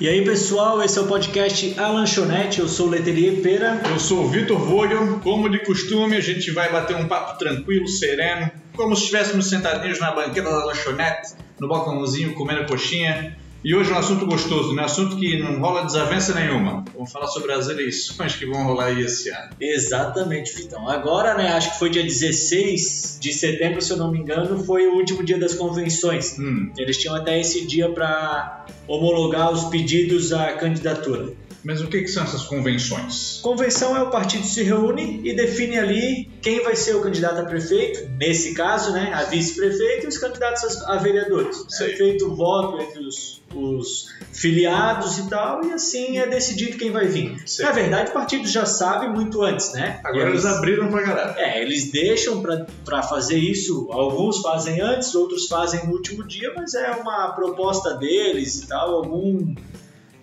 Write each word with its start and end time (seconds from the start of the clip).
E 0.00 0.08
aí 0.08 0.24
pessoal, 0.24 0.80
esse 0.80 0.96
é 0.96 1.02
o 1.02 1.06
podcast 1.06 1.74
A 1.76 1.88
Lanchonete, 1.88 2.60
eu 2.60 2.68
sou 2.68 2.86
o 2.86 2.90
Leterier 2.90 3.42
Pera. 3.42 3.82
Eu 3.90 3.98
sou 3.98 4.24
o 4.24 4.28
Vitor 4.28 4.56
Vogel. 4.56 5.18
Como 5.24 5.50
de 5.50 5.58
costume, 5.58 6.16
a 6.16 6.20
gente 6.20 6.52
vai 6.52 6.70
bater 6.70 6.96
um 6.96 7.08
papo 7.08 7.36
tranquilo, 7.36 7.88
sereno, 7.88 8.48
como 8.76 8.94
se 8.94 9.02
estivéssemos 9.02 9.50
sentadinhos 9.50 9.98
na 9.98 10.12
banqueta 10.12 10.48
da 10.48 10.64
lanchonete, 10.64 11.34
no 11.58 11.66
balcãozinho, 11.66 12.32
comendo 12.34 12.64
coxinha. 12.66 13.36
E 13.64 13.74
hoje 13.74 13.90
é 13.90 13.94
um 13.94 13.98
assunto 13.98 14.24
gostoso, 14.24 14.72
né? 14.72 14.82
um 14.82 14.84
assunto 14.84 15.16
que 15.16 15.36
não 15.42 15.58
rola 15.58 15.84
desavença 15.84 16.32
nenhuma. 16.32 16.84
Vamos 16.94 17.10
falar 17.10 17.26
sobre 17.26 17.52
as 17.52 17.68
eleições 17.68 18.36
que 18.36 18.46
vão 18.46 18.64
rolar 18.64 18.86
aí 18.86 19.02
esse 19.02 19.30
ano. 19.30 19.50
Exatamente, 19.60 20.54
Vitão. 20.54 20.88
Agora, 20.88 21.36
né, 21.36 21.48
acho 21.48 21.72
que 21.72 21.78
foi 21.78 21.90
dia 21.90 22.04
16 22.04 23.18
de 23.20 23.32
setembro, 23.32 23.82
se 23.82 23.92
eu 23.92 23.96
não 23.96 24.12
me 24.12 24.18
engano, 24.20 24.62
foi 24.64 24.86
o 24.86 24.94
último 24.94 25.24
dia 25.24 25.38
das 25.38 25.54
convenções. 25.54 26.38
Hum. 26.38 26.70
Eles 26.78 26.98
tinham 26.98 27.16
até 27.16 27.40
esse 27.40 27.66
dia 27.66 27.88
para 27.90 28.64
homologar 28.86 29.52
os 29.52 29.64
pedidos 29.64 30.32
à 30.32 30.52
candidatura. 30.52 31.32
Mas 31.68 31.82
o 31.82 31.86
que, 31.86 32.00
que 32.00 32.08
são 32.08 32.22
essas 32.22 32.44
convenções? 32.44 33.40
Convenção 33.42 33.94
é 33.94 34.02
o 34.02 34.08
partido 34.08 34.42
se 34.42 34.62
reúne 34.62 35.20
e 35.22 35.36
define 35.36 35.78
ali 35.78 36.30
quem 36.40 36.62
vai 36.62 36.74
ser 36.74 36.96
o 36.96 37.02
candidato 37.02 37.42
a 37.42 37.44
prefeito, 37.44 38.08
nesse 38.16 38.54
caso, 38.54 38.90
né, 38.90 39.12
a 39.12 39.24
vice-prefeito 39.24 40.06
e 40.06 40.08
os 40.08 40.16
candidatos 40.16 40.82
a 40.84 40.96
vereadores. 40.96 41.66
Sei. 41.68 41.92
É 41.92 41.96
feito 41.98 42.26
o 42.26 42.34
voto 42.34 42.80
entre 42.80 43.00
os, 43.00 43.42
os 43.54 44.08
filiados 44.32 45.18
e 45.18 45.28
tal, 45.28 45.62
e 45.62 45.70
assim 45.72 46.16
é 46.16 46.26
decidido 46.26 46.78
quem 46.78 46.90
vai 46.90 47.06
vir. 47.06 47.36
Sei. 47.44 47.66
Na 47.66 47.72
verdade, 47.72 48.12
o 48.12 48.14
partido 48.14 48.48
já 48.48 48.64
sabe 48.64 49.06
muito 49.06 49.42
antes, 49.42 49.70
né? 49.74 50.00
Agora 50.04 50.24
E 50.24 50.30
eles 50.30 50.46
abriram 50.46 50.88
pra 50.88 51.02
galera. 51.02 51.34
É, 51.36 51.60
eles 51.60 51.90
deixam 51.90 52.42
para 52.82 53.02
fazer 53.02 53.36
isso, 53.36 53.88
alguns 53.92 54.40
fazem 54.40 54.80
antes, 54.80 55.14
outros 55.14 55.46
fazem 55.46 55.86
no 55.86 55.92
último 55.92 56.26
dia, 56.26 56.50
mas 56.56 56.72
é 56.72 56.92
uma 56.92 57.32
proposta 57.32 57.92
deles 57.92 58.62
e 58.62 58.66
tal, 58.66 58.94
algum. 58.94 59.54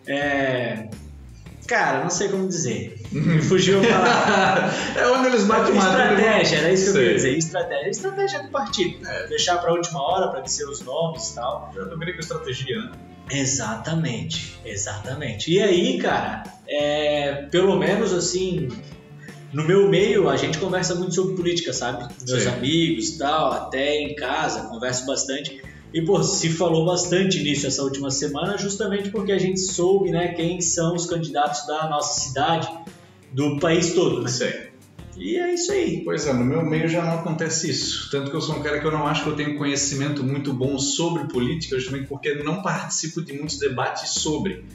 É... 0.07 0.89
Cara, 1.67 2.03
não 2.03 2.09
sei 2.09 2.30
como 2.30 2.47
dizer. 2.47 3.02
Me 3.11 3.41
fugiu 3.41 3.80
a 3.80 3.88
palavra. 3.88 4.71
é 4.99 5.08
onde 5.08 5.27
eles 5.27 5.44
batem 5.45 5.75
estratégia, 5.75 6.58
era 6.58 6.71
isso 6.71 6.83
que 6.83 6.89
eu 6.89 6.94
queria 6.94 7.16
dizer. 7.16 7.38
Estratégia. 7.38 7.89
Estratégia 7.89 8.44
do 8.44 8.49
partido. 8.49 9.08
É. 9.08 9.27
Deixar 9.27 9.58
pra 9.58 9.73
última 9.73 10.02
hora 10.02 10.30
para 10.30 10.41
dizer 10.41 10.66
os 10.66 10.81
nomes 10.81 11.30
e 11.30 11.36
tal. 11.36 11.71
Eu 11.75 11.89
também 11.89 12.13
com 12.13 12.19
estratégia, 12.19 12.77
né? 12.77 12.91
Exatamente, 13.31 14.59
exatamente. 14.63 15.52
E 15.52 15.59
aí, 15.59 15.97
cara, 15.97 16.43
é, 16.67 17.47
pelo 17.49 17.75
menos 17.75 18.13
assim, 18.13 18.69
no 19.52 19.63
meu 19.63 19.89
meio 19.89 20.30
a 20.30 20.38
gente 20.38 20.59
conversa 20.59 20.93
muito 20.95 21.16
sobre 21.16 21.36
política, 21.36 21.73
sabe? 21.73 22.08
Meus 22.27 22.43
Sim. 22.43 22.49
amigos 22.49 23.09
e 23.09 23.17
tal, 23.17 23.52
até 23.52 23.95
em 23.95 24.16
casa, 24.16 24.67
converso 24.67 25.05
bastante. 25.08 25.61
E, 25.95 26.01
pô, 26.01 26.21
se 26.21 26.49
falou 26.49 26.85
bastante 26.85 27.41
nisso 27.41 27.65
essa 27.65 27.81
última 27.81 28.11
semana, 28.11 28.57
justamente 28.57 29.11
porque 29.11 29.31
a 29.31 29.39
gente 29.39 29.61
soube, 29.61 30.11
né, 30.11 30.33
quem 30.33 30.59
são 30.59 30.93
os 30.93 31.05
candidatos 31.05 31.65
da 31.65 31.87
nossa 31.87 32.19
cidade, 32.19 32.67
do 33.31 33.57
país 33.61 33.93
todo, 33.93 34.21
né? 34.21 34.27
Sei. 34.27 34.71
E 35.15 35.37
é 35.37 35.53
isso 35.53 35.71
aí. 35.71 36.02
Pois 36.03 36.27
é, 36.27 36.33
no 36.33 36.43
meu 36.43 36.65
meio 36.65 36.89
já 36.89 37.02
não 37.02 37.19
acontece 37.19 37.71
isso. 37.71 38.11
Tanto 38.11 38.29
que 38.29 38.35
eu 38.35 38.41
sou 38.41 38.57
um 38.57 38.61
cara 38.61 38.81
que 38.81 38.85
eu 38.85 38.91
não 38.91 39.07
acho 39.07 39.23
que 39.23 39.29
eu 39.29 39.37
tenho 39.37 39.57
conhecimento 39.57 40.21
muito 40.21 40.52
bom 40.53 40.77
sobre 40.77 41.29
política, 41.29 41.79
justamente 41.79 42.09
porque 42.09 42.33
não 42.43 42.61
participo 42.61 43.21
de 43.21 43.31
muitos 43.31 43.57
debates 43.57 44.15
sobre. 44.15 44.65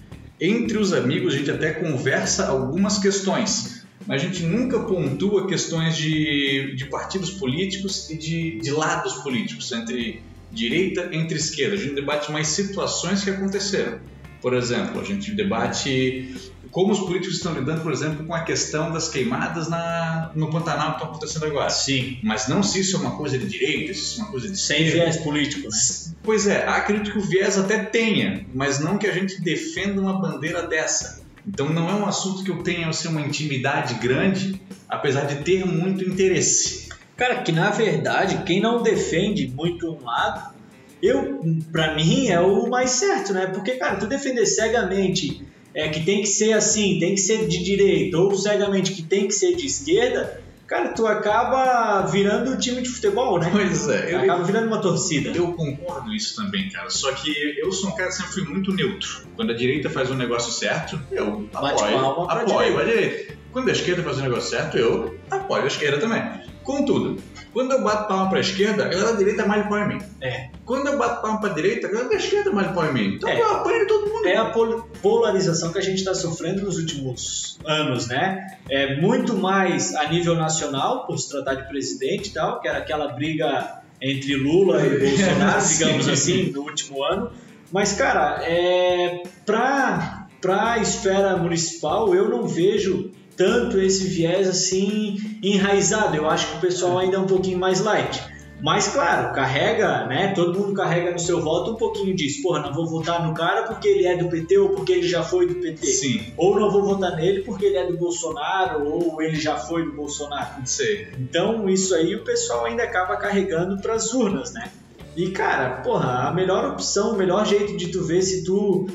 Entre 0.40 0.78
os 0.78 0.90
amigos, 0.94 1.34
a 1.34 1.36
gente 1.36 1.50
até 1.50 1.74
conversa 1.74 2.46
algumas 2.46 2.98
questões, 2.98 3.84
mas 4.06 4.22
a 4.22 4.24
gente 4.24 4.42
nunca 4.42 4.80
pontua 4.80 5.46
questões 5.46 5.98
de, 5.98 6.74
de 6.74 6.86
partidos 6.86 7.30
políticos 7.30 8.08
e 8.08 8.16
de, 8.16 8.58
de 8.58 8.70
lados 8.70 9.16
políticos, 9.16 9.70
entre 9.72 10.29
direita 10.50 11.10
entre 11.12 11.36
esquerda. 11.36 11.74
A 11.74 11.78
gente 11.78 11.94
debate 11.94 12.30
mais 12.30 12.48
situações 12.48 13.24
que 13.24 13.30
aconteceram. 13.30 14.00
Por 14.40 14.54
exemplo, 14.54 15.00
a 15.00 15.04
gente 15.04 15.32
debate 15.32 16.34
como 16.70 16.92
os 16.92 17.00
políticos 17.00 17.36
estão 17.36 17.52
lidando, 17.52 17.82
por 17.82 17.92
exemplo, 17.92 18.24
com 18.24 18.34
a 18.34 18.42
questão 18.42 18.92
das 18.92 19.08
queimadas 19.08 19.68
na, 19.68 20.30
no 20.34 20.50
Pantanal 20.50 20.90
que 20.90 20.96
estão 20.96 21.08
acontecendo 21.08 21.46
agora. 21.46 21.70
Sim. 21.70 22.18
Mas 22.22 22.48
não 22.48 22.62
se 22.62 22.80
isso 22.80 22.96
é 22.96 23.00
uma 23.00 23.16
coisa 23.16 23.38
de 23.38 23.46
direita, 23.46 23.92
se 23.92 24.00
isso 24.00 24.20
é 24.20 24.22
uma 24.22 24.30
coisa 24.30 24.48
de 24.48 24.56
Sem 24.56 24.84
viés 24.84 25.16
político, 25.18 25.68
né? 25.68 25.76
Pois 26.22 26.46
é, 26.46 26.66
acredito 26.66 27.12
que 27.12 27.18
o 27.18 27.22
viés 27.22 27.58
até 27.58 27.78
tenha, 27.78 28.46
mas 28.54 28.78
não 28.78 28.98
que 28.98 29.06
a 29.06 29.12
gente 29.12 29.40
defenda 29.40 30.00
uma 30.00 30.20
bandeira 30.20 30.66
dessa. 30.66 31.22
Então 31.46 31.68
não 31.68 31.88
é 31.88 31.94
um 31.94 32.06
assunto 32.06 32.44
que 32.44 32.50
eu 32.50 32.62
tenha 32.62 32.88
assim, 32.88 33.08
uma 33.08 33.20
intimidade 33.20 33.94
grande, 33.94 34.60
apesar 34.88 35.24
de 35.24 35.42
ter 35.42 35.64
muito 35.66 36.04
interesse. 36.04 36.89
Cara, 37.20 37.42
que 37.42 37.52
na 37.52 37.68
verdade, 37.68 38.44
quem 38.46 38.60
não 38.62 38.82
defende 38.82 39.46
muito 39.46 39.86
um 39.90 40.02
lado, 40.02 40.54
eu, 41.02 41.38
pra 41.70 41.94
mim, 41.94 42.28
é 42.28 42.40
o 42.40 42.66
mais 42.70 42.92
certo, 42.92 43.34
né? 43.34 43.46
Porque, 43.46 43.72
cara, 43.72 43.96
tu 43.96 44.06
defender 44.06 44.46
cegamente 44.46 45.46
é 45.74 45.86
que 45.90 46.00
tem 46.02 46.22
que 46.22 46.26
ser 46.26 46.54
assim, 46.54 46.98
tem 46.98 47.14
que 47.14 47.20
ser 47.20 47.46
de 47.46 47.62
direita, 47.62 48.16
ou 48.16 48.34
cegamente 48.34 48.92
que 48.92 49.02
tem 49.02 49.26
que 49.28 49.34
ser 49.34 49.54
de 49.54 49.66
esquerda, 49.66 50.40
cara, 50.66 50.94
tu 50.94 51.06
acaba 51.06 52.06
virando 52.06 52.52
um 52.52 52.56
time 52.56 52.80
de 52.80 52.88
futebol, 52.88 53.38
né? 53.38 53.50
Pois 53.52 53.86
é, 53.86 54.14
eu, 54.14 54.20
Acaba 54.20 54.42
virando 54.42 54.68
uma 54.68 54.80
torcida. 54.80 55.28
eu 55.36 55.52
concordo 55.52 56.14
isso 56.14 56.34
também, 56.42 56.70
cara. 56.70 56.88
Só 56.88 57.12
que 57.12 57.30
eu 57.58 57.70
sou 57.70 57.90
um 57.90 57.94
cara 57.96 58.08
que 58.08 58.14
sempre 58.14 58.32
fui 58.32 58.44
muito 58.44 58.72
neutro. 58.72 59.26
Quando 59.36 59.50
a 59.52 59.54
direita 59.54 59.90
faz 59.90 60.10
um 60.10 60.16
negócio 60.16 60.50
certo, 60.50 60.98
eu 61.12 61.46
Bate 61.52 61.84
apoio, 61.84 62.26
pra 62.26 62.40
apoio 62.40 62.46
direita. 62.46 62.80
a 62.80 62.84
direita. 62.84 63.34
Quando 63.52 63.68
a 63.68 63.72
esquerda 63.72 64.02
faz 64.02 64.16
um 64.16 64.22
negócio 64.22 64.48
certo, 64.48 64.78
eu 64.78 65.18
apoio 65.30 65.64
a 65.64 65.66
esquerda 65.66 65.98
também. 65.98 66.22
Contudo, 66.70 67.16
quando 67.52 67.72
eu 67.72 67.82
bato 67.82 68.06
palma 68.08 68.30
pra 68.30 68.40
esquerda, 68.40 68.84
a 68.84 68.88
galera 68.88 69.12
da 69.12 69.18
direita 69.18 69.44
malha 69.46 69.64
pau 69.68 69.78
em 69.78 69.88
mim. 69.88 69.98
É. 70.20 70.50
Quando 70.64 70.86
eu 70.88 70.96
bato 70.98 71.20
palma 71.20 71.40
pra 71.40 71.50
direita, 71.50 71.86
a 71.88 71.90
galera 71.90 72.08
da 72.08 72.14
esquerda 72.16 72.52
malha 72.52 72.68
pau 72.72 72.86
em 72.86 72.92
mim. 72.92 73.14
Então 73.16 73.28
É. 73.28 73.40
eu 73.40 73.50
apoio 73.56 73.86
todo 73.86 74.06
mundo. 74.08 74.26
É 74.26 74.36
a 74.36 74.46
pol- 74.46 74.88
polarização 75.02 75.72
que 75.72 75.78
a 75.78 75.82
gente 75.82 75.98
está 75.98 76.14
sofrendo 76.14 76.62
nos 76.62 76.78
últimos 76.78 77.58
anos, 77.64 78.06
né? 78.08 78.56
É 78.70 79.00
muito 79.00 79.34
mais 79.36 79.94
a 79.96 80.08
nível 80.08 80.34
nacional, 80.36 81.06
por 81.06 81.18
se 81.18 81.28
tratar 81.28 81.54
de 81.54 81.68
presidente 81.68 82.28
e 82.30 82.32
tal, 82.32 82.60
que 82.60 82.68
era 82.68 82.78
aquela 82.78 83.08
briga 83.08 83.80
entre 84.00 84.34
Lula 84.36 84.80
e 84.86 84.90
Bolsonaro, 85.00 85.66
digamos 85.66 86.08
assim, 86.08 86.50
no 86.52 86.62
último 86.62 87.02
ano. 87.02 87.30
Mas, 87.72 87.92
cara, 87.92 88.42
é, 88.44 89.22
para 89.44 90.26
a 90.72 90.78
esfera 90.78 91.36
municipal, 91.36 92.14
eu 92.14 92.28
não 92.28 92.46
vejo 92.46 93.10
tanto 93.40 93.80
esse 93.80 94.06
viés 94.06 94.46
assim 94.46 95.16
enraizado. 95.42 96.14
Eu 96.14 96.28
acho 96.28 96.46
que 96.46 96.56
o 96.58 96.60
pessoal 96.60 96.98
ainda 96.98 97.16
é 97.16 97.18
um 97.18 97.26
pouquinho 97.26 97.58
mais 97.58 97.80
light. 97.80 98.22
Mas, 98.60 98.88
claro, 98.88 99.32
carrega, 99.32 100.04
né? 100.04 100.34
Todo 100.34 100.60
mundo 100.60 100.74
carrega 100.74 101.10
no 101.10 101.18
seu 101.18 101.40
voto 101.40 101.70
um 101.70 101.76
pouquinho 101.76 102.14
disso. 102.14 102.42
Porra, 102.42 102.60
não 102.60 102.74
vou 102.74 102.86
votar 102.86 103.26
no 103.26 103.32
cara 103.32 103.62
porque 103.62 103.88
ele 103.88 104.06
é 104.06 104.14
do 104.14 104.28
PT 104.28 104.58
ou 104.58 104.68
porque 104.68 104.92
ele 104.92 105.08
já 105.08 105.22
foi 105.22 105.46
do 105.46 105.54
PT. 105.54 105.86
Sim, 105.86 106.34
Ou 106.36 106.60
não 106.60 106.70
vou 106.70 106.82
votar 106.82 107.16
nele 107.16 107.40
porque 107.40 107.64
ele 107.64 107.78
é 107.78 107.86
do 107.86 107.96
Bolsonaro 107.96 108.86
ou 108.86 109.22
ele 109.22 109.40
já 109.40 109.56
foi 109.56 109.86
do 109.86 109.92
Bolsonaro. 109.92 110.60
sei. 110.66 111.08
Então, 111.18 111.66
isso 111.70 111.94
aí 111.94 112.14
o 112.14 112.22
pessoal 112.22 112.66
ainda 112.66 112.82
acaba 112.82 113.16
carregando 113.16 113.80
para 113.80 113.94
as 113.94 114.12
urnas, 114.12 114.52
né? 114.52 114.70
E, 115.16 115.30
cara, 115.30 115.80
porra, 115.80 116.28
a 116.28 116.34
melhor 116.34 116.72
opção, 116.72 117.14
o 117.14 117.16
melhor 117.16 117.46
jeito 117.46 117.74
de 117.74 117.88
tu 117.88 118.04
ver 118.04 118.20
se 118.20 118.44
tu 118.44 118.86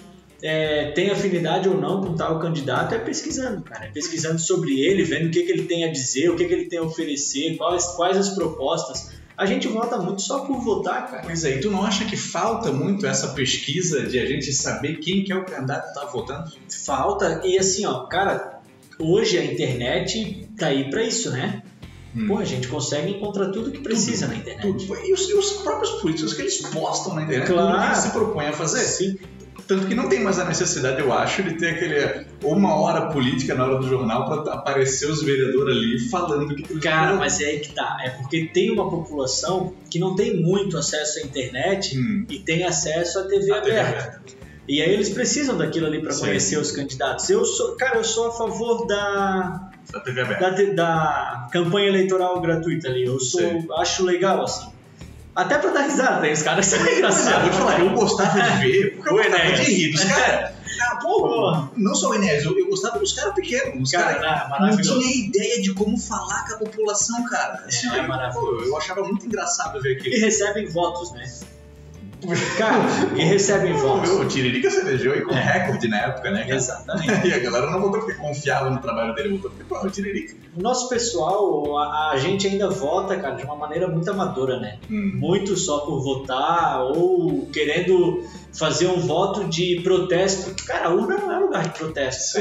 é, 0.46 0.92
tem 0.92 1.10
afinidade 1.10 1.68
ou 1.68 1.76
não 1.76 2.02
com 2.02 2.14
tal 2.14 2.40
candidato 2.40 2.94
é 2.94 3.00
pesquisando, 3.00 3.64
cara. 3.64 3.86
É 3.86 3.90
pesquisando 3.90 4.38
sobre 4.40 4.80
ele, 4.80 5.04
vendo 5.04 5.28
o 5.28 5.32
que, 5.32 5.42
que 5.42 5.52
ele 5.52 5.64
tem 5.64 5.84
a 5.84 5.92
dizer, 5.92 6.30
o 6.30 6.36
que, 6.36 6.46
que 6.46 6.54
ele 6.54 6.66
tem 6.66 6.78
a 6.78 6.84
oferecer, 6.84 7.58
quais, 7.58 7.88
quais 7.96 8.16
as 8.16 8.30
propostas. 8.30 9.12
A 9.36 9.48
gente 9.48 9.68
vota 9.68 9.98
muito 9.98 10.22
só 10.22 10.46
por 10.46 10.62
votar, 10.62 11.10
cara. 11.10 11.24
Pois 11.26 11.44
é, 11.44 11.58
e 11.58 11.60
tu 11.62 11.72
não 11.72 11.84
acha 11.84 12.06
que 12.06 12.16
falta 12.16 12.72
muito 12.72 13.08
essa 13.08 13.30
pesquisa 13.30 14.04
de 14.06 14.20
a 14.20 14.26
gente 14.28 14.54
saber 14.54 14.98
quem 14.98 15.24
que 15.24 15.34
é 15.34 15.36
o 15.36 15.44
candidato 15.44 15.88
que 15.88 16.00
tá 16.00 16.06
votando? 16.06 16.52
Falta, 16.86 17.42
e 17.44 17.58
assim, 17.58 17.84
ó, 17.88 18.06
cara, 18.06 18.62
hoje 19.00 19.40
a 19.40 19.44
internet 19.44 20.48
tá 20.58 20.68
aí 20.68 20.92
pra 20.92 21.04
isso, 21.04 21.32
né? 21.32 21.64
Hum. 22.16 22.28
Pô, 22.28 22.38
a 22.38 22.46
gente 22.46 22.68
consegue 22.68 23.12
encontrar 23.12 23.50
tudo 23.50 23.72
que 23.72 23.80
precisa 23.80 24.28
na 24.28 24.36
internet. 24.36 24.62
Tudo. 24.62 24.96
E 25.06 25.12
os, 25.12 25.28
e 25.28 25.34
os 25.34 25.52
próprios 25.64 25.90
políticos 26.02 26.34
que 26.34 26.44
eles 26.44 26.62
postam 26.62 27.16
na 27.16 27.24
internet, 27.24 27.48
Claro. 27.48 27.72
tudo 27.72 27.82
que 27.82 27.88
eles 27.88 27.98
se 27.98 28.12
propõem 28.12 28.48
a 28.48 28.54
fazer. 28.54 28.86
Sim. 28.86 29.18
Tanto 29.68 29.88
que 29.88 29.96
não 29.96 30.08
tem 30.08 30.22
mais 30.24 30.38
a 30.38 30.46
necessidade, 30.46 31.02
eu 31.02 31.12
acho, 31.12 31.42
de 31.42 31.56
ter 31.56 31.70
aquele 31.70 32.26
uma 32.44 32.76
hora 32.76 33.08
política 33.08 33.56
na 33.56 33.66
hora 33.66 33.78
do 33.80 33.88
jornal 33.88 34.26
para 34.44 34.54
aparecer 34.54 35.10
os 35.10 35.24
vereadores 35.24 35.76
ali 35.76 36.00
falando 36.10 36.52
o 36.52 36.56
que 36.56 36.72
eles 36.72 36.84
Cara, 36.84 37.10
vão- 37.12 37.20
mas 37.20 37.42
é 37.42 37.46
aí 37.46 37.60
que 37.60 37.74
tá. 37.74 37.98
É 38.04 38.12
porque 38.12 38.46
tem 38.54 38.70
uma 38.72 38.88
população 38.90 39.74
que 39.90 39.98
não 39.98 40.16
tem 40.16 40.36
muito 40.40 40.78
acesso 40.78 41.20
à 41.20 41.22
internet 41.24 41.98
Hum, 41.98 42.26
e 42.30 42.40
tem 42.40 42.64
acesso 42.64 43.20
à 43.20 43.24
TV 43.24 43.52
a 43.52 43.62
TV 43.62 43.80
aberta. 43.80 44.00
aberta. 44.08 44.22
E 44.68 44.82
aí 44.82 44.92
eles 44.94 45.10
precisam 45.10 45.58
daquilo 45.58 45.86
ali 45.88 46.02
para 46.02 46.16
conhecer 46.16 46.58
os 46.60 46.72
candidatos. 46.72 47.30
Eu 47.30 47.44
sou, 47.46 47.76
cara, 47.76 47.98
eu 47.98 48.04
sou 48.04 48.28
a 48.30 48.32
favor 48.32 48.86
da, 48.88 49.70
A 49.94 50.00
TV 50.00 50.22
aberta. 50.22 50.52
da, 50.52 50.74
da 50.74 51.48
campanha 51.52 51.88
eleitoral 51.88 52.40
gratuita 52.42 52.88
ali. 52.88 53.04
Eu 53.06 53.20
sou, 53.20 53.42
Sim. 53.42 53.68
acho 53.78 54.04
legal 54.04 54.44
assim. 54.44 54.68
Até 55.36 55.58
pra 55.58 55.70
dar 55.72 55.82
risada, 55.82 56.22
tem 56.22 56.32
os 56.32 56.42
caras 56.42 56.66
que 56.70 56.78
são 56.78 56.88
é, 56.88 56.96
engraçados. 56.98 57.42
vou 57.42 57.50
te 57.52 57.58
falar, 57.58 57.80
eu 57.82 57.90
gostava 57.92 58.42
de 58.42 58.58
ver, 58.72 58.96
porque 58.96 59.10
eu 59.10 59.14
O 59.14 59.18
gostava 59.18 59.52
de 59.52 59.62
rir 59.64 59.92
dos 59.92 60.04
caras. 60.06 60.56
Ah, 60.82 60.96
pô, 61.02 61.68
não 61.78 61.96
só 61.96 62.10
o 62.10 62.16
Enéas, 62.16 62.44
eu, 62.46 62.58
eu 62.58 62.68
gostava 62.70 63.00
dos 63.00 63.12
caras 63.14 63.34
pequenos. 63.34 63.82
Os 63.84 63.92
Cara, 63.92 64.16
caras 64.16 64.42
é 64.42 64.44
não 64.44 64.50
maravilhoso. 64.50 65.00
tinha 65.00 65.26
ideia 65.28 65.62
de 65.62 65.74
como 65.74 65.98
falar 65.98 66.46
com 66.48 66.56
a 66.56 66.58
população, 66.60 67.24
cara. 67.26 67.66
É, 67.70 67.98
é 67.98 68.02
pô, 68.02 68.08
maravilhoso. 68.08 68.66
eu 68.66 68.78
achava 68.78 69.02
muito 69.04 69.26
engraçado 69.26 69.82
ver 69.82 69.94
E 69.96 69.98
aquilo. 70.00 70.20
recebem 70.26 70.68
votos, 70.68 71.12
né? 71.14 71.24
Cara, 72.58 72.80
e 73.16 73.24
recebem 73.24 73.74
votos. 73.74 74.10
O 74.12 74.26
Tiririca 74.26 74.70
se 74.70 74.80
elegeu 74.80 75.14
aí 75.14 75.22
com 75.22 75.32
é. 75.32 75.40
recorde 75.42 75.88
na 75.88 75.98
época, 75.98 76.32
né? 76.32 76.44
Cara? 76.44 76.56
Exatamente. 76.56 77.28
e 77.28 77.34
a 77.34 77.40
galera 77.40 77.72
não 77.72 77.82
votou 77.82 78.02
porque 78.02 78.14
confiava 78.14 78.70
no 78.70 78.80
trabalho 78.80 79.14
dele, 79.14 79.38
votou 79.38 79.52
porque, 79.52 79.64
pô, 79.66 79.80
o 79.86 79.90
Tiririca. 79.90 80.36
O 80.56 80.62
nosso 80.62 80.90
pessoal, 80.90 81.78
a, 81.78 82.12
a, 82.12 82.18
gente 82.18 82.48
ainda 82.48 82.70
vota, 82.70 83.18
cara, 83.18 83.36
de 83.36 83.44
uma 83.44 83.56
maneira 83.56 83.88
muito 83.88 84.10
amadora, 84.10 84.60
né? 84.60 84.80
Hum. 84.90 85.12
Muito 85.16 85.56
só 85.58 85.80
por 85.80 86.02
votar 86.02 86.82
ou 86.82 87.48
querendo 87.48 88.24
fazer 88.54 88.88
um 88.88 89.00
voto 89.00 89.46
de 89.46 89.82
protesto. 89.82 90.56
Cara, 90.66 90.88
a 90.88 90.94
urna 90.94 91.18
não 91.18 91.32
é 91.32 91.40
lugar 91.40 91.64
de 91.64 91.78
protesto. 91.78 92.40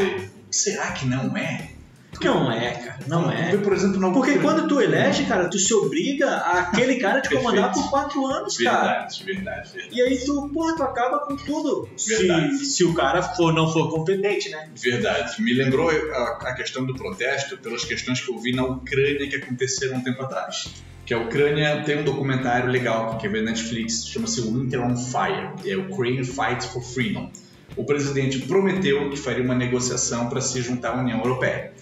Será 0.51 0.93
que 0.93 1.07
não 1.07 1.37
é? 1.37 1.74
Não 2.23 2.51
é, 2.51 2.71
cara, 2.71 2.99
não 3.07 3.31
é. 3.31 3.57
Por 3.57 3.73
exemplo, 3.73 4.01
não 4.01 4.13
Porque 4.13 4.39
quando 4.39 4.69
tu 4.69 4.81
elege, 4.81 5.25
cara, 5.25 5.49
tu 5.49 5.59
se 5.59 5.73
obriga 5.75 6.29
a 6.29 6.61
aquele 6.61 6.97
cara 6.97 7.21
te 7.21 7.35
comandar 7.35 7.73
por 7.73 7.91
quatro 7.91 8.27
anos, 8.27 8.57
cara. 8.59 8.83
Verdade, 8.83 9.25
verdade, 9.25 9.71
verdade. 9.73 9.97
E 9.97 10.03
aí 10.03 10.19
tu, 10.25 10.49
porra, 10.53 10.77
tu 10.77 10.83
acaba 10.83 11.21
com 11.21 11.37
tudo. 11.37 11.89
Se, 11.97 12.65
se 12.65 12.85
o 12.85 12.95
cara 12.95 13.23
for, 13.23 13.53
não 13.53 13.73
for 13.73 13.91
competente, 13.91 14.49
né? 14.51 14.69
Verdade. 14.75 15.41
Me 15.43 15.53
lembrou 15.53 15.91
a, 15.91 16.49
a 16.49 16.55
questão 16.55 16.85
do 16.85 16.95
protesto 16.95 17.57
pelas 17.59 17.85
questões 17.85 18.21
que 18.21 18.31
eu 18.31 18.39
vi 18.39 18.53
na 18.55 18.65
Ucrânia 18.65 19.29
que 19.29 19.37
aconteceram 19.37 19.97
um 19.97 20.01
tempo 20.03 20.23
atrás 20.23 20.73
que 21.07 21.13
a 21.13 21.19
Ucrânia 21.19 21.83
tem 21.85 22.01
um 22.01 22.05
documentário 22.05 22.71
legal 22.71 23.19
que 23.19 23.27
é 23.27 23.31
na 23.31 23.43
Netflix, 23.43 24.07
chama-se 24.07 24.41
Winter 24.41 24.81
on 24.81 24.97
Fire, 24.97 25.51
é 25.67 25.77
Ukraine 25.77 26.25
Fights 26.25 26.67
for 26.67 26.83
Freedom. 26.83 27.31
O 27.77 27.85
presidente 27.85 28.39
prometeu 28.39 29.11
que 29.11 29.17
faria 29.17 29.45
uma 29.45 29.55
negociação 29.55 30.29
para 30.29 30.41
se 30.41 30.63
juntar 30.63 30.97
à 30.97 31.01
União 31.01 31.19
Europeia 31.19 31.73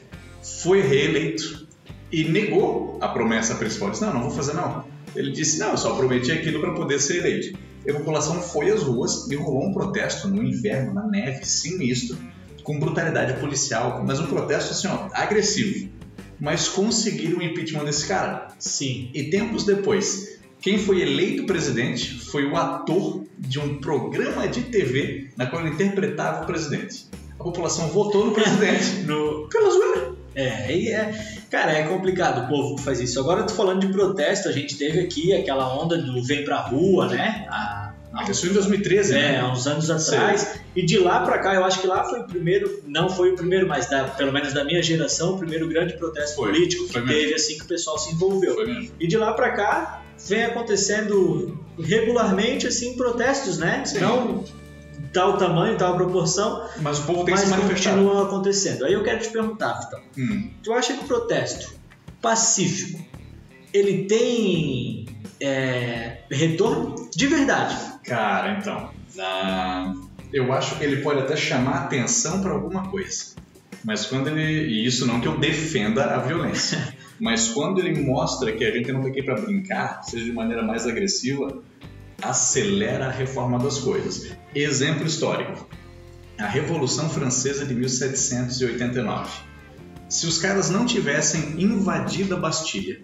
foi 0.43 0.81
reeleito 0.81 1.67
e 2.11 2.25
negou 2.25 2.99
a 3.01 3.09
promessa 3.09 3.55
principal. 3.55 3.91
Disse: 3.91 4.03
Não, 4.03 4.13
não 4.13 4.23
vou 4.23 4.31
fazer 4.31 4.55
não. 4.55 4.85
Ele 5.15 5.31
disse: 5.31 5.59
Não, 5.59 5.71
eu 5.71 5.77
só 5.77 5.95
prometi 5.95 6.33
aquilo 6.33 6.61
para 6.61 6.75
poder 6.75 6.99
ser 7.01 7.19
eleito. 7.19 7.59
A 7.89 7.93
população 7.93 8.41
foi 8.41 8.71
às 8.71 8.83
ruas 8.83 9.29
e 9.31 9.35
rolou 9.35 9.69
um 9.69 9.73
protesto 9.73 10.29
no 10.29 10.43
inverno, 10.43 10.95
na 10.95 11.07
neve, 11.07 11.45
sinistro, 11.45 12.17
com 12.63 12.79
brutalidade 12.79 13.41
policial, 13.41 14.05
mas 14.07 14.21
um 14.21 14.27
protesto 14.27 14.71
assim, 14.71 14.87
ó, 14.87 15.09
agressivo. 15.13 15.91
Mas 16.39 16.69
conseguiram 16.69 17.39
o 17.39 17.43
impeachment 17.43 17.85
desse 17.85 18.07
cara. 18.07 18.49
Sim. 18.59 19.11
E 19.13 19.25
tempos 19.31 19.65
depois, 19.65 20.41
quem 20.61 20.79
foi 20.79 21.03
eleito 21.03 21.45
presidente 21.45 22.19
foi 22.21 22.47
o 22.47 22.57
ator 22.57 23.25
de 23.37 23.59
um 23.59 23.81
programa 23.81 24.47
de 24.47 24.63
TV 24.63 25.31
na 25.37 25.47
qual 25.47 25.63
ele 25.65 25.75
interpretava 25.75 26.45
o 26.45 26.47
presidente. 26.47 27.07
A 27.39 27.43
população 27.43 27.89
votou 27.89 28.27
no 28.27 28.33
presidente 28.33 29.03
no... 29.07 29.49
pela 29.49 29.71
zoeira. 29.71 30.22
É, 30.35 30.91
é, 30.91 31.13
cara, 31.51 31.73
é 31.73 31.83
complicado 31.85 32.45
o 32.45 32.49
povo 32.49 32.77
que 32.77 32.83
faz 32.83 33.01
isso. 33.01 33.19
Agora 33.21 33.41
eu 33.41 33.47
tô 33.47 33.55
falando 33.55 33.81
de 33.81 33.93
protesto, 33.93 34.49
a 34.49 34.53
gente 34.53 34.77
teve 34.77 35.01
aqui 35.01 35.33
aquela 35.35 35.75
onda 35.75 35.97
do 35.99 36.23
Vem 36.23 36.45
Pra 36.45 36.59
Rua, 36.59 37.09
né? 37.09 37.47
A, 37.51 37.93
a, 38.13 38.31
Isso 38.31 38.47
em 38.47 38.53
2013, 38.53 39.13
é, 39.13 39.17
né? 39.17 39.41
há 39.41 39.53
uns 39.53 39.67
anos 39.67 39.91
atrás. 39.91 40.61
E 40.75 40.85
de 40.85 40.99
lá 40.99 41.21
pra 41.21 41.39
cá, 41.39 41.55
eu 41.55 41.65
acho 41.65 41.81
que 41.81 41.87
lá 41.87 42.05
foi 42.05 42.21
o 42.21 42.25
primeiro, 42.25 42.83
não 42.87 43.09
foi 43.09 43.33
o 43.33 43.37
primeiro, 43.37 43.69
mas 43.69 43.89
da, 43.89 44.05
pelo 44.05 44.33
menos 44.33 44.53
da 44.53 44.65
minha 44.65 44.83
geração, 44.83 45.35
o 45.35 45.39
primeiro 45.39 45.69
grande 45.69 45.97
protesto 45.97 46.37
foi, 46.37 46.53
político 46.53 46.89
que 46.89 47.01
teve 47.01 47.35
assim 47.35 47.59
que 47.59 47.65
o 47.65 47.69
pessoal 47.69 47.99
se 47.99 48.15
envolveu. 48.15 48.57
E 48.99 49.07
de 49.07 49.17
lá 49.17 49.33
pra 49.35 49.53
cá, 49.53 50.03
vem 50.27 50.45
acontecendo 50.45 51.59
regularmente 51.79 52.67
assim 52.67 52.97
protestos, 52.97 53.59
né? 53.59 53.85
Sim. 53.85 54.01
Não 54.01 54.45
tal 55.13 55.37
tamanho, 55.37 55.77
tal 55.77 55.97
proporção, 55.97 56.69
mas 56.81 56.99
o 56.99 57.03
povo 57.03 57.25
tem 57.25 57.35
mas 57.35 57.43
que 57.43 57.49
se 57.49 57.53
manifestar. 57.53 57.91
continua 57.93 58.25
acontecendo. 58.25 58.85
Aí 58.85 58.93
eu 58.93 59.03
quero 59.03 59.21
te 59.21 59.29
perguntar, 59.31 59.81
Vitão, 59.81 60.01
hum. 60.19 60.51
tu 60.63 60.73
acha 60.73 60.95
que 60.95 61.05
o 61.05 61.07
protesto 61.07 61.75
pacífico 62.21 63.05
ele 63.73 64.05
tem 64.05 65.07
é, 65.41 66.19
retorno 66.31 67.09
de 67.15 67.27
verdade? 67.27 67.77
Cara, 68.05 68.59
então, 68.59 68.91
eu 70.33 70.53
acho 70.53 70.77
que 70.77 70.85
ele 70.85 71.03
pode 71.03 71.21
até 71.21 71.37
chamar 71.37 71.85
atenção 71.85 72.41
para 72.41 72.53
alguma 72.53 72.89
coisa. 72.89 73.33
Mas 73.85 74.07
quando 74.07 74.29
ele. 74.29 74.69
E 74.69 74.87
isso 74.87 75.07
não 75.07 75.21
que 75.21 75.27
eu 75.27 75.39
defenda 75.39 76.05
a 76.05 76.19
violência. 76.19 76.95
mas 77.19 77.49
quando 77.49 77.81
ele 77.81 78.01
mostra 78.01 78.53
que 78.53 78.65
a 78.65 78.71
gente 78.71 78.91
não 78.93 79.01
está 79.01 79.11
aqui 79.11 79.23
para 79.23 79.41
brincar, 79.41 80.03
seja 80.03 80.25
de 80.25 80.33
maneira 80.33 80.63
mais 80.63 80.87
agressiva, 80.87 81.63
acelera 82.23 83.07
a 83.07 83.11
reforma 83.11 83.59
das 83.59 83.79
coisas. 83.79 84.33
Exemplo 84.55 85.07
histórico: 85.07 85.69
a 86.39 86.47
Revolução 86.47 87.11
Francesa 87.11 87.67
de 87.67 87.75
1789. 87.75 89.31
Se 90.09 90.27
os 90.27 90.39
caras 90.39 90.71
não 90.71 90.87
tivessem 90.87 91.61
invadido 91.61 92.35
a 92.37 92.39
Bastilha, 92.39 93.01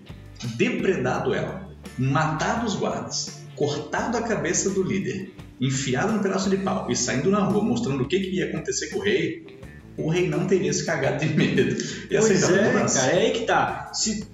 depredado 0.57 1.35
ela, 1.35 1.69
matado 1.99 2.67
os 2.67 2.75
guardas, 2.75 3.43
cortado 3.57 4.17
a 4.17 4.23
cabeça 4.23 4.71
do 4.71 4.83
líder, 4.83 5.33
enfiado 5.61 6.13
no 6.13 6.21
pedaço 6.21 6.49
de 6.51 6.59
pau 6.59 6.91
e 6.91 6.95
saindo 6.95 7.31
na 7.31 7.41
rua 7.41 7.63
mostrando 7.63 8.03
o 8.03 8.09
que, 8.09 8.21
que 8.21 8.37
ia 8.37 8.47
acontecer 8.51 8.89
com 8.89 8.99
o 8.99 9.03
rei, 9.03 9.59
o 9.97 10.09
rei 10.09 10.29
não 10.29 10.47
teria 10.47 10.73
se 10.73 10.85
cagado 10.85 11.25
de 11.25 11.35
medo. 11.35 11.77
E 12.11 12.19
pois 12.19 12.43
é, 12.51 12.73
cara, 12.73 13.13
é 13.13 13.19
aí 13.19 13.33
que 13.33 13.45
tá. 13.47 13.91
Se 13.93 14.25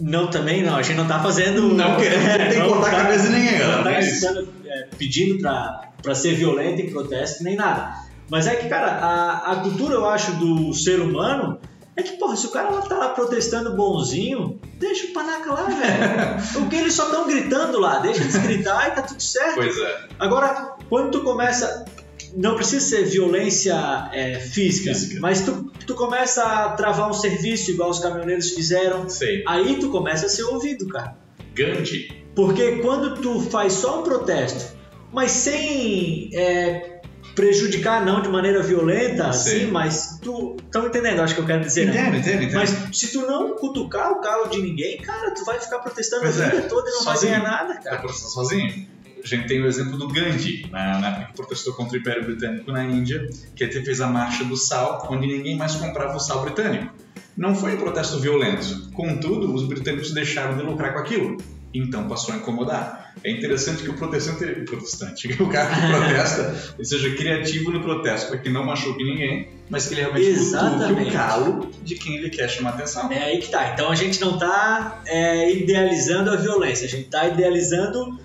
não, 0.00 0.28
também 0.28 0.62
não. 0.62 0.76
A 0.76 0.82
gente 0.82 0.96
não 0.96 1.06
tá 1.06 1.20
fazendo. 1.20 1.62
Não 1.74 1.96
querendo 1.96 2.26
é, 2.26 2.48
tem 2.48 2.62
que 2.62 2.68
cortar 2.68 2.90
tá, 2.90 2.96
a 2.96 3.02
cabeça 3.02 3.28
de 3.28 3.34
ninguém. 3.34 3.58
Não 3.58 3.82
tá 3.82 4.00
estando, 4.00 4.48
é, 4.64 4.88
pedindo 4.96 5.40
pra, 5.40 5.88
pra 6.02 6.14
ser 6.14 6.34
violento 6.34 6.80
em 6.80 6.90
protesto 6.90 7.44
nem 7.44 7.56
nada. 7.56 7.94
Mas 8.30 8.46
é 8.46 8.56
que, 8.56 8.68
cara, 8.68 8.92
a, 8.92 9.52
a 9.52 9.56
cultura, 9.56 9.94
eu 9.94 10.06
acho, 10.06 10.32
do 10.32 10.72
ser 10.72 11.00
humano 11.00 11.58
é 11.94 12.02
que, 12.02 12.12
porra, 12.16 12.36
se 12.36 12.46
o 12.46 12.50
cara 12.50 12.70
tá 12.80 12.96
lá 12.96 13.08
protestando 13.10 13.76
bonzinho, 13.76 14.58
deixa 14.78 15.06
o 15.06 15.12
panaca 15.12 15.52
lá, 15.52 15.64
velho. 15.64 16.42
Porque 16.54 16.76
eles 16.76 16.94
só 16.94 17.04
estão 17.04 17.26
gritando 17.26 17.78
lá, 17.78 17.98
deixa 17.98 18.22
eles 18.22 18.36
gritar 18.36 18.88
e 18.88 18.90
tá 18.92 19.02
tudo 19.02 19.22
certo. 19.22 19.56
Pois 19.56 19.78
é. 19.78 20.08
Agora, 20.18 20.76
quando 20.88 21.10
tu 21.10 21.20
começa 21.20 21.84
não 22.34 22.56
precisa 22.56 22.84
ser 22.84 23.04
violência 23.04 23.74
é, 24.12 24.38
física, 24.38 24.94
física, 24.94 25.20
mas 25.20 25.44
tu, 25.44 25.72
tu 25.86 25.94
começa 25.94 26.42
a 26.42 26.70
travar 26.70 27.08
um 27.08 27.12
serviço 27.12 27.70
igual 27.70 27.90
os 27.90 27.98
caminhoneiros 27.98 28.50
fizeram. 28.50 29.08
Sei. 29.08 29.42
Aí 29.46 29.78
tu 29.78 29.90
começa 29.90 30.26
a 30.26 30.28
ser 30.28 30.44
ouvido, 30.44 30.88
cara. 30.88 31.16
Gandhi. 31.54 32.22
Porque 32.34 32.76
quando 32.78 33.20
tu 33.20 33.40
faz 33.40 33.74
só 33.74 34.00
um 34.00 34.02
protesto, 34.02 34.74
mas 35.12 35.30
sem 35.32 36.30
é, 36.32 37.00
prejudicar, 37.34 38.04
não 38.04 38.22
de 38.22 38.28
maneira 38.28 38.62
violenta, 38.62 39.26
assim, 39.26 39.66
mas 39.66 40.18
tu. 40.22 40.56
Estão 40.64 40.86
entendendo? 40.86 41.20
Acho 41.20 41.34
que 41.34 41.40
eu 41.40 41.46
quero 41.46 41.62
dizer, 41.62 41.86
né? 41.86 41.92
Entendo, 41.92 42.16
entendo, 42.16 42.42
entendo. 42.44 42.54
Mas 42.54 42.96
se 42.96 43.12
tu 43.12 43.20
não 43.26 43.56
cutucar 43.56 44.12
o 44.12 44.20
calo 44.20 44.48
de 44.48 44.62
ninguém, 44.62 44.96
cara, 44.98 45.32
tu 45.32 45.44
vai 45.44 45.60
ficar 45.60 45.80
protestando 45.80 46.22
pois 46.22 46.40
a 46.40 46.46
vida 46.46 46.58
é. 46.58 46.60
toda 46.62 46.88
e 46.88 46.92
não 46.94 47.02
sozinho. 47.02 47.32
vai 47.32 47.40
ganhar 47.40 47.52
nada, 47.52 47.80
cara. 47.80 47.98
Tá 47.98 48.08
sozinho? 48.08 48.91
A 49.22 49.26
gente 49.26 49.46
tem 49.46 49.62
o 49.62 49.66
exemplo 49.66 49.96
do 49.96 50.08
Gandhi, 50.08 50.66
na, 50.70 50.98
na 50.98 51.08
época 51.08 51.26
que 51.26 51.32
protestou 51.34 51.74
contra 51.74 51.96
o 51.96 52.00
Império 52.00 52.24
Britânico 52.24 52.72
na 52.72 52.84
Índia, 52.84 53.28
que 53.54 53.64
ele 53.64 53.72
fez 53.82 54.00
a 54.00 54.06
Marcha 54.06 54.44
do 54.44 54.56
Sal, 54.56 55.06
onde 55.10 55.26
ninguém 55.26 55.56
mais 55.56 55.74
comprava 55.76 56.16
o 56.16 56.20
sal 56.20 56.42
britânico. 56.42 56.92
Não 57.36 57.54
foi 57.54 57.74
um 57.74 57.78
protesto 57.78 58.18
violento, 58.18 58.90
contudo, 58.92 59.54
os 59.54 59.66
britânicos 59.66 60.12
deixaram 60.12 60.56
de 60.56 60.62
lucrar 60.62 60.92
com 60.92 60.98
aquilo. 60.98 61.38
Então 61.74 62.06
passou 62.06 62.34
a 62.34 62.36
incomodar. 62.36 63.14
É 63.24 63.30
interessante 63.30 63.82
que 63.82 63.88
o 63.88 63.94
protestante, 63.94 64.44
o 64.44 64.64
protestante, 64.66 65.28
o 65.42 65.48
cara 65.48 65.74
que 65.74 65.86
protesta, 65.86 66.74
ele 66.76 66.84
seja 66.84 67.14
criativo 67.14 67.70
no 67.70 67.80
protesto, 67.80 68.28
para 68.28 68.38
que 68.38 68.50
não 68.50 68.66
machuque 68.66 69.02
ninguém, 69.02 69.48
mas 69.70 69.86
que 69.86 69.94
ele 69.94 70.02
realmente 70.02 70.26
Exatamente. 70.26 71.08
o 71.08 71.12
calo 71.12 71.70
de 71.82 71.94
quem 71.94 72.16
ele 72.16 72.28
quer 72.28 72.48
chamar 72.48 72.70
atenção. 72.70 73.10
É 73.10 73.22
aí 73.22 73.38
que 73.38 73.50
tá. 73.50 73.72
Então 73.72 73.90
a 73.90 73.94
gente 73.94 74.20
não 74.20 74.34
está 74.34 75.00
é, 75.06 75.50
idealizando 75.50 76.30
a 76.30 76.36
violência, 76.36 76.86
a 76.86 76.90
gente 76.90 77.06
está 77.06 77.26
idealizando 77.26 78.20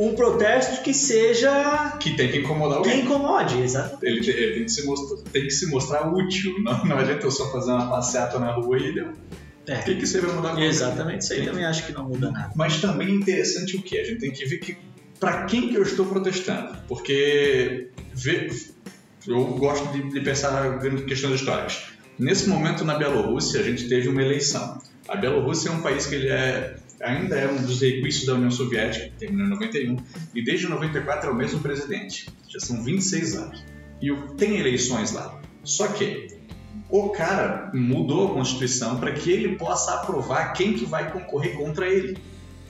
um 0.00 0.14
protesto 0.14 0.82
que 0.82 0.94
seja. 0.94 1.96
Que 2.00 2.16
tem 2.16 2.30
que 2.30 2.38
incomodar 2.38 2.78
alguém. 2.78 2.92
Que 2.92 2.98
incomode, 3.02 3.60
exato. 3.60 3.98
Ele, 4.02 4.18
ele 4.30 4.54
tem, 4.54 4.64
que 4.64 4.72
se 4.72 4.86
mostrar, 4.86 5.30
tem 5.30 5.42
que 5.42 5.50
se 5.50 5.66
mostrar 5.66 6.12
útil. 6.12 6.54
Não, 6.62 6.84
não 6.86 6.96
adianta 6.96 7.26
eu 7.26 7.30
só 7.30 7.52
fazer 7.52 7.70
uma 7.70 7.90
passeata 7.90 8.38
na 8.38 8.52
rua 8.52 8.78
e 8.78 8.94
deu. 8.94 9.12
É. 9.66 9.80
O 9.80 9.84
que, 9.84 9.96
que 9.96 10.06
você 10.06 10.20
vai 10.20 10.34
mudar? 10.34 10.60
Exatamente, 10.60 11.22
isso 11.22 11.34
aí 11.34 11.44
também 11.44 11.64
acho 11.66 11.86
que 11.86 11.92
não 11.92 12.08
muda 12.08 12.30
nada. 12.30 12.50
Mas 12.56 12.80
também 12.80 13.08
é 13.08 13.10
interessante 13.10 13.76
o 13.76 13.82
que? 13.82 13.98
A 13.98 14.04
gente 14.04 14.20
tem 14.20 14.30
que 14.30 14.44
ver 14.46 14.58
que 14.58 14.78
para 15.20 15.44
quem 15.44 15.68
que 15.68 15.74
eu 15.74 15.82
estou 15.82 16.06
protestando. 16.06 16.78
Porque 16.88 17.88
ver, 18.14 18.50
eu 19.28 19.44
gosto 19.56 19.92
de, 19.92 20.10
de 20.10 20.20
pensar 20.20 20.78
vendo 20.78 21.04
questões 21.04 21.34
históricas. 21.34 21.90
Nesse 22.18 22.48
momento 22.48 22.84
na 22.86 22.94
Bielorrússia 22.94 23.60
a 23.60 23.62
gente 23.62 23.86
teve 23.86 24.08
uma 24.08 24.22
eleição. 24.22 24.80
A 25.06 25.14
Bielorrússia 25.14 25.68
é 25.68 25.72
um 25.72 25.82
país 25.82 26.06
que 26.06 26.14
ele 26.14 26.28
é 26.28 26.76
ainda 27.00 27.36
é 27.36 27.50
um 27.50 27.62
dos 27.62 27.80
requisitos 27.80 28.26
da 28.26 28.34
União 28.34 28.50
Soviética, 28.50 29.06
que 29.06 29.16
terminou 29.16 29.46
em 29.46 29.50
91, 29.50 29.96
e 30.34 30.44
desde 30.44 30.68
94 30.68 31.30
é 31.30 31.32
o 31.32 31.36
mesmo 31.36 31.60
presidente. 31.60 32.28
Já 32.48 32.60
são 32.60 32.82
26 32.82 33.36
anos. 33.36 33.64
E 34.00 34.12
tem 34.36 34.58
eleições 34.58 35.12
lá. 35.12 35.40
Só 35.62 35.88
que 35.88 36.28
o 36.88 37.10
cara 37.10 37.70
mudou 37.72 38.30
a 38.30 38.34
Constituição 38.34 38.98
para 38.98 39.12
que 39.12 39.30
ele 39.30 39.56
possa 39.56 39.94
aprovar 39.94 40.52
quem 40.52 40.74
que 40.74 40.84
vai 40.84 41.10
concorrer 41.12 41.56
contra 41.56 41.88
ele. 41.88 42.18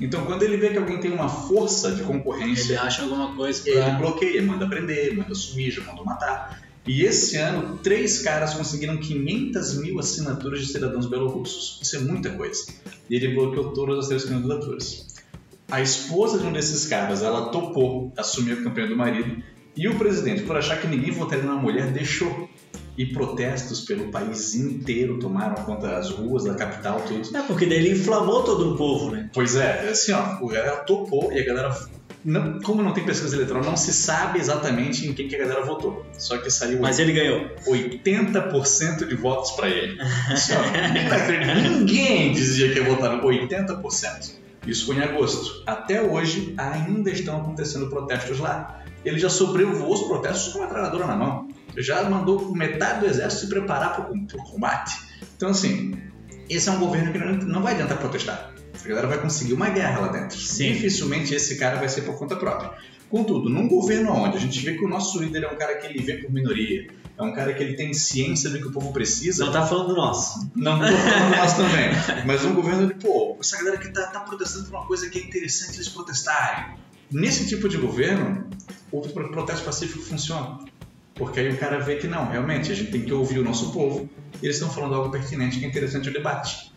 Então, 0.00 0.25
quando 0.25 0.42
ele 0.42 0.56
vê 0.56 0.70
que 0.70 0.78
alguém 0.78 0.99
tem 0.99 1.12
uma 1.12 1.28
força 1.28 1.92
de 1.92 2.02
concorrência, 2.02 2.72
ele 2.72 2.78
acha 2.78 3.02
alguma 3.02 3.34
coisa 3.34 3.62
pra... 3.62 3.72
ele 3.72 3.96
bloqueia, 3.99 4.42
manda 4.42 4.66
prender, 4.66 5.14
manda 5.16 5.34
sumir, 5.34 5.70
já 5.70 5.82
manda 5.82 6.02
matar. 6.02 6.62
E 6.87 7.02
esse 7.02 7.37
ano, 7.37 7.78
três 7.78 8.22
caras 8.22 8.54
conseguiram 8.54 8.96
500 8.96 9.78
mil 9.78 9.99
assinaturas 9.99 10.60
de 10.60 10.72
cidadãos 10.72 11.06
belorussos. 11.06 11.78
Isso 11.82 11.96
é 11.96 11.99
muita 12.00 12.30
coisa. 12.30 12.64
E 13.08 13.14
ele 13.14 13.34
bloqueou 13.34 13.72
todas 13.72 13.99
as 13.99 14.08
três 14.08 14.25
candidaturas. 14.25 15.06
A 15.70 15.80
esposa 15.80 16.38
de 16.38 16.46
um 16.46 16.52
desses 16.52 16.87
caras, 16.87 17.22
ela 17.22 17.50
topou 17.50 18.12
assumir 18.16 18.52
a 18.52 18.62
campanha 18.62 18.88
do 18.88 18.96
marido 18.96 19.42
e 19.76 19.88
o 19.88 19.96
presidente, 19.96 20.42
por 20.42 20.56
achar 20.56 20.80
que 20.80 20.88
ninguém 20.88 21.12
votaria 21.12 21.44
na 21.44 21.54
mulher, 21.54 21.92
deixou. 21.92 22.49
E 22.99 23.06
protestos 23.06 23.82
pelo 23.82 24.10
país 24.10 24.54
inteiro 24.54 25.18
tomaram 25.18 25.64
conta 25.64 25.87
das 25.87 26.10
ruas 26.10 26.44
da 26.44 26.54
capital, 26.54 27.00
tudo. 27.06 27.34
É, 27.34 27.42
porque 27.42 27.64
daí 27.64 27.78
ele 27.78 27.92
inflamou 27.92 28.42
todo 28.42 28.75
o 28.75 28.76
povo, 28.76 29.10
né? 29.10 29.30
Pois 29.32 29.56
é, 29.56 29.88
assim, 29.88 30.12
ó, 30.12 30.18
a 30.18 30.38
galera 30.40 30.76
topou 30.78 31.32
e 31.32 31.40
a 31.40 31.44
galera. 31.46 31.75
Não, 32.25 32.61
como 32.61 32.83
não 32.83 32.93
tem 32.93 33.05
pesquisa 33.05 33.35
eleitoral, 33.35 33.65
não 33.65 33.77
se 33.77 33.93
sabe 33.93 34.39
exatamente 34.39 35.09
em 35.09 35.15
quem 35.15 35.27
que 35.27 35.37
a 35.37 35.39
galera 35.39 35.65
votou. 35.65 36.05
Só 36.19 36.37
que 36.39 36.50
saiu 36.50 36.81
Mas 36.81 36.99
ele 36.99 37.12
ganhou. 37.12 37.49
80% 37.67 39.07
de 39.07 39.15
votos 39.15 39.53
para 39.53 39.69
ele. 39.69 39.99
Assim, 40.31 40.53
ó, 40.55 41.69
ninguém 41.69 42.33
dizia 42.33 42.73
que 42.73 42.79
ia 42.79 42.85
votar 42.85 43.17
no 43.17 43.23
80%. 43.23 44.41
Isso 44.67 44.87
foi 44.87 44.97
em 44.97 45.03
agosto. 45.03 45.62
Até 45.67 46.03
hoje 46.03 46.55
ainda 46.59 47.11
estão 47.11 47.41
acontecendo 47.41 47.89
protestos 47.89 48.39
lá. 48.39 48.83
Ele 49.05 49.19
já 49.19 49.31
sobrevoou 49.31 49.95
os 49.95 50.03
protestos 50.03 50.53
com 50.53 50.59
uma 50.59 50.67
metralhadora 50.67 51.07
na 51.07 51.17
mão. 51.17 51.49
Já 51.77 52.03
mandou 52.09 52.53
metade 52.55 53.00
do 53.00 53.07
exército 53.07 53.43
se 53.43 53.49
preparar 53.49 53.95
para 53.95 54.12
o 54.12 54.45
combate. 54.50 54.99
Então, 55.37 55.50
assim, 55.50 55.95
esse 56.50 56.69
é 56.69 56.73
um 56.73 56.79
governo 56.79 57.12
que 57.12 57.19
não, 57.19 57.33
não 57.33 57.62
vai 57.62 57.73
adiantar 57.73 57.97
protestar. 57.97 58.53
A 58.84 58.88
galera 58.88 59.06
vai 59.06 59.18
conseguir 59.20 59.52
uma 59.52 59.68
guerra 59.68 60.00
lá 60.00 60.08
dentro. 60.08 60.38
Sim. 60.38 60.72
Dificilmente 60.72 61.34
esse 61.34 61.56
cara 61.56 61.78
vai 61.78 61.88
ser 61.88 62.02
por 62.02 62.16
conta 62.16 62.37
própria. 62.37 62.72
Contudo, 63.10 63.50
num 63.50 63.66
governo 63.66 64.12
onde 64.12 64.37
a 64.37 64.40
gente 64.40 64.60
vê 64.60 64.75
que 64.75 64.84
o 64.84 64.88
nosso 64.88 65.20
líder 65.20 65.42
é 65.42 65.49
um 65.49 65.56
cara 65.56 65.76
que 65.76 65.87
ele 65.87 66.00
vê 66.00 66.18
por 66.18 66.32
minoria, 66.32 66.87
é 67.18 67.22
um 67.22 67.32
cara 67.32 67.52
que 67.52 67.62
ele 67.62 67.75
tem 67.75 67.92
ciência 67.92 68.49
do 68.49 68.58
que 68.58 68.68
o 68.68 68.72
povo 68.72 68.92
precisa. 68.92 69.44
Não 69.44 69.52
tá 69.52 69.66
falando 69.66 69.88
do 69.88 69.96
nosso. 69.96 70.49
Não 70.54 70.78
tô 70.78 70.87
falando 70.87 71.37
nós 71.37 71.54
também. 71.54 71.90
Mas 72.25 72.44
um 72.44 72.54
governo 72.54 72.87
de, 72.87 72.94
pô, 72.94 73.37
essa 73.40 73.58
galera 73.58 73.78
que 73.78 73.88
tá, 73.88 74.06
tá 74.06 74.20
protestando 74.20 74.66
por 74.66 74.76
uma 74.76 74.87
coisa 74.87 75.10
que 75.10 75.18
é 75.18 75.22
interessante 75.22 75.76
eles 75.76 75.88
protestarem. 75.88 76.76
Nesse 77.10 77.49
tipo 77.49 77.68
de 77.68 77.76
governo, 77.76 78.49
o 78.92 79.00
protesto 79.00 79.64
pacífico 79.64 80.02
funciona. 80.04 80.60
Porque 81.14 81.40
aí 81.40 81.52
o 81.52 81.58
cara 81.58 81.80
vê 81.80 81.96
que 81.96 82.06
não, 82.06 82.30
realmente, 82.30 82.70
a 82.70 82.75
gente 82.75 82.92
tem 82.92 83.02
que 83.02 83.12
ouvir 83.12 83.40
o 83.40 83.44
nosso 83.44 83.72
povo 83.72 84.08
e 84.40 84.46
eles 84.46 84.56
estão 84.56 84.70
falando 84.70 84.94
algo 84.94 85.10
pertinente 85.10 85.58
que 85.58 85.64
é 85.64 85.68
interessante 85.68 86.08
o 86.08 86.12
debate. 86.12 86.70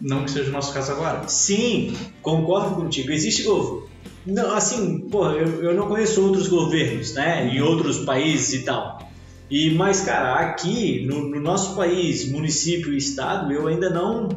Não 0.00 0.24
que 0.24 0.30
seja 0.30 0.50
o 0.50 0.52
nosso 0.52 0.72
caso 0.72 0.92
agora. 0.92 1.26
Sim, 1.28 1.96
concordo 2.22 2.74
contigo. 2.74 3.10
Existe 3.10 3.42
governo. 3.42 3.88
Não, 4.26 4.54
assim, 4.54 5.08
pô, 5.08 5.30
eu, 5.30 5.62
eu 5.62 5.74
não 5.74 5.86
conheço 5.86 6.22
outros 6.22 6.48
governos, 6.48 7.14
né? 7.14 7.48
Em 7.48 7.62
outros 7.62 7.98
países 7.98 8.60
e 8.60 8.64
tal. 8.64 9.08
E, 9.48 9.70
mas, 9.70 10.00
cara, 10.00 10.34
aqui 10.34 11.06
no, 11.06 11.28
no 11.28 11.40
nosso 11.40 11.76
país, 11.76 12.28
município 12.28 12.92
e 12.92 12.96
estado, 12.96 13.52
eu 13.52 13.68
ainda 13.68 13.88
não 13.88 14.28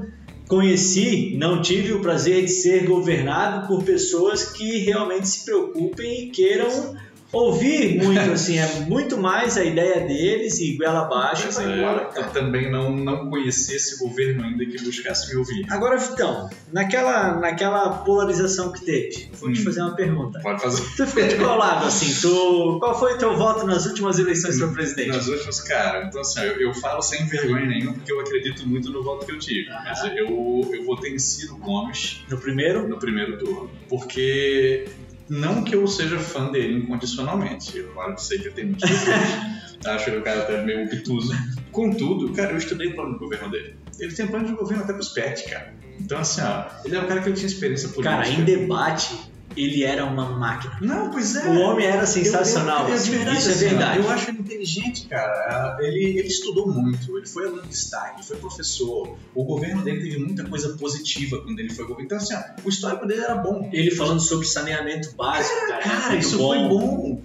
conheci, 0.47 1.35
não 1.37 1.61
tive 1.61 1.93
o 1.93 2.01
prazer 2.01 2.43
de 2.45 2.51
ser 2.51 2.85
governado 2.85 3.67
por 3.67 3.83
pessoas 3.83 4.45
que 4.45 4.79
realmente 4.79 5.27
se 5.27 5.45
preocupem 5.45 6.23
e 6.23 6.29
queiram 6.29 6.95
ouvir 7.31 8.01
muito, 8.03 8.19
assim, 8.31 8.57
é 8.57 8.65
muito 8.87 9.17
mais 9.17 9.57
a 9.57 9.63
ideia 9.63 9.99
deles 10.07 10.59
e 10.59 10.75
goela 10.77 11.01
abaixo 11.01 11.43
Mas, 11.45 11.59
é, 11.59 11.77
embora. 11.77 12.09
eu 12.15 12.23
também 12.31 12.71
não, 12.71 12.95
não 12.95 13.29
conheci 13.29 13.75
esse 13.75 13.99
governo 13.99 14.43
ainda 14.43 14.65
que 14.65 14.81
buscasse 14.83 15.29
me 15.31 15.37
ouvir. 15.37 15.65
Agora, 15.69 15.97
Vitão, 15.97 16.49
naquela, 16.73 17.35
naquela 17.35 17.89
polarização 17.99 18.71
que 18.71 18.83
teve, 18.83 19.29
vou 19.33 19.51
te 19.51 19.61
Hum. 19.61 19.63
fazer 19.63 19.81
uma 19.81 19.95
pergunta. 19.95 20.39
Pode 20.41 20.61
fazer. 20.61 20.81
Tu 20.97 21.05
ficou 21.05 21.27
de 21.27 21.35
qual 21.35 21.57
lado, 21.57 21.85
assim? 21.85 22.13
Tu, 22.19 22.77
qual 22.79 22.97
foi 22.99 23.13
o 23.13 23.17
teu 23.17 23.37
voto 23.37 23.65
nas 23.67 23.85
últimas 23.85 24.17
eleições 24.17 24.57
para 24.57 24.67
presidente? 24.69 25.09
Nas 25.09 25.27
últimas, 25.27 25.59
cara, 25.61 26.05
então 26.05 26.21
assim, 26.21 26.41
eu, 26.41 26.59
eu 26.59 26.73
falo 26.73 27.01
sem 27.01 27.25
vergonha 27.27 27.65
nenhuma 27.67 27.93
porque 27.93 28.11
eu 28.11 28.19
acredito 28.19 28.67
muito 28.67 28.89
no 28.91 29.03
voto 29.03 29.25
que 29.25 29.31
eu 29.31 29.39
tive. 29.39 29.69
Ah. 29.69 29.83
Mas 29.85 30.03
eu, 30.17 30.69
eu 30.73 30.83
votei 30.85 31.13
em 31.13 31.19
Ciro 31.19 31.57
Gomes 31.57 32.23
No 32.29 32.37
primeiro? 32.37 32.87
no 32.87 32.97
primeiro 32.97 33.37
turno. 33.37 33.69
Porque 33.87 34.85
não 35.29 35.63
que 35.63 35.75
eu 35.75 35.87
seja 35.87 36.19
fã 36.19 36.51
dele 36.51 36.79
incondicionalmente. 36.79 37.77
Eu 37.77 37.93
claro 37.93 38.15
que 38.15 38.23
sei 38.23 38.39
que 38.39 38.47
eu 38.47 38.53
tenho 38.53 38.67
muitos. 38.69 38.89
Acho 39.85 40.11
que 40.11 40.17
o 40.17 40.23
cara 40.23 40.41
tá 40.41 40.61
meio 40.63 40.85
obtuso. 40.85 41.31
Contudo, 41.71 42.33
cara, 42.33 42.51
eu 42.51 42.57
estudei 42.57 42.87
o 42.87 42.95
plano 42.95 43.13
de 43.13 43.19
governo 43.19 43.49
dele. 43.49 43.77
Ele 43.97 44.13
tem 44.13 44.27
plano 44.27 44.47
de 44.47 44.53
governo 44.53 44.83
até 44.83 44.93
pros 44.93 45.09
pets, 45.09 45.49
cara. 45.49 45.73
Então, 45.99 46.19
assim, 46.19 46.41
ó, 46.41 46.65
ele 46.83 46.95
é 46.95 47.01
um 47.01 47.07
cara 47.07 47.21
que 47.21 47.31
tinha 47.33 47.47
experiência 47.47 47.89
política. 47.89 48.17
Cara, 48.17 48.27
em 48.27 48.43
debate, 48.43 49.31
ele 49.55 49.83
era 49.83 50.05
uma 50.05 50.25
máquina. 50.29 50.77
Não, 50.81 51.09
pois 51.09 51.35
é. 51.35 51.47
O 51.47 51.59
homem 51.59 51.85
era 51.85 52.05
sensacional. 52.05 52.83
Eu, 52.83 52.85
eu, 52.85 52.89
eu, 52.89 52.95
assim, 52.95 53.11
de 53.11 53.17
verdade, 53.17 53.37
isso 53.37 53.49
é 53.49 53.51
assim, 53.53 53.67
verdade. 53.67 53.99
Eu 53.99 54.09
acho 54.09 54.29
ele 54.29 54.39
inteligente, 54.39 55.07
cara. 55.07 55.77
Ele, 55.81 56.19
ele 56.19 56.27
estudou 56.27 56.71
muito, 56.71 57.17
ele 57.17 57.27
foi 57.27 57.45
aluno 57.45 57.61
de 57.63 57.69
destaque, 57.69 58.25
foi 58.25 58.37
professor. 58.37 59.17
O 59.33 59.43
governo 59.43 59.81
dele 59.81 60.01
teve 60.01 60.17
muita 60.19 60.45
coisa 60.45 60.69
positiva 60.77 61.41
quando 61.41 61.59
ele 61.59 61.69
foi 61.69 61.85
governo. 61.85 62.05
Então, 62.05 62.17
assim, 62.17 62.35
ó, 62.35 62.41
o 62.63 62.69
histórico 62.69 63.05
dele 63.05 63.21
era 63.21 63.35
bom. 63.35 63.69
Ele 63.73 63.91
falando 63.91 64.19
sobre 64.19 64.45
saneamento 64.45 65.15
básico, 65.15 65.67
cara. 65.67 65.81
Cara, 65.81 66.09
muito 66.09 66.21
isso 66.21 66.37
foi 66.37 66.57
bom. 66.57 67.21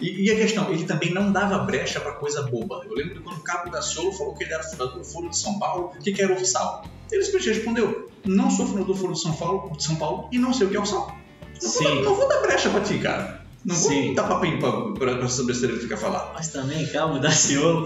E, 0.00 0.24
e 0.26 0.30
a 0.30 0.36
questão, 0.36 0.70
ele 0.72 0.84
também 0.84 1.12
não 1.12 1.32
dava 1.32 1.58
brecha 1.58 2.00
pra 2.00 2.12
coisa 2.12 2.42
boba. 2.42 2.82
Eu 2.84 2.94
lembro 2.94 3.22
quando 3.22 3.38
o 3.38 3.42
Cabo 3.42 3.70
da 3.70 3.82
Solo 3.82 4.12
falou 4.12 4.34
que 4.34 4.44
ele 4.44 4.52
era 4.52 4.62
fundador 4.62 4.98
do 4.98 5.04
Foro 5.04 5.28
de 5.28 5.38
São 5.38 5.58
Paulo, 5.58 5.92
o 5.96 6.02
que, 6.02 6.12
que 6.12 6.22
era 6.22 6.32
o 6.32 6.44
sal? 6.44 6.84
Ele 7.10 7.22
simplesmente 7.22 7.56
respondeu: 7.56 8.10
Não 8.24 8.50
sou 8.50 8.66
fundador 8.66 8.94
do 8.94 8.94
Foro 8.94 9.12
de 9.12 9.20
São 9.20 9.32
Paulo, 9.32 9.76
de 9.76 9.84
São 9.84 9.96
Paulo 9.96 10.28
e 10.32 10.38
não 10.38 10.52
sei 10.52 10.66
o 10.66 10.70
que 10.70 10.76
é 10.76 10.80
o 10.80 10.86
sal. 10.86 11.16
Não 11.62 11.70
vou, 11.70 11.82
Sim. 11.82 11.84
dar, 11.84 12.02
não 12.02 12.14
vou 12.14 12.28
dar 12.28 12.40
brecha 12.42 12.70
pra 12.70 12.80
ti, 12.80 12.98
cara. 12.98 13.40
Não 13.64 13.74
Sim. 13.74 14.06
vou 14.06 14.14
dar 14.14 14.24
papinho 14.24 14.58
pra, 14.60 14.70
pra, 14.92 15.16
pra 15.16 15.24
essa 15.26 15.42
besteira 15.42 15.74
que 15.74 15.82
fica 15.82 15.96
falando. 15.96 16.32
Mas 16.34 16.48
também, 16.48 16.86
calma. 16.86 17.20
Foi 17.30 17.82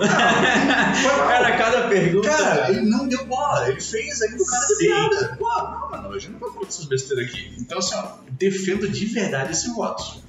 mal. 1.17 1.29
Cara, 1.29 1.57
cada 1.57 1.89
pergunta. 1.89 2.29
Cara, 2.29 2.71
ele 2.71 2.83
não 2.83 3.09
deu 3.09 3.25
bola, 3.25 3.69
ele 3.71 3.81
fez 3.81 4.21
ainda 4.23 4.43
o 4.43 4.47
cara 4.47 4.67
de 4.67 4.75
Sim. 4.77 4.87
piada. 4.87 5.37
Pô, 5.39 5.49
não, 5.49 5.91
mano, 5.91 6.15
a 6.15 6.19
gente 6.19 6.33
não 6.33 6.39
vai 6.39 6.51
falar 6.51 6.67
dessas 6.67 6.85
besteiras 6.85 7.27
aqui. 7.27 7.53
Então, 7.59 7.79
assim, 7.79 7.95
ó, 7.95 8.05
defendo 8.33 8.89
de 8.89 9.07
verdade 9.07 9.53
esse 9.53 9.71
voto. 9.71 10.21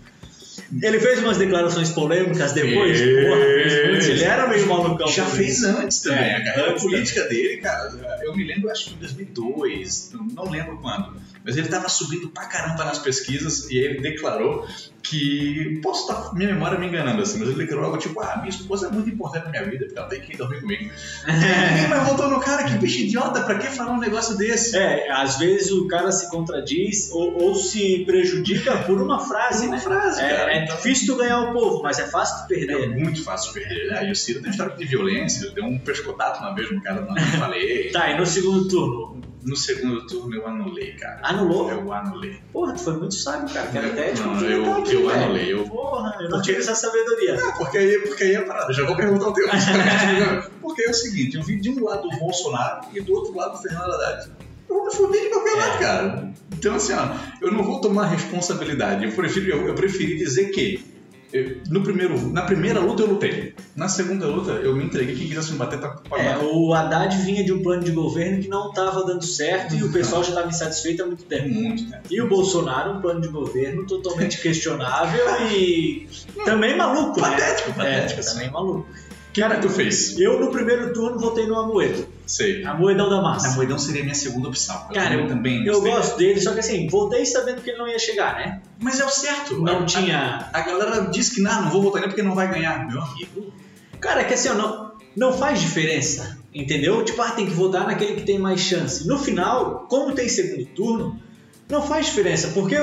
Ele 0.81 0.99
fez 1.01 1.19
umas 1.19 1.35
declarações 1.37 1.89
polêmicas 1.89 2.53
depois. 2.53 2.97
Fez. 2.97 3.27
Porra, 3.27 3.41
fez 3.41 3.89
muito. 3.89 4.05
Ele 4.05 4.23
era 4.23 4.47
meio 4.47 4.67
malucão. 4.67 5.07
Já 5.09 5.25
fez 5.25 5.57
isso. 5.57 5.67
antes 5.67 5.99
também. 5.99 6.19
É, 6.19 6.35
a 6.37 6.43
carreira 6.45 6.71
antes 6.71 6.83
política 6.83 7.23
dele, 7.27 7.57
cara, 7.57 7.91
eu 8.23 8.33
me 8.33 8.45
lembro, 8.45 8.71
acho 8.71 8.85
que 8.85 8.93
em 8.93 8.97
2002, 8.97 10.11
não- 10.13 10.27
não 10.45 10.49
lembro 10.49 10.77
quando, 10.81 11.13
mas 11.43 11.57
ele 11.57 11.67
tava 11.67 11.89
subindo 11.89 12.29
pra 12.29 12.45
caramba 12.45 12.85
nas 12.85 12.99
pesquisas 12.99 13.69
e 13.69 13.77
ele 13.77 13.99
declarou 14.01 14.65
que, 15.03 15.79
posso 15.81 16.01
estar 16.11 16.33
minha 16.35 16.53
memória 16.53 16.77
me 16.77 16.87
enganando 16.87 17.21
assim, 17.21 17.39
mas 17.39 17.49
ele 17.49 17.57
declarou 17.57 17.85
algo 17.85 17.97
tipo, 17.97 18.19
ah, 18.21 18.37
minha 18.37 18.49
esposa 18.49 18.87
é 18.87 18.91
muito 18.91 19.09
importante 19.09 19.45
na 19.45 19.49
minha 19.49 19.65
vida, 19.65 19.85
porque 19.85 19.99
ela 19.99 20.07
tem 20.07 20.21
que 20.21 20.33
ir 20.33 20.37
dormir 20.37 20.61
comigo. 20.61 20.91
Ninguém 21.25 21.87
mais 21.89 22.07
votou 22.07 22.29
no 22.29 22.39
cara, 22.39 22.63
que 22.65 22.77
bicho 22.77 22.99
idiota, 22.99 23.41
pra 23.41 23.57
que 23.57 23.67
falar 23.67 23.93
um 23.93 23.99
negócio 23.99 24.37
desse? 24.37 24.77
É, 24.77 25.11
às 25.11 25.37
vezes 25.39 25.71
o 25.71 25.87
cara 25.87 26.11
se 26.11 26.29
contradiz 26.29 27.09
ou, 27.11 27.41
ou 27.41 27.55
se 27.55 28.05
prejudica 28.05 28.77
por 28.83 29.01
uma 29.01 29.19
frase, 29.19 29.65
uma 29.65 29.75
né? 29.75 29.81
frase, 29.81 30.21
cara. 30.21 30.53
É, 30.53 30.57
é 30.59 30.65
difícil 30.65 31.07
tu 31.07 31.17
ganhar 31.19 31.39
o 31.41 31.53
povo, 31.53 31.81
mas 31.81 31.97
é 31.99 32.07
fácil 32.07 32.47
tu 32.47 32.53
É 32.53 32.57
perder. 32.57 32.89
muito 32.89 33.23
fácil 33.23 33.53
perder. 33.53 33.93
Ah, 33.93 34.03
e 34.03 34.11
o 34.11 34.15
Ciro 34.15 34.41
tem 34.41 34.51
história 34.51 34.75
de 34.75 34.85
violência, 34.85 35.49
deu 35.51 35.65
um 35.65 35.79
pescotato 35.79 36.41
vez 36.55 36.71
no 36.71 36.81
cara, 36.81 37.01
não 37.01 37.15
falei. 37.39 37.91
Tá, 37.91 38.09
e 38.11 38.17
no 38.17 38.25
segundo 38.25 38.67
turno? 38.67 39.30
No 39.43 39.55
segundo 39.55 40.05
turno 40.05 40.35
eu 40.35 40.47
anulei, 40.47 40.93
cara. 40.93 41.19
Anulou? 41.23 41.69
Eu 41.71 41.91
anulei. 41.91 42.37
Porra, 42.53 42.73
tu 42.73 42.81
foi 42.81 42.93
muito 42.97 43.15
sábio, 43.15 43.51
cara. 43.53 43.67
Quero 43.71 43.87
até 43.87 44.11
te 44.13 44.21
Não, 44.21 44.29
cumprimentar 44.33 44.65
eu- 44.77 44.81
aqui, 44.83 44.93
eu 44.93 45.07
velho. 45.07 45.23
anulei, 45.23 45.53
eu- 45.53 45.63
Porra, 45.67 46.15
eu 46.19 46.23
não 46.23 46.29
Porque- 46.29 46.45
tive 46.47 46.59
essa 46.59 46.75
sabedoria. 46.75 47.31
É, 47.33 47.51
porque 47.53 47.77
aí, 47.77 47.99
porque 47.99 48.23
aí 48.23 48.35
é 48.35 48.41
parada, 48.41 48.71
já 48.71 48.85
vou 48.85 48.95
perguntar 48.95 49.27
o 49.29 49.33
teu. 49.33 49.47
porque 50.61 50.83
é 50.83 50.89
o 50.89 50.93
seguinte, 50.93 51.37
eu 51.37 51.43
vi 51.43 51.59
de 51.59 51.69
um 51.71 51.83
lado 51.83 52.07
o 52.07 52.19
Bolsonaro 52.19 52.81
e 52.93 53.01
do 53.01 53.13
outro 53.13 53.35
lado 53.35 53.55
o 53.55 53.57
Fernando 53.57 53.91
Haddad. 53.93 54.31
Eu 54.69 54.85
me 54.85 54.93
fuder 54.93 55.21
de 55.23 55.29
qualquer 55.29 55.53
É. 55.53 55.55
lado, 55.57 55.79
cara. 55.79 56.31
Então 56.53 56.75
assim, 56.75 56.93
ó, 56.93 57.07
eu 57.41 57.51
não 57.51 57.63
vou 57.63 57.81
tomar 57.81 58.05
responsabilidade. 58.05 59.03
Eu 59.05 59.11
prefiro, 59.11 59.49
eu, 59.49 59.67
eu 59.69 59.73
preferi 59.75 60.17
dizer 60.17 60.51
que 60.51 60.85
eu- 61.33 61.57
no 61.69 61.81
primeiro, 61.83 62.19
na 62.31 62.41
primeira 62.43 62.79
luta 62.79 63.03
eu 63.03 63.07
lutei. 63.07 63.53
Na 63.75 63.87
segunda 63.87 64.25
luta 64.27 64.51
eu 64.51 64.75
me 64.75 64.83
entreguei. 64.85 65.15
Quem 65.15 65.27
quisesse 65.27 65.51
me 65.53 65.57
bater 65.57 65.79
tá 65.79 65.97
É, 66.17 66.37
o 66.37 66.73
Haddad 66.73 67.15
vinha 67.23 67.43
de 67.43 67.53
um 67.53 67.61
plano 67.63 67.83
de 67.83 67.91
governo 67.91 68.41
que 68.41 68.47
não 68.47 68.69
estava 68.69 69.03
dando 69.05 69.23
certo 69.23 69.75
e 69.75 69.83
o 69.83 69.91
pessoal 69.91 70.23
já 70.23 70.29
estava 70.29 70.47
insatisfeito 70.49 71.03
há 71.03 71.05
muito 71.05 71.23
tempo. 71.25 71.49
muito, 71.49 71.83
né? 71.89 72.01
E 72.09 72.21
o 72.21 72.27
Bolsonaro, 72.27 72.91
um 72.97 73.01
plano 73.01 73.21
de 73.21 73.27
governo 73.29 73.85
totalmente 73.85 74.41
questionável 74.41 75.23
e 75.51 76.07
também 76.45 76.75
maluco, 76.75 77.19
né? 77.21 77.29
Patético, 77.31 77.73
patético. 77.73 78.17
É, 78.17 78.19
assim. 78.19 78.33
também 78.33 78.51
maluco. 78.51 78.87
O 79.31 79.33
que, 79.33 79.41
que 79.47 79.61
tu 79.61 79.69
fez? 79.69 80.19
Eu, 80.19 80.39
no 80.41 80.51
primeiro 80.51 80.91
turno, 80.93 81.17
votei 81.17 81.47
no 81.47 81.57
Amoedo. 81.57 82.05
Sei. 82.27 82.65
Amoedão 82.65 83.09
da 83.09 83.21
Massa. 83.21 83.55
Moedão 83.55 83.79
seria 83.79 84.01
a 84.01 84.03
minha 84.03 84.15
segunda 84.15 84.49
opção. 84.49 84.87
Cara, 84.93 85.15
eu, 85.15 85.27
também 85.27 85.65
eu 85.65 85.73
gostei. 85.75 85.91
gosto 85.91 86.17
dele, 86.17 86.41
só 86.41 86.53
que 86.53 86.59
assim, 86.59 86.87
votei 86.89 87.25
sabendo 87.25 87.61
que 87.61 87.69
ele 87.69 87.79
não 87.79 87.87
ia 87.87 87.97
chegar, 87.97 88.35
né? 88.35 88.61
Mas 88.79 88.99
é 88.99 89.05
o 89.05 89.09
certo. 89.09 89.61
Não 89.61 89.83
A- 89.83 89.85
tinha. 89.85 90.49
A, 90.51 90.59
a 90.59 90.61
galera 90.61 91.01
diz 91.09 91.29
que 91.29 91.41
não, 91.41 91.63
não 91.63 91.69
vou 91.71 91.81
votar 91.81 92.01
nele 92.01 92.11
porque 92.11 92.23
não 92.27 92.35
vai 92.35 92.49
ganhar. 92.51 92.85
Meu 92.87 93.01
amigo. 93.01 93.53
Cara, 94.01 94.21
é 94.21 94.23
que 94.25 94.33
assim, 94.33 94.49
ó, 94.49 94.53
não, 94.55 94.91
não 95.15 95.31
faz 95.33 95.61
diferença, 95.61 96.37
entendeu? 96.53 97.03
Tipo, 97.05 97.21
ah, 97.21 97.31
tem 97.31 97.45
que 97.45 97.53
votar 97.53 97.87
naquele 97.87 98.15
que 98.15 98.23
tem 98.23 98.37
mais 98.37 98.59
chance. 98.59 99.07
No 99.07 99.17
final, 99.17 99.85
como 99.89 100.13
tem 100.13 100.27
segundo 100.27 100.65
turno, 100.67 101.21
não 101.69 101.81
faz 101.81 102.07
diferença, 102.07 102.49
porque 102.49 102.75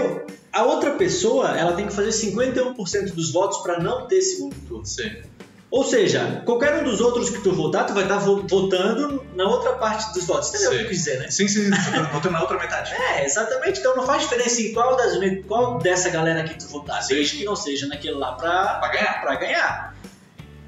a 0.50 0.62
outra 0.62 0.92
pessoa, 0.92 1.48
ela 1.58 1.72
tem 1.72 1.86
que 1.86 1.92
fazer 1.92 2.08
51% 2.10 3.12
dos 3.12 3.32
votos 3.32 3.58
para 3.58 3.80
não 3.82 4.06
ter 4.06 4.22
segundo 4.22 4.54
turno. 4.66 4.86
Sei. 4.86 5.22
Ou 5.70 5.84
seja, 5.84 6.42
qualquer 6.46 6.74
um 6.80 6.84
dos 6.84 6.98
outros 7.00 7.28
que 7.28 7.40
tu 7.42 7.52
votar, 7.52 7.84
tu 7.86 7.92
vai 7.92 8.04
estar 8.04 8.16
vo- 8.18 8.42
votando 8.48 9.22
na 9.34 9.44
outra 9.44 9.72
parte 9.74 10.14
dos 10.14 10.24
votos. 10.26 10.48
Entendeu 10.48 10.70
o 10.70 10.74
que 10.76 10.82
eu 10.84 10.88
quis 10.88 10.98
dizer, 10.98 11.18
né? 11.20 11.30
Sim, 11.30 11.46
sim, 11.46 11.64
sim. 11.64 11.90
tá 11.92 12.04
Botando 12.12 12.32
na 12.32 12.40
outra 12.40 12.56
metade. 12.58 12.92
É, 12.94 13.24
exatamente. 13.26 13.80
Então 13.80 13.94
não 13.94 14.06
faz 14.06 14.22
diferença 14.22 14.62
em 14.62 14.72
qual, 14.72 14.96
das, 14.96 15.12
qual 15.46 15.78
dessa 15.78 16.08
galera 16.08 16.42
que 16.44 16.54
tu 16.58 16.66
votar, 16.68 17.06
desde 17.06 17.36
que 17.36 17.44
não 17.44 17.54
seja 17.54 17.86
naquele 17.86 18.14
lá 18.14 18.32
pra, 18.32 18.76
Pra 18.76 18.88
ganhar. 18.88 19.20
pra 19.20 19.34
ganhar. 19.36 19.94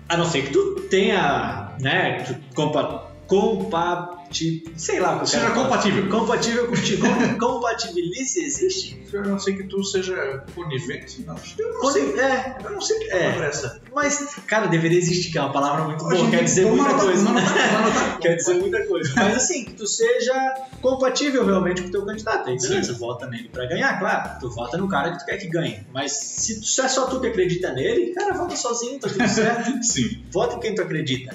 A 0.07 0.17
não 0.19 0.25
ser 0.29 0.43
que 0.43 0.51
tu 0.53 0.83
tenha, 0.91 1.71
né, 1.81 2.23
tu 2.25 2.37
compa, 2.55 3.10
compati, 3.31 4.65
sei 4.77 4.99
lá 5.01 5.25
Seja 5.25 5.51
compatível. 5.51 6.09
Compatível 6.09 6.67
contigo. 6.69 7.07
Com- 7.07 7.39
Compatibilize 7.39 8.41
existe? 8.43 9.01
Eu 9.13 9.23
não 9.25 9.39
sei 9.39 9.57
que 9.57 9.65
tu 9.65 9.83
seja 9.85 10.45
conivente. 10.55 11.23
Não, 11.27 11.35
eu 11.59 11.75
não 11.75 11.91
sei. 11.91 12.19
É, 12.21 12.57
Eu 12.65 12.71
não 12.71 12.81
sei 12.81 12.99
que 12.99 13.11
É. 13.11 13.17
é 13.27 13.47
essa. 13.49 13.81
mas, 13.95 14.35
cara, 14.47 14.67
deveria 14.69 14.99
existir, 14.99 15.31
que 15.33 15.39
é 15.39 15.41
uma 15.41 15.53
palavra 15.53 15.85
muito 15.85 16.05
boa, 16.05 16.31
quer 16.31 16.45
dizer 16.45 16.67
muita 16.67 16.95
coisa. 16.95 17.27
Quer 18.21 18.37
dizer 18.37 18.55
muita 18.55 18.85
coisa. 18.87 19.13
Mas 19.17 19.37
assim, 19.37 19.65
que 19.65 19.73
tu 19.73 19.87
seja 19.87 20.35
compatível 20.83 21.45
realmente 21.47 21.81
com 21.83 21.89
o 21.89 21.91
teu 21.91 22.05
candidato. 22.05 22.49
Aí 22.51 22.57
beleza, 22.59 22.93
vota 22.93 23.27
nele 23.27 23.49
pra 23.49 23.65
ganhar, 23.67 23.99
claro. 23.99 24.39
Tu 24.41 24.51
vota 24.51 24.77
no 24.77 24.87
cara 24.89 25.13
que 25.13 25.19
tu 25.21 25.25
quer 25.25 25.39
que 25.39 25.49
ganhe. 25.49 25.81
Mas 25.93 26.13
se, 26.13 26.61
tu- 26.61 26.67
se 26.67 26.81
é 26.83 26.89
só 26.89 27.07
tu 27.07 27.19
que 27.21 27.29
acredita 27.29 27.73
nele, 27.73 28.13
cara, 28.13 28.35
vota 28.35 28.55
sozinho, 28.57 28.99
tá 29.01 29.09
tudo 29.09 29.27
certo. 29.29 29.83
Sim. 29.83 30.23
vota 30.31 30.57
em 30.57 30.61
quem 30.61 30.75
tu 30.75 30.83
acredita. 30.83 31.35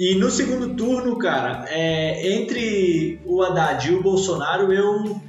E 0.00 0.14
no 0.14 0.30
segundo 0.30 0.74
turno, 0.74 1.18
cara, 1.18 1.66
é, 1.68 2.32
entre 2.32 3.20
o 3.26 3.42
Haddad 3.42 3.86
e 3.86 3.94
o 3.94 4.02
Bolsonaro, 4.02 4.72
eu, 4.72 5.20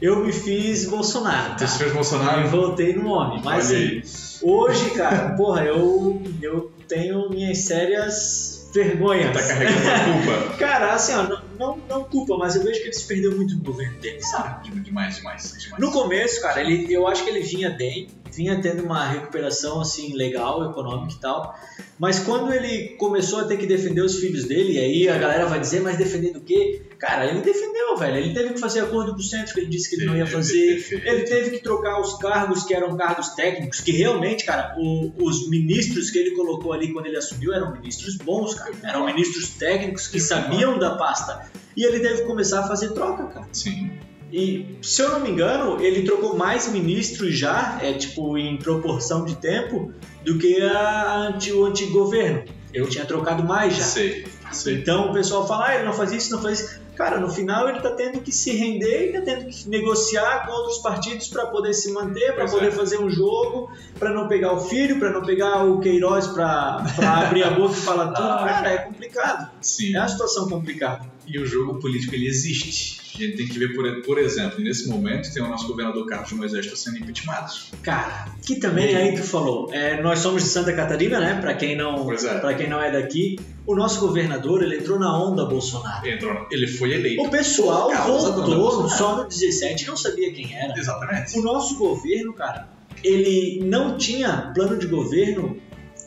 eu 0.00 0.24
me 0.24 0.32
fiz 0.32 0.86
Bolsonaro. 0.88 1.56
Tu 1.56 1.66
se 1.66 1.78
fez 1.78 1.90
E 1.90 1.94
Bolsonaro? 1.94 2.46
voltei 2.46 2.94
no 2.94 3.08
homem. 3.08 3.40
Mas 3.42 3.72
assim, 3.72 4.00
hoje, 4.40 4.90
cara, 4.90 5.30
porra, 5.36 5.64
eu, 5.64 6.22
eu 6.40 6.70
tenho 6.86 7.28
minhas 7.28 7.58
sérias 7.58 8.70
vergonhas. 8.72 9.32
Tá 9.32 9.48
carregando 9.48 9.80
uma 9.82 10.22
culpa. 10.22 10.54
Cara, 10.58 10.92
assim, 10.94 11.12
ó, 11.14 11.36
não, 11.64 11.78
não, 11.88 12.04
culpa, 12.04 12.36
mas 12.36 12.56
eu 12.56 12.62
vejo 12.62 12.80
que 12.80 12.86
ele 12.86 12.92
se 12.92 13.06
perdeu 13.06 13.34
muito 13.34 13.54
no 13.56 13.62
governo 13.62 13.98
dele, 13.98 14.20
sabe? 14.20 14.68
Demais, 14.70 15.16
demais, 15.16 15.56
demais. 15.58 15.80
No 15.80 15.90
começo, 15.90 16.40
cara, 16.42 16.60
ele, 16.60 16.92
eu 16.92 17.06
acho 17.06 17.24
que 17.24 17.30
ele 17.30 17.40
vinha 17.40 17.70
bem, 17.70 18.08
vinha 18.32 18.60
tendo 18.60 18.82
uma 18.82 19.06
recuperação 19.06 19.80
assim 19.80 20.14
legal, 20.14 20.70
econômica 20.70 21.14
e 21.14 21.20
tal. 21.20 21.58
Mas 21.98 22.18
quando 22.18 22.52
ele 22.52 22.96
começou 22.96 23.40
a 23.40 23.44
ter 23.44 23.56
que 23.56 23.66
defender 23.66 24.02
os 24.02 24.16
filhos 24.16 24.44
dele, 24.44 24.74
e 24.74 24.78
aí 24.78 25.08
a 25.08 25.18
galera 25.18 25.46
vai 25.46 25.60
dizer, 25.60 25.80
mas 25.80 25.96
defendendo 25.96 26.36
o 26.36 26.40
quê? 26.40 26.82
Cara, 26.98 27.26
ele 27.26 27.40
defendeu, 27.40 27.96
velho. 27.96 28.16
Ele 28.16 28.32
teve 28.34 28.54
que 28.54 28.60
fazer 28.60 28.80
acordo 28.80 29.12
com 29.12 29.18
o 29.18 29.22
centro, 29.22 29.52
que 29.54 29.60
ele 29.60 29.68
disse 29.68 29.90
que 29.90 29.96
ele 29.96 30.06
não 30.06 30.16
ia 30.16 30.26
fazer. 30.26 30.84
Ele 31.04 31.22
teve 31.24 31.50
que 31.50 31.62
trocar 31.62 32.00
os 32.00 32.16
cargos 32.18 32.62
que 32.64 32.74
eram 32.74 32.96
cargos 32.96 33.30
técnicos, 33.30 33.80
que 33.80 33.92
realmente, 33.92 34.44
cara, 34.44 34.74
o- 34.78 35.12
os 35.22 35.48
ministros 35.50 36.10
que 36.10 36.18
ele 36.18 36.30
colocou 36.32 36.72
ali 36.72 36.92
quando 36.92 37.06
ele 37.06 37.16
assumiu 37.16 37.52
eram 37.52 37.72
ministros 37.72 38.16
bons, 38.16 38.54
cara. 38.54 38.72
Eram 38.82 39.04
ministros 39.06 39.50
técnicos 39.50 40.06
que 40.08 40.20
sabiam 40.20 40.78
da 40.78 40.96
pasta. 40.96 41.50
E 41.76 41.84
ele 41.84 42.00
teve 42.00 42.22
que 42.22 42.26
começar 42.26 42.60
a 42.60 42.68
fazer 42.68 42.90
troca, 42.92 43.24
cara. 43.26 43.46
Sim. 43.52 43.90
E, 44.32 44.78
se 44.82 45.00
eu 45.02 45.10
não 45.10 45.20
me 45.20 45.30
engano, 45.30 45.80
ele 45.80 46.02
trocou 46.02 46.36
mais 46.36 46.66
ministros 46.72 47.36
já, 47.38 47.78
é 47.80 47.92
tipo 47.92 48.36
em 48.36 48.56
proporção 48.56 49.24
de 49.24 49.36
tempo, 49.36 49.92
do 50.24 50.38
que 50.38 50.60
a 50.60 51.16
anti, 51.28 51.52
o 51.52 51.64
antigo 51.64 51.92
governo. 51.92 52.42
Ele 52.72 52.86
tinha 52.86 53.04
trocado 53.04 53.44
mais 53.44 53.76
já. 53.76 53.84
Sei, 53.84 54.26
sei. 54.50 54.74
Então 54.78 55.10
o 55.10 55.12
pessoal 55.12 55.46
fala, 55.46 55.68
ah, 55.68 55.74
ele 55.76 55.84
não 55.84 55.92
faz 55.92 56.10
isso, 56.12 56.32
não 56.32 56.42
faz 56.42 56.58
isso. 56.60 56.80
Cara, 56.96 57.18
no 57.18 57.28
final 57.28 57.68
ele 57.68 57.80
tá 57.80 57.90
tendo 57.90 58.20
que 58.20 58.30
se 58.30 58.52
render 58.52 59.08
e 59.08 59.12
tá 59.12 59.20
tendo 59.20 59.46
que 59.46 59.68
negociar 59.68 60.46
com 60.46 60.52
outros 60.52 60.78
partidos 60.78 61.28
para 61.28 61.46
poder 61.46 61.74
se 61.74 61.92
manter, 61.92 62.34
para 62.34 62.46
poder 62.46 62.68
é. 62.68 62.70
fazer 62.70 62.98
um 62.98 63.10
jogo, 63.10 63.70
para 63.98 64.10
não 64.10 64.28
pegar 64.28 64.52
o 64.52 64.60
filho, 64.60 64.98
para 64.98 65.10
não 65.10 65.22
pegar 65.22 65.64
o 65.64 65.80
Queiroz 65.80 66.28
para 66.28 66.84
abrir 67.24 67.42
a 67.42 67.50
boca 67.50 67.72
e 67.72 67.80
falar 67.80 68.08
tudo. 68.14 68.28
Ah, 68.28 68.44
Cara, 68.46 68.70
é 68.70 68.78
complicado. 68.78 69.50
Sim. 69.60 69.96
É 69.96 69.98
uma 69.98 70.08
situação 70.08 70.48
complicada. 70.48 71.13
E 71.26 71.38
o 71.38 71.46
jogo 71.46 71.78
político 71.78 72.14
ele 72.14 72.26
existe. 72.26 73.00
A 73.14 73.18
gente 73.18 73.36
tem 73.36 73.46
que 73.46 73.58
ver, 73.58 73.74
por, 73.74 74.02
por 74.02 74.18
exemplo, 74.18 74.60
nesse 74.60 74.88
momento 74.88 75.32
tem 75.32 75.40
o 75.40 75.48
nosso 75.48 75.68
governador 75.68 76.04
Carlos 76.06 76.32
Moisés 76.32 76.66
está 76.66 76.76
sendo 76.76 76.98
impeachmentado. 76.98 77.52
Cara, 77.82 78.26
que 78.42 78.56
também 78.56 78.96
aí 78.96 79.14
tu 79.14 79.22
falou, 79.22 79.72
é, 79.72 80.02
nós 80.02 80.18
somos 80.18 80.42
de 80.42 80.48
Santa 80.48 80.72
Catarina, 80.72 81.20
né? 81.20 81.40
Para 81.40 81.54
quem 81.54 81.76
não, 81.76 82.10
é. 82.12 82.38
para 82.40 82.54
quem 82.54 82.68
não 82.68 82.82
é 82.82 82.90
daqui, 82.90 83.38
o 83.64 83.76
nosso 83.76 84.00
governador 84.00 84.64
ele 84.64 84.78
entrou 84.78 84.98
na 84.98 85.16
onda 85.16 85.44
Bolsonaro. 85.44 86.06
Entrou, 86.06 86.46
ele 86.50 86.66
foi 86.66 86.92
eleito. 86.92 87.22
O 87.22 87.30
pessoal 87.30 87.88
voltou 88.04 88.88
só 88.88 89.16
no 89.16 89.28
17 89.28 89.84
e 89.84 89.86
não 89.86 89.96
sabia 89.96 90.32
quem 90.32 90.52
era. 90.52 90.76
Exatamente. 90.76 91.38
O 91.38 91.42
nosso 91.42 91.78
governo, 91.78 92.32
cara, 92.32 92.68
ele 93.02 93.60
não 93.64 93.96
tinha 93.96 94.50
plano 94.52 94.76
de 94.76 94.88
governo 94.88 95.60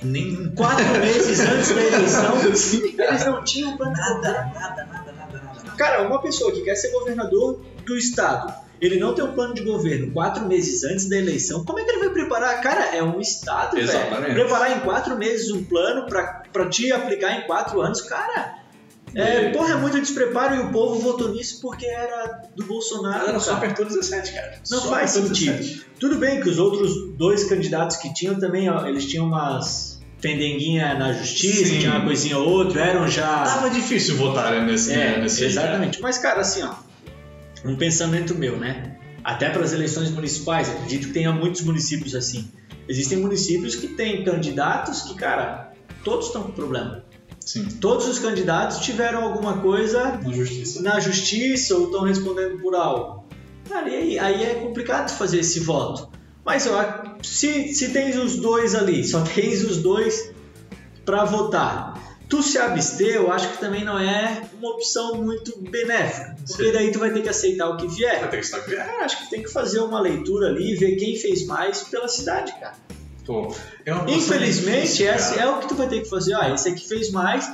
Nenhum. 0.04 0.54
quatro 0.56 0.86
meses 1.00 1.40
antes 1.40 1.74
da 1.74 1.82
eleição. 1.82 2.56
Sim, 2.56 2.96
Eles 3.00 3.26
não 3.26 3.44
tinham 3.44 3.78
plano 3.78 3.94
nada, 3.94 4.52
nada, 4.54 4.86
nada. 4.86 5.07
Cara, 5.78 6.02
uma 6.02 6.22
pessoa 6.22 6.52
que 6.52 6.62
quer 6.62 6.76
ser 6.76 6.92
governador 6.92 7.62
do 7.86 7.98
estado, 7.98 8.54
ele 8.82 9.00
não 9.00 9.14
tem 9.14 9.24
um 9.24 9.34
plano 9.34 9.54
de 9.54 9.64
governo 9.64 10.12
quatro 10.12 10.46
meses 10.46 10.84
antes 10.84 11.08
da 11.08 11.18
eleição, 11.18 11.64
como 11.66 11.80
é 11.80 11.84
que 11.84 11.92
ele 11.92 12.00
vai 12.00 12.10
preparar? 12.10 12.62
Cara, 12.62 12.96
é 12.96 13.02
um 13.02 13.20
estado, 13.20 13.76
velho. 13.76 14.34
Preparar 14.34 14.78
em 14.78 14.80
quatro 14.82 15.18
meses 15.18 15.52
um 15.52 15.64
plano 15.64 16.06
pra, 16.08 16.44
pra 16.52 16.68
te 16.70 16.92
aplicar 16.92 17.40
em 17.40 17.48
quatro 17.48 17.82
anos, 17.82 18.02
cara. 18.02 18.58
É, 19.16 19.50
porra, 19.52 19.74
é 19.74 19.78
muito 19.78 20.00
despreparo 20.00 20.56
e 20.56 20.60
o 20.60 20.72
povo 20.72 21.00
votou 21.00 21.30
nisso 21.30 21.60
porque 21.62 21.86
era 21.86 22.44
do 22.56 22.64
Bolsonaro. 22.66 23.30
Ela 23.30 23.40
só 23.40 23.54
apertou 23.54 23.86
17, 23.86 24.34
cara. 24.34 24.62
Não 24.70 24.80
Só 24.80 24.90
faz 24.90 25.12
sentido. 25.12 25.58
17. 25.58 25.86
Tudo 26.00 26.18
bem 26.18 26.42
que 26.42 26.50
os 26.50 26.60
outros 26.60 27.14
dois 27.18 27.46
candidatos 27.46 27.98
que 27.98 28.14
tinham 28.14 28.38
também, 28.38 28.70
ó, 28.70 28.86
eles 28.86 29.06
tinham 29.06 29.26
umas 29.26 29.97
pendenguinha 30.22 30.94
na 30.96 31.14
justiça, 31.14 31.66
Sim. 31.66 31.80
tinha 31.80 31.92
uma 31.92 32.06
coisinha 32.06 32.38
ou 32.38 32.48
outra, 32.50 32.82
eram 32.86 33.08
já. 33.08 33.44
Tava 33.44 33.70
difícil 33.70 34.16
votar 34.18 34.52
né, 34.52 34.62
nesse, 34.62 34.94
É, 34.94 35.20
nesse 35.20 35.44
exatamente. 35.46 36.02
Mas, 36.02 36.18
cara, 36.18 36.42
assim, 36.42 36.64
ó, 36.64 36.74
um 37.66 37.76
pensamento 37.76 38.36
meu, 38.36 38.58
né? 38.58 38.96
Até 39.24 39.50
para 39.50 39.64
as 39.64 39.74
eleições 39.74 40.10
municipais, 40.10 40.70
acredito 40.70 41.08
que 41.08 41.14
tenha 41.14 41.32
muitos 41.32 41.62
municípios 41.62 42.16
assim. 42.16 42.50
Existem 42.88 43.18
municípios 43.18 43.76
que 43.76 43.88
têm 43.90 44.24
candidatos 44.24 45.02
que, 45.02 45.16
cara, 45.16 45.74
todos 46.04 46.28
estão 46.28 46.44
com 46.44 46.52
problema. 46.52 47.04
Sim. 47.46 47.66
Todos 47.82 48.08
os 48.08 48.20
candidatos 48.20 48.80
tiveram 48.80 49.24
alguma 49.24 49.58
coisa 49.60 50.18
Na 50.24 50.32
justiça. 50.32 50.82
na 50.82 51.00
justiça 51.00 51.76
ou 51.76 51.86
estão 51.86 52.02
respondendo 52.04 52.60
por 52.60 52.74
algo. 52.76 53.26
Cara, 53.70 53.90
e 53.90 53.96
aí, 53.96 54.20
aí 54.20 54.44
é 54.44 54.56
complicado 54.56 55.10
fazer 55.18 55.40
esse 55.40 55.60
voto. 55.60 56.10
Mas 56.48 56.66
acho- 56.66 57.16
se, 57.22 57.74
se 57.76 57.90
tens 57.90 58.16
os 58.16 58.38
dois 58.38 58.74
ali, 58.74 59.04
só 59.04 59.22
tens 59.22 59.64
os 59.64 59.78
dois 59.78 60.32
para 61.06 61.26
votar. 61.26 61.96
Tu 62.30 62.42
se 62.44 62.58
abster, 62.58 63.16
eu 63.16 63.32
acho 63.32 63.50
que 63.52 63.58
também 63.58 63.86
não 63.86 63.98
é 64.00 64.42
uma 64.60 64.72
opção 64.72 65.16
muito 65.22 65.62
benéfica. 65.62 66.36
Porque 66.48 66.66
Sim. 66.66 66.72
daí 66.74 66.92
tu 66.92 67.00
vai 67.00 67.12
ter 67.14 67.22
que 67.22 67.30
aceitar 67.30 67.70
o 67.70 67.78
que 67.78 67.88
vier. 67.88 68.20
Vai 68.22 68.30
ter 68.30 68.42
que 68.42 68.60
criado. 68.62 68.88
Cara, 68.88 69.06
acho 69.06 69.24
que 69.24 69.30
tem 69.30 69.44
que 69.44 69.50
fazer 69.52 69.80
uma 69.80 70.00
leitura 70.02 70.48
ali 70.48 70.72
e 70.72 70.76
ver 70.76 70.96
quem 70.96 71.16
fez 71.18 71.46
mais 71.46 71.84
pela 71.84 72.08
cidade, 72.08 72.52
cara. 72.60 72.74
Pô, 73.26 73.54
é 73.86 73.92
Infelizmente, 74.12 74.82
difícil, 74.84 75.14
esse 75.14 75.36
cara. 75.36 75.42
é 75.48 75.50
o 75.54 75.60
que 75.60 75.68
tu 75.68 75.76
vai 75.76 75.88
ter 75.88 76.02
que 76.02 76.10
fazer. 76.10 76.34
Ah, 76.34 76.54
esse 76.54 76.70
aqui 76.70 76.88
fez 76.88 77.12
mais, 77.12 77.50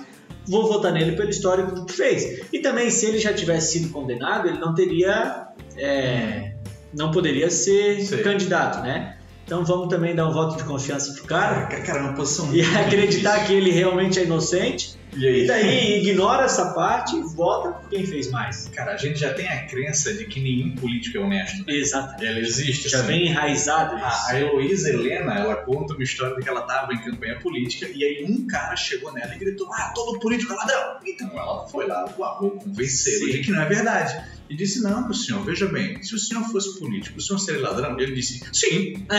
vou 0.47 0.67
votar 0.67 0.91
nele 0.91 1.15
pelo 1.15 1.29
histórico 1.31 1.85
que 1.85 1.93
fez. 1.93 2.41
E 2.53 2.59
também, 2.59 2.89
se 2.91 3.05
ele 3.07 3.17
já 3.19 3.33
tivesse 3.33 3.73
sido 3.79 3.91
condenado, 3.91 4.47
ele 4.47 4.59
não 4.59 4.73
teria. 4.75 5.47
é, 5.77 6.52
não 6.93 7.11
poderia 7.11 7.49
ser 7.49 8.01
Sim. 8.05 8.17
candidato, 8.23 8.81
né? 8.81 9.17
Então 9.45 9.65
vamos 9.65 9.89
também 9.89 10.15
dar 10.15 10.27
um 10.27 10.31
voto 10.31 10.55
de 10.55 10.63
confiança 10.63 11.13
pro 11.13 11.25
cara 11.25 11.65
Cara, 11.67 11.81
cara, 11.81 11.99
é 11.99 12.01
uma 12.03 12.13
posição 12.13 12.53
e 12.55 12.61
acreditar 12.61 13.33
difícil. 13.39 13.47
que 13.47 13.53
ele 13.53 13.71
realmente 13.71 14.17
é 14.19 14.23
inocente. 14.23 14.97
E 15.15 15.27
aí? 15.27 15.43
E 15.43 15.47
daí 15.47 15.99
ignora 15.99 16.45
essa 16.45 16.73
parte 16.73 17.15
e 17.15 17.21
vota 17.35 17.69
por 17.73 17.89
quem 17.89 18.03
fez 18.05 18.31
mais. 18.31 18.67
Cara, 18.69 18.93
a 18.93 18.97
gente 18.97 19.19
já 19.19 19.31
tem 19.33 19.47
a 19.47 19.65
crença 19.67 20.11
de 20.13 20.25
que 20.25 20.39
nenhum 20.39 20.73
político 20.75 21.17
é 21.17 21.19
honesto. 21.19 21.57
né? 21.57 21.73
Exato. 21.73 22.23
Ela 22.23 22.39
existe. 22.39 22.89
Já 22.89 22.99
assim. 22.99 23.07
vem 23.07 23.27
enraizado 23.27 23.95
isso. 23.97 24.05
A, 24.05 24.31
a 24.31 24.39
Heloísa 24.39 24.89
Helena, 24.89 25.35
ela 25.35 25.55
conta 25.57 25.93
uma 25.93 26.03
história 26.03 26.35
de 26.35 26.41
que 26.41 26.49
ela 26.49 26.61
estava 26.61 26.93
em 26.93 26.97
campanha 27.03 27.37
política 27.39 27.87
e 27.93 28.03
aí 28.03 28.25
um 28.27 28.47
cara 28.47 28.75
chegou 28.75 29.11
nela 29.13 29.35
e 29.35 29.37
gritou: 29.37 29.67
Ah, 29.73 29.91
todo 29.93 30.19
político 30.19 30.53
é 30.53 30.55
ladrão. 30.55 30.95
Então 31.05 31.29
ela 31.37 31.67
foi 31.67 31.85
lá, 31.85 32.05
vou 32.05 32.51
convencê-lo 32.51 33.25
Sim. 33.25 33.31
de 33.33 33.39
que 33.39 33.51
não 33.51 33.61
é 33.61 33.65
verdade. 33.67 34.19
E 34.53 34.55
disse: 34.55 34.83
Não, 34.83 35.03
meu 35.05 35.15
senhor, 35.15 35.43
veja 35.43 35.65
bem, 35.65 35.99
se 36.03 36.13
o 36.13 36.19
senhor 36.19 36.43
fosse 36.43 36.77
político, 36.77 37.17
o 37.17 37.21
senhor 37.21 37.39
seria 37.39 37.61
ladrão? 37.63 37.99
E 37.99 38.03
ele 38.03 38.13
disse: 38.13 38.39
Sim. 38.53 38.93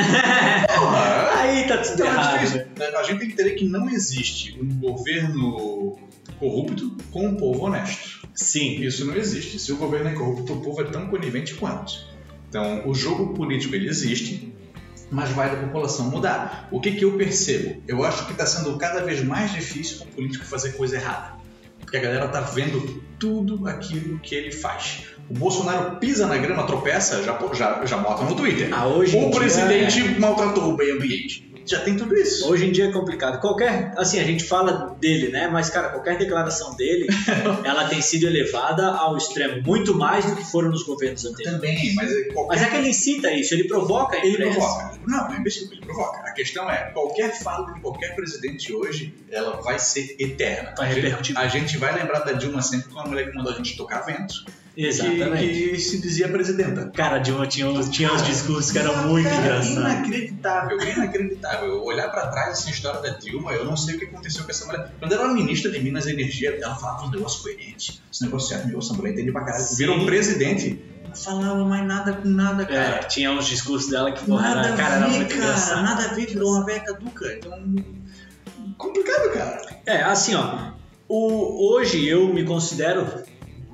Porra, 0.78 1.40
Aí 1.40 1.66
tá 1.66 1.78
tudo 1.78 1.94
então 1.94 2.06
errado. 2.06 2.38
difícil. 2.38 2.58
né? 2.78 2.86
A 2.96 3.02
gente 3.02 3.18
tem 3.18 3.26
que 3.28 3.34
entender 3.34 3.54
que 3.54 3.64
não 3.64 3.88
existe 3.90 4.56
um 4.62 4.68
governo 4.78 5.98
corrupto 6.38 6.96
com 7.10 7.26
um 7.26 7.34
povo 7.34 7.64
honesto. 7.64 8.28
Sim. 8.32 8.80
Isso 8.80 9.04
não 9.04 9.16
existe. 9.16 9.58
Se 9.58 9.72
o 9.72 9.76
governo 9.76 10.08
é 10.10 10.12
corrupto, 10.14 10.52
o 10.52 10.60
povo 10.60 10.80
é 10.80 10.84
tão 10.84 11.08
conivente 11.08 11.54
quanto. 11.54 11.92
Então, 12.48 12.88
o 12.88 12.94
jogo 12.94 13.34
político 13.34 13.74
ele 13.74 13.88
existe, 13.88 14.54
mas 15.10 15.30
vai 15.30 15.50
da 15.50 15.60
população 15.62 16.10
mudar. 16.10 16.68
O 16.70 16.80
que, 16.80 16.92
que 16.92 17.04
eu 17.04 17.16
percebo? 17.16 17.82
Eu 17.88 18.04
acho 18.04 18.24
que 18.26 18.32
está 18.32 18.46
sendo 18.46 18.78
cada 18.78 19.02
vez 19.04 19.24
mais 19.24 19.52
difícil 19.52 19.98
para 19.98 20.06
o 20.06 20.12
político 20.12 20.44
fazer 20.44 20.74
coisa 20.76 20.94
errada. 20.94 21.34
Porque 21.80 21.96
a 21.96 22.00
galera 22.00 22.28
tá 22.28 22.40
vendo 22.40 23.02
tudo 23.18 23.66
aquilo 23.66 24.18
que 24.20 24.34
ele 24.34 24.52
faz. 24.52 25.13
O 25.30 25.34
Bolsonaro 25.34 25.96
pisa 25.96 26.26
na 26.26 26.36
grama, 26.36 26.66
tropeça, 26.66 27.22
já, 27.22 27.38
já, 27.54 27.84
já 27.86 27.96
bota 27.98 28.24
no 28.24 28.34
Twitter. 28.34 28.68
Ah, 28.72 28.86
hoje 28.86 29.16
o 29.16 29.30
presidente 29.30 30.02
maltratou 30.20 30.74
o 30.74 30.76
meio 30.76 30.96
ambiente. 30.96 31.50
já 31.66 31.80
tem 31.80 31.96
tudo 31.96 32.14
isso. 32.14 32.46
Hoje 32.46 32.66
em 32.66 32.72
dia 32.72 32.86
é 32.86 32.92
complicado. 32.92 33.40
Qualquer, 33.40 33.94
assim, 33.96 34.20
a 34.20 34.24
gente 34.24 34.44
fala 34.44 34.94
dele, 35.00 35.30
né? 35.30 35.48
Mas, 35.48 35.70
cara, 35.70 35.88
qualquer 35.88 36.18
declaração 36.18 36.76
dele, 36.76 37.06
ela 37.64 37.88
tem 37.88 38.02
sido 38.02 38.26
elevada 38.26 38.86
ao 38.88 39.16
extremo, 39.16 39.62
muito 39.62 39.96
mais 39.96 40.26
do 40.26 40.36
que 40.36 40.44
foram 40.44 40.68
nos 40.70 40.82
governos 40.82 41.24
anteriores. 41.24 41.58
Também, 41.58 41.94
mas 41.94 42.12
é 42.12 42.24
qualquer... 42.24 42.54
Mas 42.54 42.62
é 42.62 42.70
que 42.70 42.76
ele 42.76 42.88
incita 42.90 43.32
isso, 43.32 43.54
ele 43.54 43.64
provoca 43.64 44.16
a 44.16 44.18
Ele 44.20 44.34
imprensa. 44.34 44.58
provoca. 44.58 44.98
Não, 45.06 45.26
não 45.28 45.34
é 45.34 45.38
imbecil, 45.38 45.68
ele 45.72 45.80
provoca. 45.80 46.18
A 46.28 46.32
questão 46.32 46.70
é, 46.70 46.90
qualquer 46.92 47.32
fala 47.42 47.72
de 47.72 47.80
qualquer 47.80 48.14
presidente 48.14 48.72
hoje, 48.74 49.14
ela 49.30 49.60
vai 49.62 49.78
ser 49.78 50.16
eterna. 50.18 50.74
Vai 50.76 50.90
A 50.90 50.94
gente-. 50.94 51.34
A 51.36 51.48
gente 51.48 51.78
vai 51.78 51.94
lembrar 51.94 52.20
da 52.20 52.32
Dilma 52.32 52.60
sempre 52.60 52.88
como 52.88 53.00
a 53.00 53.06
mulher 53.08 53.30
que 53.30 53.36
mandou 53.36 53.54
a 53.54 53.56
gente 53.56 53.74
tocar 53.74 54.00
vento. 54.00 54.34
Exatamente. 54.76 55.46
Que, 55.46 55.68
que 55.70 55.78
se 55.78 56.00
dizia 56.00 56.28
presidenta. 56.28 56.90
Cara, 56.94 57.18
Dilma 57.18 57.46
tinha, 57.46 57.72
tinha 57.84 58.12
uns 58.12 58.22
discursos 58.24 58.72
que 58.72 58.78
eram 58.78 59.08
muito 59.08 59.28
Cara, 59.28 59.40
engraçados. 59.40 59.76
Inacreditável, 59.76 60.78
inacreditável. 60.82 61.84
Olhar 61.84 62.08
pra 62.10 62.26
trás 62.28 62.58
essa 62.58 62.70
história 62.70 63.00
da 63.00 63.16
Dilma, 63.18 63.52
eu 63.52 63.64
não 63.64 63.76
sei 63.76 63.96
o 63.96 63.98
que 63.98 64.06
aconteceu 64.06 64.44
com 64.44 64.50
essa 64.50 64.66
mulher. 64.66 64.92
Quando 64.98 65.12
ela 65.12 65.24
era 65.24 65.32
ministra 65.32 65.70
de 65.70 65.80
Minas 65.80 66.06
e 66.06 66.12
Energia, 66.12 66.58
ela 66.60 66.74
falava 66.74 67.06
uns 67.06 67.12
negócios 67.12 67.42
coerentes. 67.42 68.02
Esse 68.12 68.24
negócio 68.24 68.48
certo, 68.48 68.66
meu, 68.68 68.78
essa 68.78 68.94
mulher 68.94 69.12
entende 69.12 69.30
pra 69.32 69.44
caralho. 69.44 69.64
Virou 69.76 69.96
um 69.96 70.06
presidente, 70.06 70.82
falava 71.14 71.64
mais 71.64 71.86
nada 71.86 72.12
com 72.12 72.28
nada, 72.28 72.64
cara. 72.66 72.96
É, 72.96 72.98
tinha 73.04 73.30
uns 73.30 73.46
discursos 73.46 73.90
dela 73.90 74.10
que 74.12 74.24
porra, 74.24 74.54
Nada 74.54 74.68
era, 74.68 74.76
cara, 74.76 74.94
a 74.94 74.96
era 74.98 75.06
ver, 75.08 75.16
muito 75.16 75.28
cara. 75.28 75.40
engraçado. 75.44 75.82
Nada 75.82 76.04
a 76.04 76.14
ver, 76.14 76.26
virou 76.26 76.50
uma 76.52 76.64
velha 76.64 76.80
caduca. 76.80 77.32
Então, 77.34 77.74
complicado, 78.76 79.32
cara. 79.32 79.62
É, 79.86 80.02
assim, 80.02 80.34
ó. 80.34 80.72
O, 81.06 81.74
hoje 81.74 82.08
eu 82.08 82.32
me 82.32 82.44
considero 82.44 83.06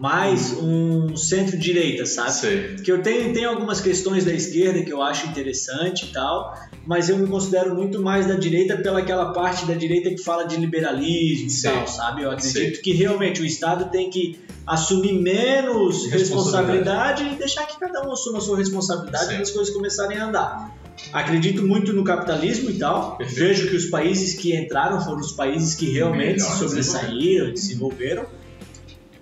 mais 0.01 0.55
um 0.55 1.15
centro-direita, 1.15 2.07
sabe? 2.07 2.33
Sei. 2.33 2.77
Que 2.77 2.91
eu 2.91 3.03
tenho, 3.03 3.35
tenho 3.35 3.51
algumas 3.51 3.83
questões 3.83 4.25
da 4.25 4.33
esquerda 4.33 4.83
que 4.83 4.91
eu 4.91 5.03
acho 5.03 5.27
interessante 5.27 6.07
e 6.07 6.09
tal, 6.09 6.59
mas 6.87 7.11
eu 7.11 7.19
me 7.19 7.27
considero 7.27 7.75
muito 7.75 8.01
mais 8.01 8.27
da 8.27 8.35
direita 8.35 8.79
pela 8.79 9.01
aquela 9.01 9.35
parte 9.35 9.67
da 9.67 9.75
direita 9.75 10.09
que 10.09 10.17
fala 10.17 10.45
de 10.45 10.57
liberalismo 10.57 11.51
e 11.51 11.63
tal, 11.63 11.87
sabe? 11.87 12.23
Eu 12.23 12.31
acredito 12.31 12.53
Sei. 12.53 12.71
que 12.73 12.93
realmente 12.93 13.43
o 13.43 13.45
Estado 13.45 13.91
tem 13.91 14.09
que 14.09 14.41
assumir 14.67 15.13
menos 15.13 16.07
Responsabilidade. 16.07 16.19
responsabilidade 16.19 17.25
e 17.25 17.35
deixar 17.37 17.67
que 17.67 17.79
cada 17.79 18.09
um 18.09 18.13
assuma 18.13 18.39
a 18.39 18.41
sua 18.41 18.57
responsabilidade 18.57 19.27
Sei. 19.27 19.35
para 19.35 19.43
as 19.43 19.51
coisas 19.51 19.75
começarem 19.75 20.17
a 20.17 20.27
andar. 20.27 20.81
Acredito 21.13 21.63
muito 21.63 21.93
no 21.93 22.05
capitalismo 22.05 22.71
e 22.71 22.79
tal. 22.79 23.19
Perfeito. 23.19 23.39
Vejo 23.39 23.69
que 23.69 23.77
os 23.77 23.87
países 23.87 24.35
que 24.35 24.57
entraram 24.57 24.99
foram 25.03 25.21
os 25.21 25.33
países 25.33 25.75
que 25.75 25.91
realmente 25.91 26.41
se 26.41 26.49
Melhor 26.49 26.69
sobressaíram, 26.69 27.53
desenvolveram. 27.53 28.40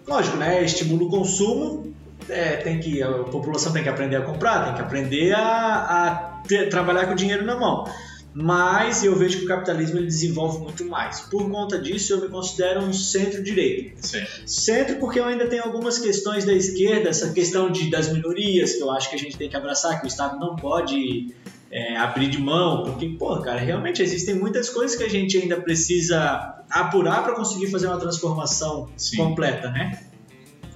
Lógico, 0.09 0.37
né? 0.39 0.65
Estimula 0.65 1.05
o 1.05 1.09
consumo. 1.11 1.95
é, 2.29 2.57
tem 2.57 2.79
que, 2.81 3.03
a 3.03 3.11
população 3.25 3.73
tem 3.73 3.83
que 3.83 3.89
aprender 3.89 4.17
a 4.17 4.23
comprar, 4.23 4.65
tem 4.67 4.75
que 4.75 4.81
aprender 4.83 5.33
a, 5.35 5.41
a 5.41 6.43
ter- 6.47 6.69
trabalhar 6.69 7.07
com 7.07 7.13
o 7.13 7.17
dinheiro 7.17 7.45
na 7.45 7.57
mão. 7.57 7.85
Mas 8.35 9.03
eu 9.03 9.17
vejo 9.17 9.39
que 9.39 9.45
o 9.47 9.49
capitalismo 9.49 9.97
ele 9.99 10.07
desenvolve 10.07 10.59
muito 10.59 10.85
mais. 10.85 11.21
Por 11.23 11.51
conta 11.51 11.79
disso, 11.79 12.13
eu 12.13 12.21
me 12.21 12.29
considero 12.29 12.81
um 12.83 12.93
centro-direita. 12.93 13.97
Centro 14.47 14.97
porque 14.97 15.19
eu 15.19 15.25
ainda 15.25 15.47
tenho 15.47 15.65
algumas 15.65 15.99
questões 15.99 16.45
da 16.45 16.53
esquerda, 16.53 17.09
essa 17.09 17.33
questão 17.33 17.71
de, 17.71 17.91
das 17.91 18.13
minorias, 18.13 18.75
que 18.75 18.83
eu 18.83 18.91
acho 18.91 19.09
que 19.11 19.17
a 19.17 19.19
gente 19.19 19.37
tem 19.37 19.49
que 19.49 19.57
abraçar, 19.57 19.99
que 20.01 20.07
o 20.07 20.09
Estado 20.09 20.39
não 20.39 20.55
pode 20.55 21.35
é, 21.71 21.97
abrir 21.97 22.29
de 22.29 22.41
mão, 22.41 22.85
porque, 22.85 23.09
pô, 23.11 23.37
cara, 23.39 23.61
realmente 23.61 24.03
existem 24.03 24.35
muitas 24.35 24.69
coisas 24.69 24.97
que 24.97 25.05
a 25.05 25.09
gente 25.09 25.37
ainda 25.37 25.61
precisa 25.61 26.63
apurar 26.71 27.23
para 27.23 27.35
conseguir 27.35 27.71
fazer 27.71 27.87
uma 27.87 27.99
transformação 27.99 28.89
Sim. 28.97 29.17
completa, 29.17 29.71
né? 29.71 30.05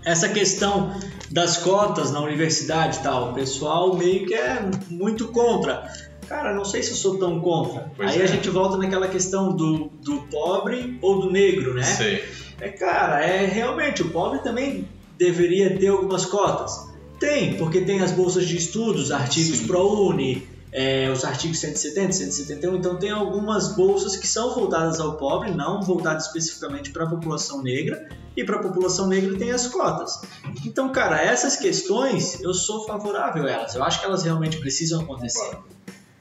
Essa 0.05 0.28
questão 0.28 0.94
das 1.31 1.57
cotas 1.57 2.11
na 2.11 2.20
universidade 2.20 2.98
e 2.98 3.02
tal, 3.02 3.31
o 3.31 3.35
pessoal 3.35 3.96
meio 3.96 4.26
que 4.26 4.35
é 4.35 4.61
muito 4.90 5.28
contra. 5.28 5.90
Cara, 6.28 6.55
não 6.55 6.64
sei 6.64 6.83
se 6.83 6.90
eu 6.90 6.96
sou 6.96 7.18
tão 7.18 7.40
contra. 7.40 7.90
Pois 7.96 8.11
Aí 8.11 8.20
é. 8.20 8.24
a 8.24 8.26
gente 8.26 8.48
volta 8.50 8.76
naquela 8.76 9.09
questão 9.09 9.55
do, 9.55 9.90
do 10.02 10.22
pobre 10.31 10.98
ou 11.00 11.20
do 11.20 11.31
negro, 11.31 11.74
né? 11.74 11.83
Sei. 11.83 12.24
É, 12.61 12.68
cara, 12.68 13.24
é 13.24 13.46
realmente, 13.46 14.02
o 14.02 14.11
pobre 14.11 14.40
também 14.40 14.88
deveria 15.18 15.76
ter 15.76 15.88
algumas 15.88 16.26
cotas. 16.26 16.90
Tem, 17.18 17.55
porque 17.55 17.81
tem 17.83 18.00
as 18.00 18.11
bolsas 18.11 18.46
de 18.46 18.57
estudos, 18.57 19.12
artigos 19.12 19.59
Sim. 19.59 19.66
ProUni, 19.66 20.46
é, 20.72 21.11
os 21.11 21.22
artigos 21.24 21.58
170, 21.58 22.12
171, 22.12 22.76
então 22.76 22.98
tem 22.98 23.11
algumas 23.11 23.76
bolsas 23.76 24.16
que 24.16 24.26
são 24.26 24.54
voltadas 24.54 24.98
ao 24.98 25.18
pobre, 25.18 25.50
não 25.50 25.82
voltadas 25.82 26.26
especificamente 26.26 26.90
para 26.90 27.04
a 27.04 27.11
população 27.11 27.62
negra, 27.62 28.08
e 28.35 28.42
para 28.42 28.56
a 28.56 28.62
população 28.62 29.06
negra 29.06 29.37
tem 29.37 29.50
as 29.50 29.66
cotas. 29.66 30.22
Então, 30.64 30.90
cara, 30.90 31.20
essas 31.20 31.56
questões 31.56 32.40
eu 32.40 32.54
sou 32.54 32.87
favorável 32.87 33.46
a 33.46 33.50
elas, 33.50 33.74
eu 33.74 33.85
acho 33.85 34.00
que 34.00 34.06
elas 34.06 34.22
realmente 34.22 34.56
precisam 34.56 35.02
acontecer. 35.02 35.58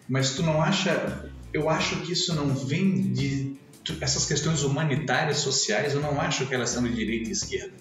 Mas 0.10 0.32
tu 0.32 0.44
não 0.44 0.62
acha. 0.62 1.24
Eu 1.54 1.70
acho 1.70 2.02
que 2.02 2.12
isso 2.12 2.36
não 2.36 2.50
vem 2.50 3.14
de. 3.14 3.56
Essas 4.00 4.26
questões 4.26 4.64
humanitárias, 4.64 5.38
sociais, 5.38 5.94
eu 5.94 6.02
não 6.02 6.20
acho 6.22 6.46
que 6.46 6.54
elas 6.54 6.70
são 6.70 6.84
de 6.84 6.94
direita 6.94 7.30
e 7.30 7.32
esquerda. 7.32 7.72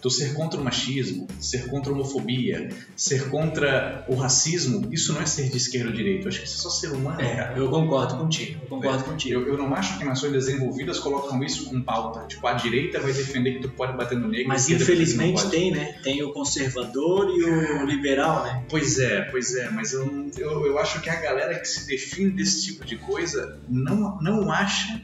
Tu 0.00 0.10
ser 0.10 0.34
contra 0.34 0.60
o 0.60 0.64
machismo, 0.64 1.26
ser 1.40 1.68
contra 1.68 1.90
a 1.90 1.94
homofobia, 1.94 2.68
ser 2.94 3.28
contra 3.30 4.04
o 4.08 4.14
racismo, 4.14 4.86
isso 4.92 5.12
não 5.12 5.22
é 5.22 5.26
ser 5.26 5.48
de 5.50 5.56
esquerda 5.56 5.88
ou 5.88 5.94
direita. 5.94 6.24
Eu 6.24 6.28
acho 6.28 6.40
que 6.40 6.46
isso 6.46 6.58
é 6.58 6.62
só 6.62 6.70
ser 6.70 6.92
humano, 6.92 7.18
cara. 7.18 7.54
É, 7.56 7.58
eu 7.58 7.68
concordo 7.70 8.16
contigo, 8.16 8.60
eu 8.62 8.68
concordo 8.68 9.04
contigo. 9.04 9.40
Eu, 9.40 9.48
eu 9.48 9.58
não 9.58 9.74
acho 9.74 9.98
que 9.98 10.04
nações 10.04 10.32
desenvolvidas 10.32 10.98
colocam 10.98 11.42
isso 11.42 11.70
com 11.70 11.80
pauta. 11.80 12.26
Tipo, 12.26 12.46
a 12.46 12.52
direita 12.52 13.00
vai 13.00 13.12
defender 13.12 13.54
que 13.54 13.60
tu 13.60 13.70
pode 13.70 13.96
bater 13.96 14.18
no 14.18 14.28
negro. 14.28 14.48
Mas 14.48 14.68
infelizmente 14.68 15.48
tem, 15.48 15.70
né? 15.72 15.98
Tem 16.02 16.22
o 16.22 16.32
conservador 16.32 17.30
e 17.30 17.44
o 17.44 17.86
liberal, 17.86 18.44
né? 18.44 18.64
Pois 18.68 18.98
é, 18.98 19.22
pois 19.22 19.54
é, 19.54 19.70
mas 19.70 19.92
eu, 19.92 20.30
eu, 20.36 20.66
eu 20.66 20.78
acho 20.78 21.00
que 21.00 21.08
a 21.08 21.16
galera 21.16 21.58
que 21.58 21.66
se 21.66 21.86
define 21.86 22.30
desse 22.30 22.64
tipo 22.64 22.84
de 22.84 22.96
coisa 22.96 23.58
não, 23.68 24.20
não 24.20 24.50
acha, 24.50 25.02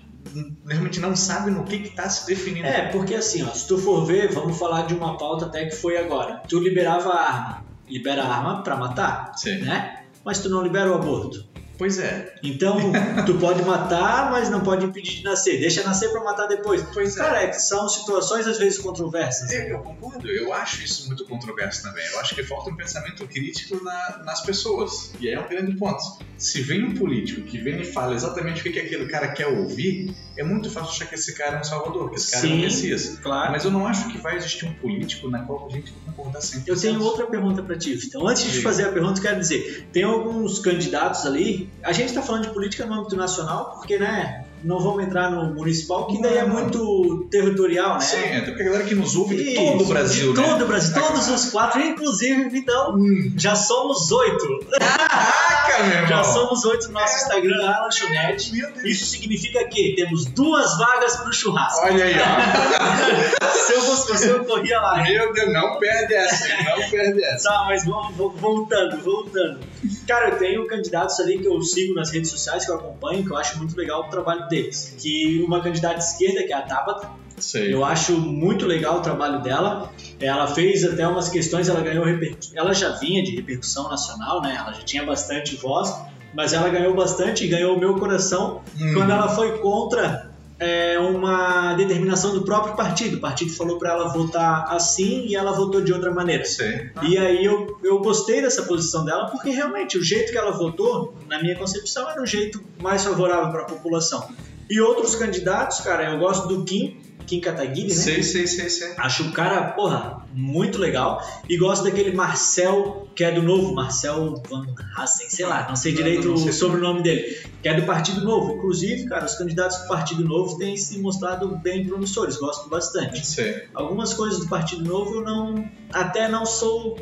realmente 0.68 1.00
não 1.00 1.14
sabe 1.14 1.50
no 1.50 1.64
que 1.64 1.78
que 1.78 1.90
tá 1.90 2.08
se 2.08 2.26
definindo. 2.26 2.66
É, 2.66 2.88
porque 2.88 3.14
assim, 3.14 3.42
ó, 3.42 3.48
se 3.48 3.66
tu 3.66 3.78
for 3.78 4.04
ver, 4.04 4.32
vamos 4.32 4.58
falar 4.58 4.86
de 4.86 4.94
uma 4.94 5.16
pauta 5.16 5.46
até 5.46 5.66
que 5.66 5.74
foi 5.74 5.96
agora. 5.96 6.42
Tu 6.48 6.58
liberava 6.58 7.10
a 7.10 7.20
arma. 7.20 7.64
Libera 7.88 8.22
a 8.22 8.36
arma 8.36 8.62
pra 8.62 8.76
matar, 8.76 9.32
Sim. 9.36 9.60
né? 9.60 10.04
Mas 10.24 10.38
tu 10.38 10.48
não 10.48 10.62
libera 10.62 10.90
o 10.90 10.94
aborto. 10.94 11.51
Pois 11.82 11.98
é, 11.98 12.32
Então, 12.44 12.78
tu 13.26 13.34
pode 13.40 13.60
matar, 13.64 14.30
mas 14.30 14.48
não 14.48 14.60
pode 14.60 14.86
impedir 14.86 15.16
de 15.16 15.24
nascer. 15.24 15.58
Deixa 15.58 15.82
nascer 15.82 16.10
pra 16.12 16.22
matar 16.22 16.46
depois. 16.46 16.80
pois 16.94 17.16
é. 17.16 17.18
Cara, 17.18 17.42
é 17.42 17.48
que 17.48 17.58
são 17.60 17.88
situações 17.88 18.46
às 18.46 18.56
vezes 18.56 18.78
controversas. 18.78 19.50
É, 19.50 19.72
eu 19.72 19.80
concordo, 19.80 20.28
eu 20.30 20.52
acho 20.52 20.80
isso 20.84 21.08
muito 21.08 21.24
controverso 21.24 21.82
também. 21.82 22.06
Eu 22.06 22.20
acho 22.20 22.36
que 22.36 22.44
falta 22.44 22.70
um 22.70 22.76
pensamento 22.76 23.26
crítico 23.26 23.82
na- 23.82 24.22
nas 24.24 24.42
pessoas. 24.42 25.12
E 25.18 25.28
aí 25.28 25.34
é 25.34 25.40
um 25.40 25.48
grande 25.48 25.74
ponto. 25.76 26.00
Se 26.38 26.60
vem 26.62 26.84
um 26.84 26.94
político 26.94 27.42
que 27.42 27.58
vem 27.58 27.80
e 27.80 27.84
fala 27.84 28.14
exatamente 28.14 28.60
o 28.60 28.62
que, 28.62 28.70
que 28.70 28.78
aquele 28.80 29.06
cara 29.06 29.32
quer 29.32 29.48
ouvir, 29.48 30.14
é 30.38 30.44
muito 30.44 30.70
fácil 30.70 30.90
achar 30.90 31.06
que 31.06 31.16
esse 31.16 31.34
cara 31.34 31.56
é 31.56 31.60
um 31.60 31.64
salvador, 31.64 32.10
que 32.10 32.16
esse 32.16 32.30
cara 32.30 32.44
é 32.46 32.48
um 32.48 32.52
Sim. 32.52 32.60
messias. 32.60 33.18
Claro. 33.20 33.50
Mas 33.50 33.64
eu 33.64 33.72
não 33.72 33.88
acho 33.88 34.08
que 34.08 34.18
vai 34.18 34.36
existir 34.36 34.66
um 34.66 34.74
político 34.74 35.28
na 35.28 35.40
qual 35.44 35.66
a 35.66 35.70
gente 35.70 35.92
vai 35.92 36.14
concordar 36.14 36.38
100%. 36.40 36.62
Eu 36.68 36.80
tenho 36.80 37.02
outra 37.02 37.26
pergunta 37.26 37.60
para 37.62 37.76
ti. 37.76 37.98
Então, 38.06 38.26
antes 38.28 38.50
de 38.52 38.60
fazer 38.60 38.84
a 38.84 38.92
pergunta, 38.92 39.18
eu 39.18 39.22
quero 39.22 39.40
dizer, 39.40 39.88
tem 39.92 40.04
alguns 40.04 40.60
candidatos 40.60 41.26
ali. 41.26 41.71
A 41.82 41.92
gente 41.92 42.08
está 42.08 42.22
falando 42.22 42.44
de 42.44 42.54
política 42.54 42.86
no 42.86 42.94
âmbito 42.94 43.16
nacional, 43.16 43.72
porque, 43.76 43.98
né? 43.98 44.44
Não 44.64 44.78
vamos 44.78 45.04
entrar 45.04 45.30
no 45.30 45.54
municipal, 45.54 46.06
que 46.06 46.20
daí 46.22 46.38
é 46.38 46.44
muito 46.44 47.26
territorial, 47.30 47.94
né? 47.94 48.00
Sim, 48.00 48.36
até 48.36 48.40
porque 48.46 48.62
a 48.62 48.64
galera 48.66 48.84
que 48.84 48.94
nos 48.94 49.16
ouve 49.16 49.36
de 49.36 49.54
todo 49.54 49.82
o 49.82 49.86
Brasil, 49.86 50.32
de 50.32 50.40
né? 50.40 50.46
todo 50.48 50.62
o 50.62 50.66
Brasil, 50.66 50.94
todos 51.02 51.28
os 51.28 51.50
quatro, 51.50 51.80
inclusive, 51.80 52.48
Vitão. 52.48 52.96
Já 53.36 53.54
somos 53.56 54.10
oito. 54.12 54.60
Caraca, 54.78 55.82
meu 55.84 55.92
irmão! 55.94 56.08
Já 56.08 56.24
somos 56.24 56.64
oito 56.64 56.86
no 56.88 56.94
nosso 56.94 57.16
Instagram, 57.16 57.56
na 57.62 57.82
Lanchonete. 57.82 58.52
Isso 58.84 59.06
significa 59.06 59.64
que 59.64 59.94
temos 59.96 60.26
duas 60.26 60.78
vagas 60.78 61.16
para 61.16 61.28
o 61.28 61.32
churrasco. 61.32 61.84
Olha 61.84 62.04
aí, 62.04 62.14
ó. 62.18 63.46
Se 63.66 63.72
eu 63.74 63.80
fosse 63.80 64.08
você, 64.12 64.30
eu 64.30 64.44
corria 64.44 64.80
lá. 64.80 65.02
Meu 65.02 65.32
Deus, 65.32 65.52
não 65.52 65.78
perde 65.78 66.14
essa, 66.14 66.48
não 66.64 66.90
perde 66.90 67.22
essa. 67.24 67.48
Tá, 67.48 67.64
mas 67.66 67.84
vamos, 67.84 68.16
vamos- 68.16 68.40
voltando, 68.40 68.98
voltando. 69.02 69.60
Cara, 70.06 70.30
eu 70.30 70.38
tenho 70.38 70.66
candidatos 70.66 71.18
ali 71.20 71.38
que 71.38 71.46
eu 71.46 71.60
sigo 71.62 71.94
nas 71.94 72.10
redes 72.10 72.30
sociais, 72.30 72.64
que 72.64 72.70
eu 72.70 72.76
acompanho, 72.76 73.24
que 73.24 73.30
eu 73.32 73.36
acho 73.36 73.58
muito 73.58 73.76
legal 73.76 74.00
o 74.02 74.10
trabalho 74.10 74.46
deles. 74.52 74.94
Que 75.00 75.42
uma 75.46 75.60
candidata 75.60 75.96
de 75.98 76.04
esquerda, 76.04 76.42
que 76.44 76.52
é 76.52 76.56
a 76.56 76.62
Tabata, 76.62 77.08
Sei. 77.38 77.74
eu 77.74 77.84
acho 77.84 78.12
muito 78.20 78.66
legal 78.66 78.98
o 78.98 79.00
trabalho 79.00 79.40
dela. 79.42 79.90
Ela 80.20 80.46
fez 80.46 80.84
até 80.84 81.06
umas 81.08 81.28
questões, 81.28 81.68
ela 81.68 81.80
ganhou 81.80 82.04
repercussão. 82.04 82.52
Ela 82.56 82.72
já 82.72 82.90
vinha 82.98 83.22
de 83.24 83.34
repercussão 83.34 83.88
nacional, 83.88 84.40
né? 84.42 84.54
Ela 84.58 84.72
já 84.74 84.82
tinha 84.82 85.04
bastante 85.04 85.56
voz, 85.56 85.92
mas 86.34 86.52
ela 86.52 86.68
ganhou 86.68 86.94
bastante 86.94 87.44
e 87.44 87.48
ganhou 87.48 87.76
o 87.76 87.80
meu 87.80 87.96
coração 87.96 88.62
Hum. 88.80 88.94
quando 88.94 89.10
ela 89.10 89.28
foi 89.28 89.58
contra 89.58 90.31
é, 90.62 90.96
uma 90.96 91.74
determinação 91.74 92.32
do 92.32 92.44
próprio 92.44 92.76
partido. 92.76 93.16
O 93.16 93.20
partido 93.20 93.52
falou 93.52 93.78
para 93.78 93.90
ela 93.90 94.08
votar 94.12 94.66
assim 94.68 95.26
e 95.26 95.34
ela 95.34 95.50
votou 95.50 95.80
de 95.80 95.92
outra 95.92 96.12
maneira. 96.12 96.44
Sei. 96.44 96.88
E 97.02 97.18
aí 97.18 97.44
eu, 97.44 97.78
eu 97.82 97.98
gostei 97.98 98.40
dessa 98.40 98.62
posição 98.62 99.04
dela 99.04 99.26
porque 99.26 99.50
realmente 99.50 99.98
o 99.98 100.02
jeito 100.02 100.30
que 100.30 100.38
ela 100.38 100.52
votou, 100.52 101.14
na 101.28 101.42
minha 101.42 101.58
concepção, 101.58 102.08
era 102.08 102.22
um 102.22 102.26
jeito 102.26 102.62
mais 102.80 103.02
favorável 103.02 103.50
para 103.50 103.62
a 103.62 103.64
população. 103.64 104.28
E 104.70 104.80
outros 104.80 105.16
candidatos, 105.16 105.80
cara, 105.80 106.12
eu 106.12 106.18
gosto 106.20 106.46
do 106.46 106.64
Kim, 106.64 106.96
Kim 107.26 107.40
Kataguiri, 107.40 107.88
né? 107.88 107.94
Sei, 107.94 108.22
sei, 108.22 108.46
sei, 108.46 108.68
sei. 108.68 108.94
Acho 108.96 109.28
o 109.28 109.32
cara, 109.32 109.72
porra, 109.72 110.24
muito 110.34 110.78
legal. 110.78 111.22
E 111.48 111.56
gosto 111.56 111.84
daquele 111.84 112.12
Marcel, 112.12 113.08
que 113.14 113.24
é 113.24 113.32
do 113.32 113.42
novo, 113.42 113.74
Marcel 113.74 114.42
Van 114.48 114.66
Hassen, 114.96 115.28
sei 115.30 115.46
lá, 115.46 115.66
não 115.68 115.76
sei 115.76 115.92
direito 115.92 116.28
não 116.28 116.36
sei. 116.36 116.50
o 116.50 116.52
sobrenome 116.52 117.02
dele, 117.02 117.36
que 117.62 117.68
é 117.68 117.74
do 117.74 117.84
Partido 117.84 118.24
Novo. 118.24 118.52
Inclusive, 118.52 119.06
cara, 119.06 119.24
os 119.24 119.34
candidatos 119.34 119.78
do 119.78 119.88
Partido 119.88 120.24
Novo 120.24 120.58
têm 120.58 120.76
se 120.76 120.98
mostrado 120.98 121.56
bem 121.58 121.86
promissores, 121.86 122.36
gosto 122.36 122.68
bastante. 122.68 123.26
Sei. 123.26 123.64
Algumas 123.74 124.14
coisas 124.14 124.40
do 124.40 124.48
Partido 124.48 124.84
Novo 124.84 125.16
eu 125.16 125.22
não, 125.22 125.68
até 125.92 126.28
não 126.28 126.46
sou 126.46 126.96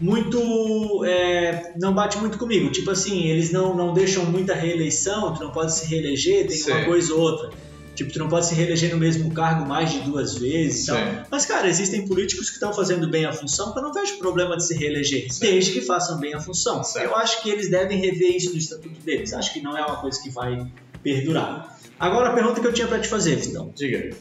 muito, 0.00 1.04
é, 1.04 1.72
não 1.80 1.94
bate 1.94 2.18
muito 2.18 2.38
comigo. 2.38 2.70
Tipo 2.70 2.90
assim, 2.90 3.24
eles 3.24 3.50
não, 3.50 3.74
não 3.74 3.92
deixam 3.94 4.24
muita 4.26 4.54
reeleição, 4.54 5.34
tu 5.34 5.44
não 5.44 5.50
pode 5.50 5.74
se 5.74 5.86
reeleger, 5.86 6.46
tem 6.46 6.62
uma 6.62 6.84
coisa 6.84 7.14
ou 7.14 7.20
outra. 7.20 7.50
Tipo, 7.96 8.12
tu 8.12 8.18
não 8.20 8.28
pode 8.28 8.46
se 8.46 8.54
reeleger 8.54 8.90
no 8.92 8.98
mesmo 8.98 9.32
cargo 9.32 9.66
mais 9.66 9.90
de 9.90 10.00
duas 10.00 10.36
vezes 10.36 10.84
e 10.84 10.86
tal. 10.86 10.98
Mas, 11.30 11.44
cara, 11.46 11.66
existem 11.66 12.06
políticos 12.06 12.48
que 12.50 12.54
estão 12.56 12.72
fazendo 12.72 13.08
bem 13.10 13.24
a 13.24 13.32
função 13.32 13.72
que 13.72 13.78
eu 13.78 13.82
não 13.82 13.92
vejo 13.92 14.18
problema 14.18 14.56
de 14.56 14.66
se 14.66 14.74
reeleger, 14.74 15.32
Sim. 15.32 15.40
desde 15.40 15.72
que 15.72 15.80
façam 15.80 16.18
bem 16.20 16.34
a 16.34 16.40
função. 16.40 16.84
Certo. 16.84 17.06
Eu 17.06 17.16
acho 17.16 17.42
que 17.42 17.50
eles 17.50 17.68
devem 17.70 17.98
rever 17.98 18.36
isso 18.36 18.50
no 18.52 18.58
estatuto 18.58 19.00
deles. 19.00 19.32
Acho 19.32 19.52
que 19.52 19.60
não 19.60 19.76
é 19.76 19.80
uma 19.84 19.96
coisa 19.96 20.22
que 20.22 20.30
vai 20.30 20.64
perdurar. 21.02 21.76
Agora, 21.98 22.28
a 22.30 22.32
pergunta 22.34 22.60
que 22.60 22.66
eu 22.66 22.72
tinha 22.72 22.86
pra 22.86 22.98
te 23.00 23.08
fazer, 23.08 23.36
Vitão. 23.36 23.72
Diga. 23.74 24.14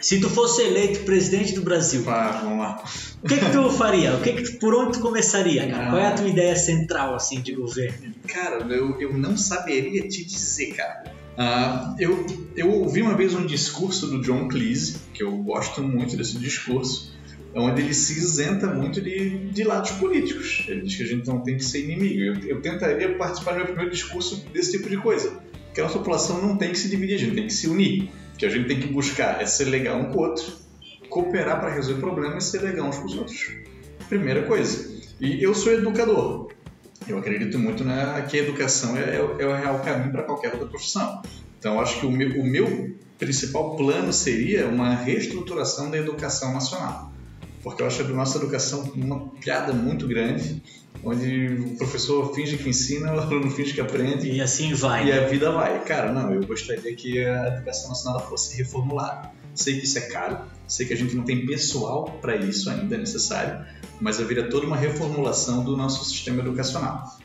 Se 0.00 0.20
tu 0.20 0.28
fosse 0.28 0.62
eleito 0.62 1.00
presidente 1.00 1.54
do 1.54 1.62
Brasil, 1.62 2.04
Ah, 2.06 2.40
vamos 2.44 2.58
lá. 2.58 2.84
o 3.24 3.26
que, 3.26 3.38
que 3.38 3.50
tu 3.50 3.70
faria? 3.70 4.14
O 4.14 4.20
que 4.20 4.32
que 4.34 4.42
tu- 4.42 4.58
por 4.58 4.74
onde 4.74 4.92
tu 4.98 5.00
começaria, 5.00 5.66
cara? 5.68 5.86
Ah. 5.86 5.90
Qual 5.90 5.98
é 6.02 6.06
a 6.06 6.12
tua 6.12 6.28
ideia 6.28 6.54
central, 6.54 7.14
assim, 7.14 7.40
de 7.40 7.52
governo? 7.54 8.12
Cara, 8.28 8.62
eu, 8.72 9.00
eu 9.00 9.14
não 9.14 9.36
saberia 9.38 10.06
te 10.06 10.22
dizer, 10.24 10.74
cara. 10.74 11.15
Ah, 11.36 11.94
eu, 11.98 12.24
eu 12.56 12.70
ouvi 12.70 13.02
uma 13.02 13.14
vez 13.14 13.34
um 13.34 13.46
discurso 13.46 14.06
do 14.06 14.22
John 14.22 14.48
Cleese, 14.48 15.00
que 15.12 15.22
eu 15.22 15.36
gosto 15.38 15.82
muito 15.82 16.16
desse 16.16 16.38
discurso, 16.38 17.14
onde 17.54 17.82
ele 17.82 17.92
se 17.92 18.18
isenta 18.18 18.66
muito 18.66 19.00
de, 19.00 19.50
de 19.50 19.64
lados 19.64 19.90
políticos. 19.92 20.64
Ele 20.66 20.82
diz 20.82 20.96
que 20.96 21.02
a 21.02 21.06
gente 21.06 21.26
não 21.26 21.40
tem 21.40 21.56
que 21.56 21.64
ser 21.64 21.84
inimigo. 21.84 22.20
Eu, 22.20 22.56
eu 22.56 22.60
tentaria 22.62 23.14
participar 23.16 23.52
do 23.52 23.58
meu 23.58 23.66
primeiro 23.66 23.90
discurso 23.90 24.46
desse 24.52 24.72
tipo 24.72 24.88
de 24.88 24.96
coisa. 24.96 25.38
Que 25.74 25.80
a 25.80 25.84
nossa 25.84 25.98
população 25.98 26.40
não 26.40 26.56
tem 26.56 26.70
que 26.70 26.78
se 26.78 26.88
dividir, 26.88 27.16
a 27.16 27.18
gente 27.18 27.34
tem 27.34 27.46
que 27.46 27.52
se 27.52 27.68
unir. 27.68 28.10
Que 28.38 28.46
a 28.46 28.48
gente 28.48 28.66
tem 28.66 28.80
que 28.80 28.86
buscar 28.86 29.40
é 29.40 29.46
ser 29.46 29.66
legal 29.66 29.98
um 29.98 30.04
com 30.06 30.18
o 30.18 30.22
outro, 30.22 30.52
cooperar 31.08 31.60
para 31.60 31.72
resolver 31.72 32.00
problemas 32.00 32.46
e 32.46 32.50
ser 32.50 32.62
legal 32.62 32.88
uns 32.88 32.98
com 32.98 33.06
os 33.06 33.16
outros. 33.16 33.52
Primeira 34.08 34.42
coisa. 34.42 34.94
E 35.20 35.42
eu 35.42 35.54
sou 35.54 35.72
educador. 35.72 36.45
Eu 37.08 37.18
acredito 37.18 37.58
muito 37.58 37.84
na, 37.84 38.22
que 38.22 38.38
a 38.38 38.42
educação 38.42 38.96
é, 38.96 39.16
é 39.16 39.22
o- 39.22 39.40
é 39.40 39.46
o 39.46 39.54
real 39.56 39.78
caminho 39.80 40.10
para 40.12 40.22
qualquer 40.24 40.52
outra 40.52 40.66
profissão. 40.66 41.22
Então, 41.58 41.80
acho 41.80 42.00
que 42.00 42.06
o 42.06 42.10
meu, 42.10 42.40
o 42.40 42.44
meu 42.44 42.94
principal 43.18 43.76
plano 43.76 44.12
seria 44.12 44.66
uma 44.66 44.94
reestruturação 44.94 45.90
da 45.90 45.98
educação 45.98 46.52
nacional. 46.52 47.12
Porque 47.62 47.82
eu 47.82 47.86
acho 47.86 48.02
a 48.02 48.08
nossa 48.08 48.38
educação 48.38 48.92
uma 48.94 49.28
piada 49.40 49.72
muito 49.72 50.06
grande, 50.06 50.62
onde 51.02 51.46
o 51.72 51.76
professor 51.76 52.32
finge 52.34 52.56
que 52.56 52.68
ensina, 52.68 53.12
o 53.14 53.20
aluno 53.20 53.50
finge 53.50 53.72
que 53.72 53.80
aprende 53.80 54.30
E 54.30 54.40
assim 54.40 54.74
vai. 54.74 55.04
e 55.08 55.10
né? 55.10 55.18
a 55.24 55.26
vida 55.26 55.50
vai. 55.50 55.82
Cara, 55.84 56.12
não, 56.12 56.32
eu 56.32 56.44
gostaria 56.46 56.94
que 56.94 57.24
a 57.24 57.48
educação 57.48 57.88
nacional 57.88 58.20
fosse 58.28 58.56
reformulada. 58.56 59.30
Sei 59.56 59.80
que 59.80 59.86
isso 59.86 59.98
é 59.98 60.02
caro, 60.02 60.38
sei 60.68 60.86
que 60.86 60.92
a 60.92 60.96
gente 60.96 61.16
não 61.16 61.24
tem 61.24 61.46
pessoal 61.46 62.18
para 62.20 62.36
isso 62.36 62.70
ainda 62.70 62.96
necessário, 62.96 63.64
mas 64.00 64.20
haveria 64.20 64.48
toda 64.48 64.66
uma 64.66 64.76
reformulação 64.76 65.64
do 65.64 65.76
nosso 65.76 66.04
sistema 66.04 66.42
educacional. 66.42 67.18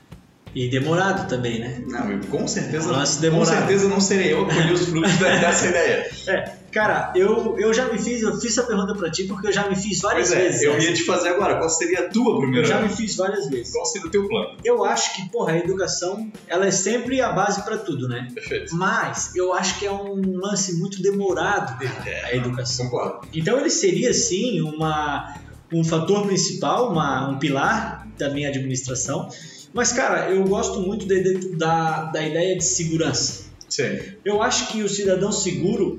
E 0.53 0.69
demorado 0.69 1.29
também, 1.29 1.59
né? 1.59 1.81
Não, 1.87 2.11
eu 2.11 2.19
com 2.27 2.47
certeza, 2.47 2.93
com 2.93 3.21
demorado. 3.21 3.57
certeza 3.57 3.87
não 3.87 4.01
serei 4.01 4.33
eu 4.33 4.43
a 4.43 4.45
colher 4.45 4.73
os 4.73 4.85
frutos 4.85 5.13
dessa 5.19 5.67
ideia. 5.67 6.09
É, 6.27 6.55
cara, 6.71 7.11
eu, 7.15 7.57
eu 7.59 7.73
já 7.73 7.91
me 7.91 7.99
fiz, 7.99 8.21
eu 8.21 8.33
fiz 8.39 8.57
essa 8.57 8.63
pergunta 8.67 8.95
pra 8.95 9.11
ti 9.11 9.25
porque 9.25 9.47
eu 9.47 9.51
já 9.51 9.69
me 9.69 9.75
fiz 9.75 9.99
várias 9.99 10.29
Pois 10.29 10.39
é, 10.39 10.43
vezes. 10.45 10.61
eu 10.63 10.73
né? 10.73 10.79
ia 10.83 10.93
te 10.93 11.03
fazer 11.03 11.29
agora. 11.29 11.57
Qual 11.57 11.69
seria 11.69 11.99
a 11.99 12.09
tua 12.09 12.33
Eu 12.35 12.39
primeira? 12.39 12.65
já 12.67 12.81
me 12.81 12.89
fiz 12.89 13.15
várias 13.15 13.49
vezes. 13.49 13.71
Qual 13.73 13.85
seria 13.85 14.07
o 14.07 14.11
teu 14.11 14.27
plano? 14.27 14.57
Eu 14.63 14.83
acho 14.85 15.15
que, 15.15 15.29
porra, 15.29 15.53
a 15.53 15.57
educação, 15.57 16.31
ela 16.47 16.65
é 16.65 16.71
sempre 16.71 17.21
a 17.21 17.31
base 17.31 17.63
pra 17.63 17.77
tudo, 17.77 18.07
né? 18.07 18.27
Perfeito. 18.33 18.75
Mas 18.75 19.35
eu 19.35 19.53
acho 19.53 19.77
que 19.79 19.85
é 19.85 19.91
um 19.91 20.21
lance 20.37 20.73
muito 20.79 21.01
demorado 21.01 21.77
a 22.25 22.35
educação. 22.35 22.85
Concordo. 22.89 23.27
Então 23.33 23.59
ele 23.59 23.69
seria 23.69 24.13
sim 24.13 24.61
uma, 24.61 25.35
um 25.73 25.83
fator 25.83 26.25
principal, 26.25 26.91
uma, 26.91 27.29
um 27.29 27.37
pilar 27.39 28.07
da 28.17 28.29
minha 28.29 28.49
administração. 28.49 29.27
Mas, 29.73 29.91
cara, 29.93 30.29
eu 30.29 30.43
gosto 30.43 30.81
muito 30.81 31.05
de- 31.07 31.23
de- 31.23 31.55
da, 31.55 32.03
da 32.05 32.21
ideia 32.25 32.57
de 32.57 32.63
segurança. 32.63 33.43
Sim. 33.69 33.97
Eu 34.25 34.41
acho 34.43 34.67
que 34.67 34.83
o 34.83 34.89
cidadão 34.89 35.31
seguro, 35.31 35.97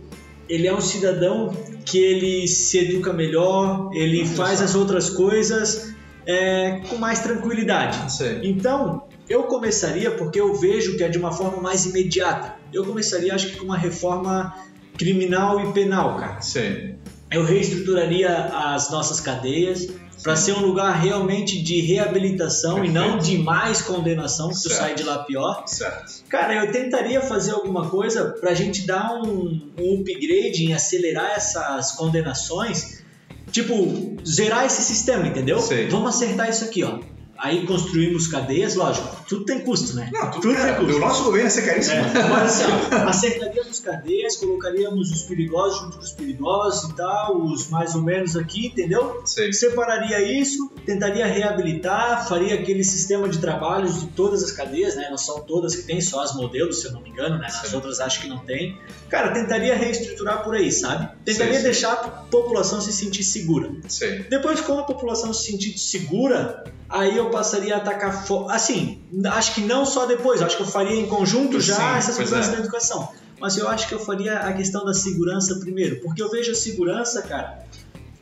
ele 0.48 0.66
é 0.66 0.74
um 0.74 0.80
cidadão 0.80 1.56
que 1.84 1.98
ele 1.98 2.46
se 2.46 2.78
educa 2.78 3.12
melhor, 3.12 3.90
ele 3.92 4.26
faz 4.26 4.60
as 4.60 4.74
outras 4.74 5.10
coisas 5.10 5.94
é, 6.26 6.80
com 6.88 6.96
mais 6.96 7.20
tranquilidade. 7.20 8.12
Sim. 8.12 8.40
Então, 8.42 9.04
eu 9.28 9.44
começaria 9.44 10.10
porque 10.10 10.40
eu 10.40 10.54
vejo 10.54 10.96
que 10.96 11.04
é 11.04 11.08
de 11.08 11.18
uma 11.18 11.32
forma 11.32 11.60
mais 11.60 11.86
imediata. 11.86 12.56
Eu 12.72 12.84
começaria, 12.84 13.34
acho 13.34 13.48
que 13.48 13.56
com 13.56 13.64
uma 13.64 13.78
reforma 13.78 14.54
criminal 14.96 15.60
e 15.60 15.72
penal, 15.72 16.18
cara. 16.18 16.40
Sim. 16.40 16.94
Eu 17.30 17.44
reestruturaria 17.44 18.30
as 18.30 18.90
nossas 18.90 19.20
cadeias 19.20 19.88
para 20.22 20.36
ser 20.36 20.52
um 20.52 20.60
lugar 20.60 20.92
realmente 21.00 21.60
de 21.62 21.80
reabilitação 21.80 22.84
e 22.84 22.88
não 22.88 23.14
Perfeito. 23.18 23.24
de 23.24 23.38
mais 23.38 23.82
condenação, 23.82 24.48
que 24.48 24.54
tu 24.54 24.60
Certo. 24.68 24.76
sai 24.76 24.94
de 24.94 25.02
lá 25.02 25.18
pior. 25.24 25.64
Certo. 25.66 26.22
Cara, 26.28 26.54
eu 26.64 26.70
tentaria 26.72 27.20
fazer 27.20 27.52
alguma 27.52 27.88
coisa 27.88 28.30
pra 28.40 28.54
gente 28.54 28.86
dar 28.86 29.12
um, 29.14 29.72
um 29.78 30.00
upgrade 30.00 30.64
em 30.64 30.72
acelerar 30.74 31.32
essas 31.32 31.92
condenações. 31.92 33.02
Tipo, 33.50 34.16
zerar 34.26 34.64
esse 34.64 34.80
sistema, 34.82 35.26
entendeu? 35.26 35.58
Sei. 35.58 35.88
Vamos 35.88 36.14
acertar 36.14 36.48
isso 36.48 36.64
aqui, 36.64 36.82
ó. 36.84 37.00
Aí 37.42 37.66
construímos 37.66 38.28
cadeias, 38.28 38.76
lógico, 38.76 39.16
tudo 39.28 39.44
tem 39.44 39.58
custo, 39.62 39.96
né? 39.96 40.08
Não, 40.12 40.30
tudo, 40.30 40.42
Tudo 40.42 40.54
cara, 40.54 40.74
tem 40.74 40.84
custo. 40.84 40.96
o 40.96 41.00
nosso 41.00 41.24
governo 41.24 41.46
ia 41.46 41.50
ser 41.50 41.62
caríssimo. 41.62 41.96
É, 41.96 42.28
mas 42.28 42.60
assim, 42.60 42.72
acertaríamos 43.08 43.80
cadeias, 43.80 44.36
colocaríamos 44.36 45.10
os 45.10 45.22
perigosos 45.22 45.80
junto 45.80 45.96
com 45.96 46.04
os 46.04 46.12
perigosos 46.12 46.90
e 46.90 46.94
tal, 46.94 47.36
os 47.42 47.68
mais 47.68 47.96
ou 47.96 48.02
menos 48.02 48.36
aqui, 48.36 48.68
entendeu? 48.68 49.22
Sei. 49.24 49.52
separaria 49.52 50.22
isso, 50.22 50.70
tentaria 50.86 51.26
reabilitar, 51.26 52.28
faria 52.28 52.54
aquele 52.54 52.84
sistema 52.84 53.28
de 53.28 53.38
trabalhos 53.38 54.00
de 54.00 54.06
todas 54.08 54.44
as 54.44 54.52
cadeias, 54.52 54.94
né? 54.94 55.08
Não 55.10 55.18
são 55.18 55.40
todas 55.40 55.74
que 55.74 55.82
tem, 55.82 56.00
só 56.00 56.22
as 56.22 56.36
modelos, 56.36 56.80
se 56.80 56.86
eu 56.86 56.92
não 56.92 57.00
me 57.00 57.10
engano, 57.10 57.38
né? 57.38 57.46
As 57.48 57.68
Sim. 57.68 57.74
outras 57.74 57.98
acho 57.98 58.20
que 58.22 58.28
não 58.28 58.38
tem. 58.38 58.78
Cara, 59.08 59.32
tentaria 59.32 59.74
reestruturar 59.74 60.44
por 60.44 60.54
aí, 60.54 60.70
sabe? 60.70 61.08
Tentaria 61.24 61.54
Sim, 61.54 61.58
sim. 61.58 61.64
deixar 61.64 61.92
a 61.92 61.96
população 61.96 62.80
se 62.80 62.92
sentir 62.92 63.24
segura. 63.24 63.68
Sei. 63.88 64.20
Depois, 64.30 64.60
como 64.60 64.78
a 64.78 64.84
população 64.84 65.32
se 65.34 65.50
sentir 65.50 65.76
segura, 65.76 66.64
aí 66.88 67.16
eu 67.16 67.30
passaria 67.32 67.74
a 67.74 67.78
atacar. 67.78 68.24
Assim, 68.50 69.00
acho 69.26 69.54
que 69.54 69.62
não 69.62 69.84
só 69.84 70.06
depois, 70.06 70.40
acho 70.40 70.56
que 70.56 70.62
eu 70.62 70.66
faria 70.66 70.94
em 70.94 71.06
conjunto 71.06 71.60
já 71.60 71.74
Sim, 71.74 71.98
essas 71.98 72.18
mudanças 72.18 72.48
é. 72.48 72.52
na 72.52 72.58
educação. 72.58 73.08
Mas 73.40 73.56
eu 73.56 73.68
acho 73.68 73.88
que 73.88 73.94
eu 73.94 73.98
faria 73.98 74.38
a 74.38 74.52
questão 74.52 74.84
da 74.84 74.94
segurança 74.94 75.56
primeiro, 75.56 76.00
porque 76.00 76.22
eu 76.22 76.30
vejo 76.30 76.52
a 76.52 76.54
segurança, 76.54 77.22
cara, 77.22 77.66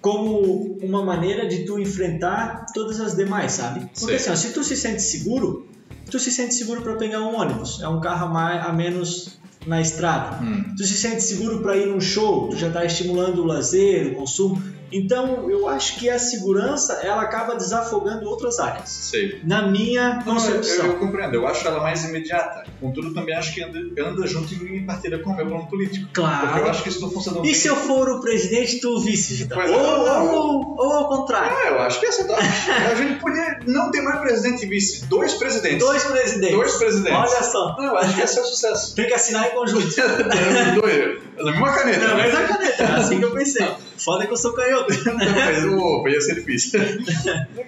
como 0.00 0.78
uma 0.82 1.04
maneira 1.04 1.46
de 1.46 1.66
tu 1.66 1.78
enfrentar 1.78 2.64
todas 2.72 2.98
as 3.00 3.14
demais, 3.14 3.52
sabe? 3.52 3.80
Porque 3.80 3.98
Sei. 3.98 4.16
assim, 4.16 4.30
ó, 4.30 4.34
se 4.34 4.54
tu 4.54 4.64
se 4.64 4.74
sente 4.74 5.02
seguro, 5.02 5.68
tu 6.10 6.18
se 6.18 6.30
sente 6.30 6.54
seguro 6.54 6.80
para 6.80 6.94
pegar 6.94 7.20
um 7.20 7.38
ônibus, 7.38 7.82
é 7.82 7.88
um 7.88 8.00
carro 8.00 8.28
a, 8.28 8.30
mais, 8.30 8.66
a 8.66 8.72
menos 8.72 9.38
na 9.66 9.80
estrada. 9.80 10.42
Hum. 10.42 10.74
Tu 10.74 10.84
se 10.84 10.96
sente 10.96 11.22
seguro 11.22 11.60
para 11.60 11.76
ir 11.76 11.86
num 11.86 12.00
show, 12.00 12.48
tu 12.48 12.56
já 12.56 12.68
está 12.68 12.84
estimulando 12.84 13.42
o 13.42 13.44
lazer, 13.44 14.12
o 14.12 14.14
consumo. 14.14 14.62
Então, 14.92 15.50
eu 15.50 15.68
acho 15.68 15.96
que 15.98 16.08
a 16.10 16.18
segurança 16.18 17.00
ela 17.02 17.22
acaba 17.22 17.54
desafogando 17.54 18.28
outras 18.28 18.58
áreas. 18.58 18.88
Sei. 18.90 19.40
Na 19.44 19.62
minha 19.62 20.14
Não, 20.14 20.18
eu, 20.18 20.24
concepção. 20.34 20.86
eu 20.86 20.98
compreendo. 20.98 21.34
Eu 21.34 21.46
acho 21.46 21.66
ela 21.66 21.80
mais 21.80 22.04
imediata. 22.04 22.64
Contudo, 22.80 23.14
também 23.14 23.34
acho 23.34 23.54
que 23.54 23.62
anda, 23.62 23.78
anda 24.02 24.26
junto 24.26 24.52
em 24.54 24.84
partida 24.84 25.18
com 25.18 25.30
o 25.30 25.36
meu 25.36 25.46
plano 25.46 25.66
político. 25.68 26.06
Porque 26.06 26.20
eu 26.20 26.24
Claro. 26.24 26.68
acho 26.70 26.82
que 26.82 26.88
isso 26.88 27.00
não 27.00 27.10
funciona 27.10 27.40
E 27.46 27.54
se 27.54 27.68
eu 27.68 27.76
for 27.76 28.08
o 28.08 28.20
presidente 28.20 28.80
tu 28.80 28.96
o 28.96 29.00
vice? 29.00 29.46
Pois 29.52 29.70
Ou, 29.70 29.76
é, 29.78 29.82
não. 30.10 30.34
ou, 30.34 30.76
ou 30.78 30.92
ao 30.92 31.08
contrário. 31.08 31.56
Ah, 31.56 31.68
eu 31.68 31.80
acho 31.82 32.00
que 32.00 32.06
essa 32.06 32.24
tá. 32.24 32.36
A 32.36 32.94
gente 32.94 33.20
podia 33.20 33.60
não 33.66 33.90
ter 33.90 34.00
mais 34.02 34.20
presidente 34.20 34.64
e 34.64 34.68
vice. 34.68 35.06
Dois 35.06 35.34
presidentes. 35.34 35.78
Dois 35.78 36.04
presidentes. 36.04 36.56
Dois 36.56 36.76
presidentes. 36.76 37.18
Olha 37.32 37.42
só. 37.42 37.76
Não, 37.78 37.84
eu 37.84 37.96
acho 37.98 38.14
que 38.14 38.20
esse 38.22 38.38
é 38.38 38.42
o 38.42 38.44
sucesso. 38.44 38.94
Tem 38.94 39.06
que 39.06 39.14
assinar 39.14 39.46
em 39.48 39.50
conjunto. 39.50 39.86
Dois. 40.80 41.20
Na 41.38 41.50
mesma 41.52 41.72
caneta. 41.72 42.08
Não, 42.08 42.16
né? 42.16 42.22
mas 42.24 42.34
a 42.34 42.48
caneta. 42.48 42.82
É 42.82 42.86
assim 42.96 43.18
que 43.18 43.24
eu 43.24 43.32
pensei. 43.32 43.66
Foda 44.04 44.26
que 44.26 44.32
eu 44.32 44.36
sou 44.36 44.52
canhoto. 44.54 44.92
Mas, 45.04 45.64
opa, 45.64 46.08
ia 46.10 46.20
ser 46.20 46.34
difícil. 46.36 46.80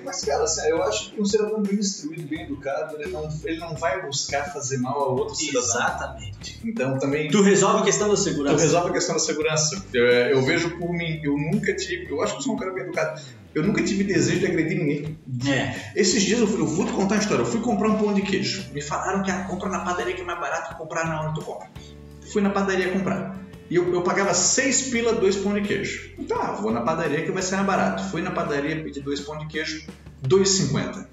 Mas, 0.05 0.25
cara, 0.25 0.45
assim, 0.45 0.69
eu 0.69 0.83
acho 0.83 1.11
que 1.11 1.21
um 1.21 1.25
cidadão 1.25 1.63
bem 1.63 1.77
instruído, 1.79 2.27
bem 2.29 2.43
educado, 2.45 2.97
ele 3.01 3.11
não, 3.13 3.29
ele 3.45 3.59
não 3.59 3.75
vai 3.77 4.01
buscar 4.07 4.53
fazer 4.53 4.79
mal 4.79 5.01
a 5.01 5.09
outro 5.09 5.35
cidadão. 5.35 5.61
Exatamente. 5.69 6.61
Então, 6.65 6.99
também. 6.99 7.31
Tu 7.31 7.43
resolve 7.43 7.81
a 7.81 7.85
questão 7.85 8.09
da 8.09 8.15
Tu 8.15 8.21
segurança. 8.21 8.63
resolve 8.63 8.91
a 8.91 8.93
questão 8.93 9.15
da 9.15 9.21
segurança. 9.21 9.85
Eu, 9.93 10.05
eu 10.05 10.43
vejo 10.43 10.71
por 10.79 10.93
mim, 10.93 11.21
eu 11.23 11.37
nunca 11.37 11.75
tive. 11.75 12.11
Eu 12.11 12.23
acho 12.23 12.33
que 12.35 12.39
eu 12.39 12.43
sou 12.43 12.55
um 12.55 12.59
cara 12.59 12.73
bem 12.73 12.85
educado. 12.85 13.21
Eu 13.55 13.63
nunca 13.63 13.83
tive 13.85 14.03
desejo 14.05 14.41
de 14.41 14.47
agredir 14.47 14.79
ninguém. 14.79 15.19
É. 15.47 15.93
Esses 15.95 16.23
dias 16.23 16.41
eu, 16.41 16.47
fui- 16.47 16.61
eu 16.63 16.67
vou 16.67 16.87
te 16.87 16.93
contar 16.93 17.17
uma 17.17 17.21
história. 17.21 17.43
Eu 17.43 17.47
fui 17.47 17.61
comprar 17.61 17.89
um 17.89 17.99
pão 17.99 18.15
de 18.15 18.23
queijo. 18.23 18.65
Me 18.73 18.81
falaram 18.81 19.23
que 19.23 19.31
a 19.31 19.45
compra 19.45 19.69
na 19.69 19.81
padaria 19.81 20.15
que 20.15 20.23
é 20.23 20.25
mais 20.25 20.41
barato 20.41 20.71
que 20.71 20.77
comprar 20.77 21.07
na 21.07 21.23
onde 21.29 21.35
tu 21.39 21.45
compra. 21.45 21.69
fui 22.33 22.41
na 22.41 22.49
padaria 22.49 22.91
comprar. 22.91 23.42
E 23.73 23.77
eu, 23.77 23.91
eu 23.91 24.03
pagava 24.03 24.35
6 24.35 24.91
pila, 24.91 25.15
2 25.15 25.37
pão 25.37 25.55
de 25.55 25.63
queijo. 25.63 26.11
Então, 26.19 26.39
ah, 26.39 26.53
vou 26.53 26.71
na 26.71 26.83
padaria 26.83 27.25
que 27.25 27.33
vai 27.33 27.43
ser 27.43 27.55
mais 27.55 27.67
barato. 27.67 28.05
Fui 28.11 28.21
na 28.21 28.31
padaria, 28.31 28.85
pedi 28.85 29.01
2 29.01 29.21
pão 29.21 29.39
de 29.39 29.47
queijo, 29.47 29.87
2,50. 30.29 31.07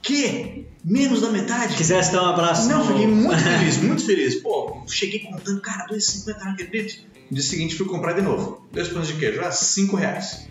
Que? 0.00 0.64
Menos 0.82 1.20
da 1.20 1.28
metade? 1.28 1.76
Quisesse 1.76 2.12
dar 2.12 2.22
um 2.22 2.30
abraço. 2.30 2.70
Não, 2.70 2.86
fiquei 2.86 3.06
muito 3.06 3.36
feliz, 3.44 3.76
muito 3.82 4.06
feliz. 4.06 4.36
Pô, 4.36 4.82
cheguei 4.86 5.20
contando, 5.20 5.60
cara, 5.60 5.86
2,50, 5.88 6.38
não 6.42 6.52
acredito. 6.52 7.02
No 7.30 7.36
dia 7.36 7.44
seguinte 7.44 7.74
fui 7.74 7.84
comprar 7.84 8.14
de 8.14 8.22
novo. 8.22 8.66
Dois 8.72 8.88
pães 8.88 9.08
de 9.08 9.12
queijo, 9.12 9.42
ah, 9.42 9.50
5 9.50 9.94
reais. 9.96 10.48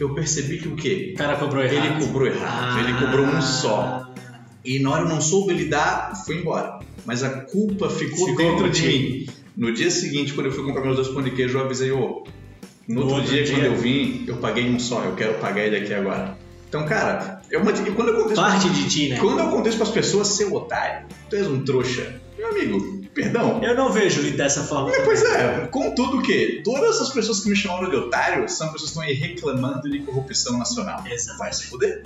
Eu 0.00 0.12
percebi 0.12 0.58
que 0.58 0.66
o 0.66 0.74
quê? 0.74 1.12
O 1.14 1.18
cara 1.18 1.36
cobrou 1.36 1.62
errado. 1.62 1.86
Ele 1.86 2.04
cobrou 2.04 2.26
errado, 2.26 2.80
ele 2.80 2.98
cobrou 2.98 3.26
um 3.26 3.40
só. 3.40 4.12
E 4.64 4.80
na 4.80 4.90
hora 4.90 5.02
eu 5.02 5.08
não 5.08 5.20
soube 5.20 5.54
lidar, 5.54 6.20
fui 6.24 6.40
embora. 6.40 6.80
Mas 7.04 7.22
a 7.22 7.30
culpa 7.42 7.88
ficou, 7.88 8.26
Ficou 8.26 8.36
dentro 8.36 8.68
de 8.68 8.88
mim. 8.88 9.35
No 9.56 9.72
dia 9.72 9.90
seguinte, 9.90 10.34
quando 10.34 10.46
eu 10.46 10.52
fui 10.52 10.64
comprar 10.64 10.82
meus 10.82 10.96
dois 10.96 11.08
pães 11.08 11.24
de 11.24 11.30
queijo, 11.30 11.56
eu 11.58 11.64
avisei, 11.64 11.90
ô, 11.90 12.24
no 12.86 12.94
No 12.94 13.00
outro 13.02 13.16
outro 13.16 13.30
dia, 13.32 13.44
dia. 13.44 13.54
quando 13.54 13.64
eu 13.64 13.76
vim, 13.76 14.24
eu 14.26 14.36
paguei 14.36 14.68
um 14.68 14.78
só, 14.78 15.02
eu 15.02 15.14
quero 15.14 15.34
pagar 15.34 15.64
ele 15.64 15.76
aqui 15.76 15.94
agora. 15.94 16.36
Então, 16.68 16.84
cara, 16.84 17.40
é 17.50 17.56
uma, 17.58 17.70
e 17.70 17.90
quando 17.92 18.08
eu 18.08 18.34
Parte 18.34 18.68
de 18.68 18.88
ti, 18.88 19.08
né? 19.08 19.18
quando 19.18 19.38
eu 19.38 19.48
contei 19.48 19.70
isso 19.70 19.78
pras 19.78 19.90
pessoas, 19.90 20.28
seu 20.28 20.52
otário, 20.52 21.06
tu 21.30 21.36
és 21.36 21.46
um 21.46 21.64
trouxa. 21.64 22.20
Meu 22.36 22.48
amigo, 22.48 23.06
perdão. 23.14 23.62
Eu 23.62 23.74
não 23.74 23.90
vejo 23.90 24.20
ele 24.20 24.32
dessa 24.32 24.62
forma. 24.64 24.94
É, 24.94 25.00
pois 25.00 25.22
é, 25.24 25.66
contudo 25.70 26.20
que 26.20 26.60
todas 26.62 27.00
as 27.00 27.08
pessoas 27.08 27.40
que 27.40 27.48
me 27.48 27.56
chamaram 27.56 27.88
de 27.88 27.96
otário 27.96 28.46
são 28.48 28.70
pessoas 28.72 28.92
que 28.92 28.98
estão 28.98 29.02
aí 29.02 29.14
reclamando 29.14 29.88
de 29.90 30.00
corrupção 30.00 30.58
nacional. 30.58 31.02
Exato. 31.06 31.38
Vai 31.38 31.52
se 31.52 31.66
fuder. 31.66 32.02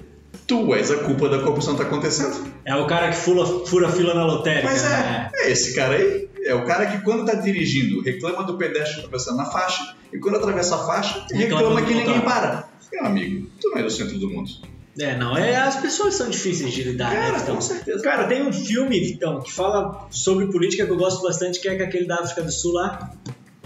Tu 0.47 0.75
és 0.75 0.91
a 0.91 0.99
culpa 0.99 1.29
da 1.29 1.41
corrupção 1.41 1.75
que 1.75 1.83
tá 1.83 1.89
acontecendo. 1.89 2.47
É 2.65 2.77
o 2.77 2.87
cara 2.87 3.09
que 3.09 3.17
fura, 3.17 3.45
fura 3.67 3.89
fila 3.89 4.15
na 4.15 4.25
lotérica. 4.25 4.69
Mas 4.69 4.83
né? 4.85 5.31
é, 5.35 5.47
é 5.47 5.51
esse 5.51 5.75
cara 5.75 5.97
aí. 5.97 6.30
É 6.45 6.55
o 6.55 6.65
cara 6.65 6.87
que 6.87 7.03
quando 7.05 7.25
tá 7.25 7.35
dirigindo 7.35 8.01
reclama 8.03 8.43
do 8.45 8.57
pedestre 8.57 8.99
atravessando 9.01 9.37
na 9.37 9.45
faixa 9.47 9.95
e 10.13 10.19
quando 10.19 10.37
atravessa 10.37 10.75
a 10.77 10.79
faixa 10.87 11.27
Reclama 11.31 11.59
reclama 11.71 11.83
que 11.83 11.95
ninguém 11.95 12.21
para. 12.23 12.69
Meu 12.93 13.05
amigo, 13.05 13.47
tu 13.61 13.69
não 13.71 13.79
é 13.79 13.83
do 13.83 13.91
centro 13.91 14.19
do 14.19 14.29
mundo. 14.31 14.51
É, 14.99 15.17
não, 15.17 15.37
é, 15.37 15.55
as 15.57 15.77
pessoas 15.77 16.15
são 16.15 16.29
difíceis 16.29 16.73
de 16.73 16.83
lidar, 16.83 17.11
né, 17.11 17.17
Cara, 17.27 17.39
Vitão? 17.39 17.55
com 17.55 17.61
certeza. 17.61 18.03
Cara, 18.03 18.25
tem 18.25 18.43
um 18.43 18.53
filme, 18.53 18.99
Vitão, 19.01 19.41
que 19.41 19.53
fala 19.53 20.07
sobre 20.11 20.47
política 20.47 20.85
que 20.85 20.91
eu 20.93 20.97
gosto 20.97 21.23
bastante, 21.23 21.61
que 21.61 21.69
é 21.69 21.73
aquele 21.83 22.07
da 22.07 22.17
África 22.17 22.43
do 22.43 22.51
Sul 22.51 22.73
lá, 22.73 23.13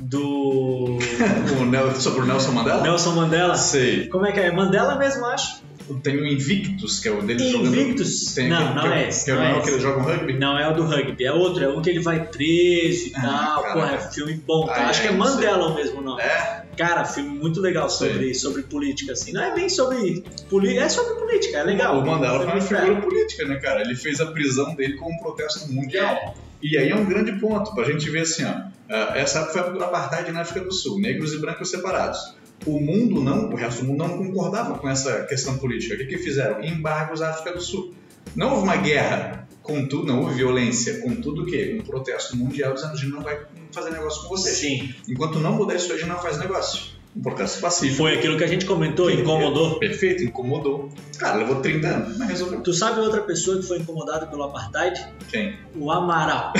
do 0.00 0.98
O 1.60 1.64
Nel- 1.64 1.94
sobre 1.96 2.20
o 2.22 2.26
Nelson 2.26 2.52
Mandela? 2.52 2.82
Nelson 2.82 3.12
Mandela. 3.14 3.56
Sei. 3.56 4.06
Como 4.08 4.26
é 4.26 4.32
que 4.32 4.40
é? 4.40 4.50
Mandela 4.52 4.96
mesmo, 4.96 5.24
acho. 5.26 5.62
Tem 6.02 6.16
o 6.16 6.26
Invictus, 6.26 7.00
que 7.00 7.08
é 7.08 7.12
o 7.12 7.20
dele 7.22 7.50
jogando. 7.50 7.74
Invictus? 7.74 8.34
Tem 8.34 8.48
Não, 8.48 8.56
aquele- 8.56 8.74
não 8.74 8.82
que, 8.82 8.88
é 8.98 9.08
esse, 9.08 9.24
Que 9.24 9.30
é 9.30 9.34
o 9.34 9.36
não 9.36 9.44
é 9.44 9.60
que 9.60 9.68
eles 9.70 9.82
jogam 9.82 10.02
rugby? 10.04 10.32
Não 10.38 10.58
é 10.58 10.68
o 10.70 10.74
do 10.74 10.82
rugby, 10.84 11.24
é 11.24 11.32
outro, 11.32 11.62
é 11.64 11.68
um 11.68 11.82
que 11.82 11.90
ele 11.90 12.00
vai 12.00 12.26
preso 12.26 13.08
e 13.08 13.12
Ah, 13.16 13.20
tal. 13.22 13.62
caraca. 13.62 13.72
Porra, 13.80 13.94
é 13.94 14.12
filme 14.12 14.34
bom, 14.34 14.66
tá? 14.66 14.74
Ah, 14.74 14.88
acho 14.88 15.00
é, 15.00 15.02
que 15.02 15.08
é 15.08 15.10
sei. 15.10 15.18
Mandela 15.18 15.66
o 15.68 15.74
mesmo 15.74 16.00
nome. 16.00 16.22
É? 16.22 16.64
Cara, 16.76 17.04
filme 17.04 17.30
muito 17.38 17.60
legal 17.60 17.88
sobre, 17.88 18.34
sobre 18.34 18.62
política, 18.62 19.12
assim. 19.12 19.32
Não 19.32 19.42
é 19.42 19.54
bem 19.54 19.68
sobre 19.68 20.24
política, 20.48 20.84
é 20.84 20.88
sobre 20.88 21.14
política, 21.14 21.58
é 21.58 21.62
legal. 21.62 21.98
O 21.98 22.06
Mandela 22.06 22.38
foi 22.40 22.46
uma 22.52 22.60
figura 22.60 23.00
política, 23.00 23.44
né, 23.46 23.56
cara? 23.56 23.80
Ele 23.82 23.94
fez 23.94 24.20
a 24.20 24.26
prisão 24.26 24.74
dele 24.74 24.94
como 24.96 25.14
um 25.14 25.18
protesto 25.18 25.70
mundial. 25.72 26.14
É. 26.14 26.34
E 26.62 26.78
aí 26.78 26.88
é 26.88 26.96
um 26.96 27.04
grande 27.04 27.32
ponto 27.38 27.74
pra 27.74 27.84
gente 27.84 28.08
ver 28.10 28.20
assim, 28.22 28.44
ó. 28.44 28.74
Essa 29.14 29.46
foi 29.46 29.60
a 29.60 29.64
apartheid 29.66 30.30
na 30.32 30.40
África 30.40 30.64
do 30.64 30.72
Sul, 30.72 30.98
negros 31.00 31.32
e 31.34 31.38
brancos 31.38 31.70
separados. 31.70 32.18
O 32.66 32.80
mundo 32.80 33.20
não, 33.22 33.50
o 33.50 33.54
resto 33.54 33.82
do 33.82 33.88
mundo 33.88 33.98
não 33.98 34.16
concordava 34.16 34.78
com 34.78 34.88
essa 34.88 35.24
questão 35.24 35.58
política. 35.58 35.94
O 35.94 35.98
que, 35.98 36.06
que 36.06 36.18
fizeram? 36.18 36.62
Embargos 36.64 37.20
à 37.20 37.30
África 37.30 37.52
do 37.52 37.60
Sul. 37.60 37.94
Não 38.34 38.52
houve 38.52 38.62
uma 38.62 38.76
guerra, 38.76 39.46
contudo, 39.62 40.06
não 40.06 40.22
houve 40.22 40.36
violência, 40.36 41.00
contudo 41.00 41.42
o 41.42 41.46
quê? 41.46 41.78
Um 41.78 41.84
protesto 41.84 42.36
mundial 42.36 42.74
dizendo 42.74 42.92
a 42.92 42.96
gente 42.96 43.10
não 43.10 43.22
vai 43.22 43.38
fazer 43.70 43.90
negócio 43.90 44.22
com 44.22 44.28
vocês. 44.28 44.56
Sim, 44.56 44.94
Enquanto 45.08 45.38
não 45.40 45.52
mudar 45.52 45.74
isso, 45.74 45.92
a 45.92 45.96
gente 45.96 46.08
não 46.08 46.18
faz 46.18 46.38
negócio. 46.38 46.93
Um 47.16 47.22
protesto 47.22 47.60
pacífico. 47.60 47.98
foi 47.98 48.14
aquilo 48.14 48.36
que 48.36 48.42
a 48.42 48.46
gente 48.46 48.66
comentou, 48.66 49.08
incomodou. 49.08 49.78
Perfeito, 49.78 50.24
incomodou. 50.24 50.90
Cara, 51.16 51.36
levou 51.36 51.62
30 51.62 51.86
anos, 51.86 52.18
mas 52.18 52.28
resolveu. 52.28 52.60
Tu 52.60 52.72
sabe 52.72 52.98
outra 53.00 53.22
pessoa 53.22 53.56
que 53.58 53.62
foi 53.62 53.78
incomodada 53.78 54.26
pelo 54.26 54.42
apartheid? 54.42 55.00
Quem? 55.30 55.56
O 55.76 55.92
Amaral. 55.92 56.52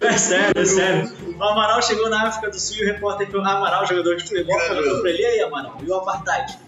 é 0.00 0.12
sério, 0.16 0.62
é 0.62 0.64
sério. 0.64 1.12
O 1.36 1.42
Amaral 1.42 1.82
chegou 1.82 2.08
na 2.08 2.28
África 2.28 2.48
do 2.50 2.60
Sul 2.60 2.76
e 2.78 2.84
o 2.84 2.86
repórter 2.92 3.28
foi 3.28 3.40
o 3.40 3.42
Amaral, 3.44 3.86
jogador 3.88 4.16
de 4.16 4.22
futebol, 4.22 4.56
perguntou 4.56 5.00
pra 5.00 5.10
ele, 5.10 5.22
e 5.22 5.26
aí, 5.26 5.40
Amaral, 5.40 5.76
e 5.82 5.90
o 5.90 5.94
apartheid? 5.94 6.63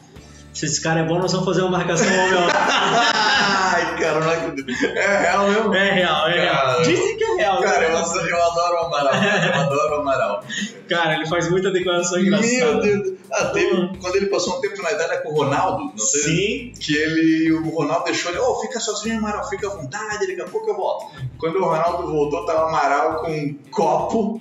Se 0.56 0.64
esse 0.64 0.80
cara 0.80 1.00
é 1.00 1.04
bom, 1.04 1.18
nós 1.18 1.30
vamos 1.30 1.44
fazer 1.44 1.60
uma 1.60 1.72
marcação. 1.72 2.06
Ai, 2.56 4.00
cara, 4.00 4.20
não 4.20 4.30
acredito. 4.30 4.86
É 4.86 5.20
real 5.20 5.48
mesmo? 5.50 5.74
É 5.74 5.90
real, 5.90 6.28
é 6.28 6.40
real. 6.40 6.56
Cara. 6.56 6.82
Dizem 6.82 7.16
que 7.18 7.24
é 7.24 7.34
real. 7.36 7.60
Cara, 7.60 7.80
né? 7.80 7.94
eu 7.94 8.26
eu 8.26 8.42
adoro 8.42 8.74
o 8.74 8.86
Amaral. 8.86 9.14
Eu 9.14 9.60
adoro 9.60 9.96
o 9.96 10.00
Amaral. 10.00 10.44
Cara, 10.88 11.14
ele 11.14 11.26
faz 11.26 11.50
muita 11.50 11.70
declaração 11.70 12.18
engraçada. 12.18 12.72
Meu 12.72 12.80
Deus. 12.80 13.18
Ah, 13.30 13.44
teve, 13.46 13.98
quando 14.00 14.16
ele 14.16 14.26
passou 14.26 14.56
um 14.56 14.60
tempo 14.62 14.80
na 14.82 14.92
Itália 14.92 15.18
com 15.18 15.28
o 15.28 15.34
Ronaldo, 15.34 15.90
não 15.90 15.98
sei. 15.98 16.22
Sim, 16.22 16.72
Que 16.80 16.96
ele, 16.96 17.52
o 17.52 17.68
Ronaldo 17.68 18.06
deixou 18.06 18.30
ele, 18.30 18.40
ô, 18.40 18.58
fica 18.62 18.80
sozinho, 18.80 19.18
Amaral, 19.18 19.46
fica 19.50 19.66
à 19.66 19.70
vontade, 19.70 20.26
daqui 20.26 20.40
a 20.40 20.46
pouco 20.46 20.70
eu 20.70 20.76
volto. 20.76 21.06
Quando 21.36 21.56
o 21.56 21.64
Ronaldo 21.64 22.06
voltou, 22.06 22.46
tava 22.46 22.64
o 22.64 22.68
Amaral 22.68 23.16
com 23.16 23.30
um 23.30 23.58
copo, 23.70 24.40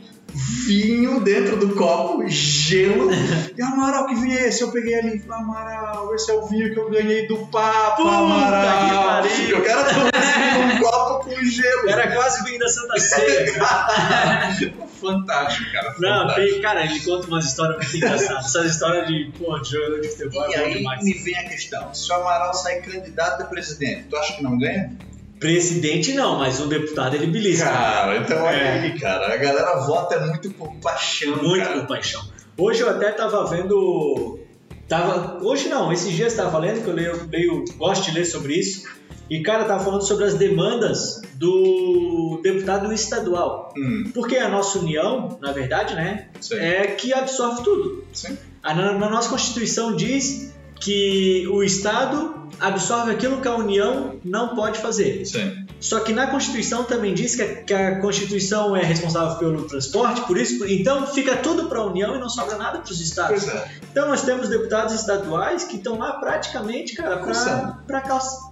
vinho 0.67 1.19
dentro 1.21 1.57
do 1.57 1.75
copo, 1.75 2.27
gelo. 2.27 3.09
E 3.57 3.61
Amaral, 3.61 4.05
que 4.07 4.15
vinho 4.15 4.37
é 4.37 4.49
esse? 4.49 4.61
Eu 4.61 4.71
peguei 4.71 4.95
ali, 4.95 5.19
falei, 5.19 5.43
Amaral, 5.43 6.13
esse 6.13 6.29
é 6.29 6.33
o 6.33 6.45
vinho 6.45 6.73
que 6.73 6.79
eu 6.79 6.89
ganhei 6.89 7.25
do 7.27 7.37
Papa, 7.47 7.95
Puta 7.95 8.09
Amaral. 8.09 9.23
que. 9.23 9.43
E 9.49 9.53
o 9.53 9.63
cara 9.63 9.83
tomou 9.85 10.07
um 10.07 10.79
copo 10.81 11.23
com 11.29 11.43
gelo. 11.45 11.89
era 11.89 12.11
quase 12.11 12.43
vindo 12.43 12.59
da 12.59 12.67
Santa 12.67 12.99
Ceia. 12.99 13.53
cara. 13.53 14.55
Fantástico, 14.99 15.71
cara. 15.71 15.93
Não, 15.99 16.19
fantástico. 16.27 16.49
tem, 16.51 16.61
cara, 16.61 16.85
ele 16.85 16.99
conta 17.01 17.27
umas 17.27 17.45
histórias 17.45 17.77
muito 17.77 17.97
engraçadas. 17.97 18.45
Essas 18.45 18.71
histórias 18.71 19.07
de, 19.07 19.31
pô, 19.37 19.57
de 19.59 19.69
jogador 19.71 20.01
de 20.01 20.07
futebol 20.09 20.49
E 20.49 20.53
é 20.53 20.59
aí 20.59 20.77
demais. 20.77 21.03
me 21.03 21.13
vem 21.13 21.37
a 21.37 21.43
questão, 21.47 21.93
se 21.93 22.11
o 22.11 22.15
Amaral 22.15 22.53
sai 22.53 22.81
candidato 22.81 23.41
a 23.43 23.45
presidente, 23.45 24.05
tu 24.09 24.17
acha 24.17 24.33
que 24.33 24.41
não 24.43 24.57
ganha? 24.57 24.91
Presidente 25.39 26.13
não, 26.13 26.39
mas 26.39 26.59
um 26.59 26.67
deputado 26.67 27.15
ele 27.15 27.27
belisca. 27.27 27.65
Cara, 27.65 28.17
então 28.17 28.43
olha 28.43 28.55
É. 28.55 28.79
aí, 28.81 28.99
cara. 28.99 29.33
A 29.33 29.37
galera 29.37 29.79
vota 29.85 30.19
muito 30.21 30.49
por 30.51 30.73
paixão, 30.75 31.35
Muito 31.43 31.63
cara. 31.65 31.79
com 31.81 31.85
paixão. 31.87 32.21
Hoje 32.57 32.81
eu 32.81 32.89
até 32.89 33.11
tava 33.11 33.45
vendo. 33.47 34.39
Tava, 34.87 35.43
hoje 35.43 35.67
não, 35.67 35.91
esses 35.91 36.13
dias 36.13 36.37
eu 36.37 36.43
tava 36.43 36.59
lendo, 36.59 36.83
que 36.83 36.87
eu 36.89 36.93
leio, 36.93 37.27
leio, 37.31 37.65
gosto 37.77 38.05
de 38.05 38.11
ler 38.11 38.25
sobre 38.25 38.53
isso. 38.53 38.87
E, 39.29 39.41
cara, 39.41 39.63
tava 39.65 39.83
falando 39.83 40.05
sobre 40.07 40.25
as 40.25 40.35
demandas 40.35 41.21
do 41.33 42.39
deputado 42.43 42.93
estadual. 42.93 43.73
Hum, 43.75 44.11
Porque 44.13 44.37
a 44.37 44.47
nossa 44.47 44.77
união, 44.79 45.37
na 45.41 45.51
verdade, 45.51 45.95
né, 45.95 46.27
sim, 46.39 46.55
é 46.55 46.85
que 46.87 47.11
absorve 47.11 47.63
tudo. 47.63 48.05
sim. 48.13 48.37
A, 48.61 48.73
na, 48.73 48.93
na 48.93 49.09
nossa 49.09 49.29
Constituição 49.29 49.95
diz 49.95 50.53
que 50.79 51.47
o 51.51 51.63
Estado 51.63 52.45
absorve 52.59 53.11
aquilo 53.11 53.41
que 53.41 53.47
a 53.47 53.55
União 53.55 54.15
não 54.23 54.55
pode 54.55 54.79
fazer. 54.79 55.25
Sim. 55.25 55.65
Só 55.79 55.99
que 55.99 56.13
na 56.13 56.27
Constituição 56.27 56.83
também 56.83 57.13
diz 57.13 57.35
que 57.35 57.41
a, 57.41 57.63
que 57.63 57.73
a 57.73 57.99
Constituição 57.99 58.75
é 58.75 58.83
responsável 58.83 59.37
pelo 59.37 59.63
transporte, 59.67 60.21
por 60.21 60.37
isso, 60.37 60.65
então 60.65 61.05
fica 61.07 61.35
tudo 61.37 61.67
para 61.67 61.79
a 61.79 61.85
União 61.85 62.15
e 62.15 62.19
não 62.19 62.29
sobra 62.29 62.57
nada 62.57 62.79
para 62.79 62.91
os 62.91 62.99
estados. 62.99 63.47
É. 63.47 63.71
Então 63.91 64.07
nós 64.07 64.23
temos 64.23 64.49
deputados 64.49 64.93
estaduais 64.93 65.65
que 65.65 65.75
estão 65.75 65.97
lá 65.97 66.13
praticamente, 66.13 66.95
cara, 66.95 67.17
para 67.17 68.01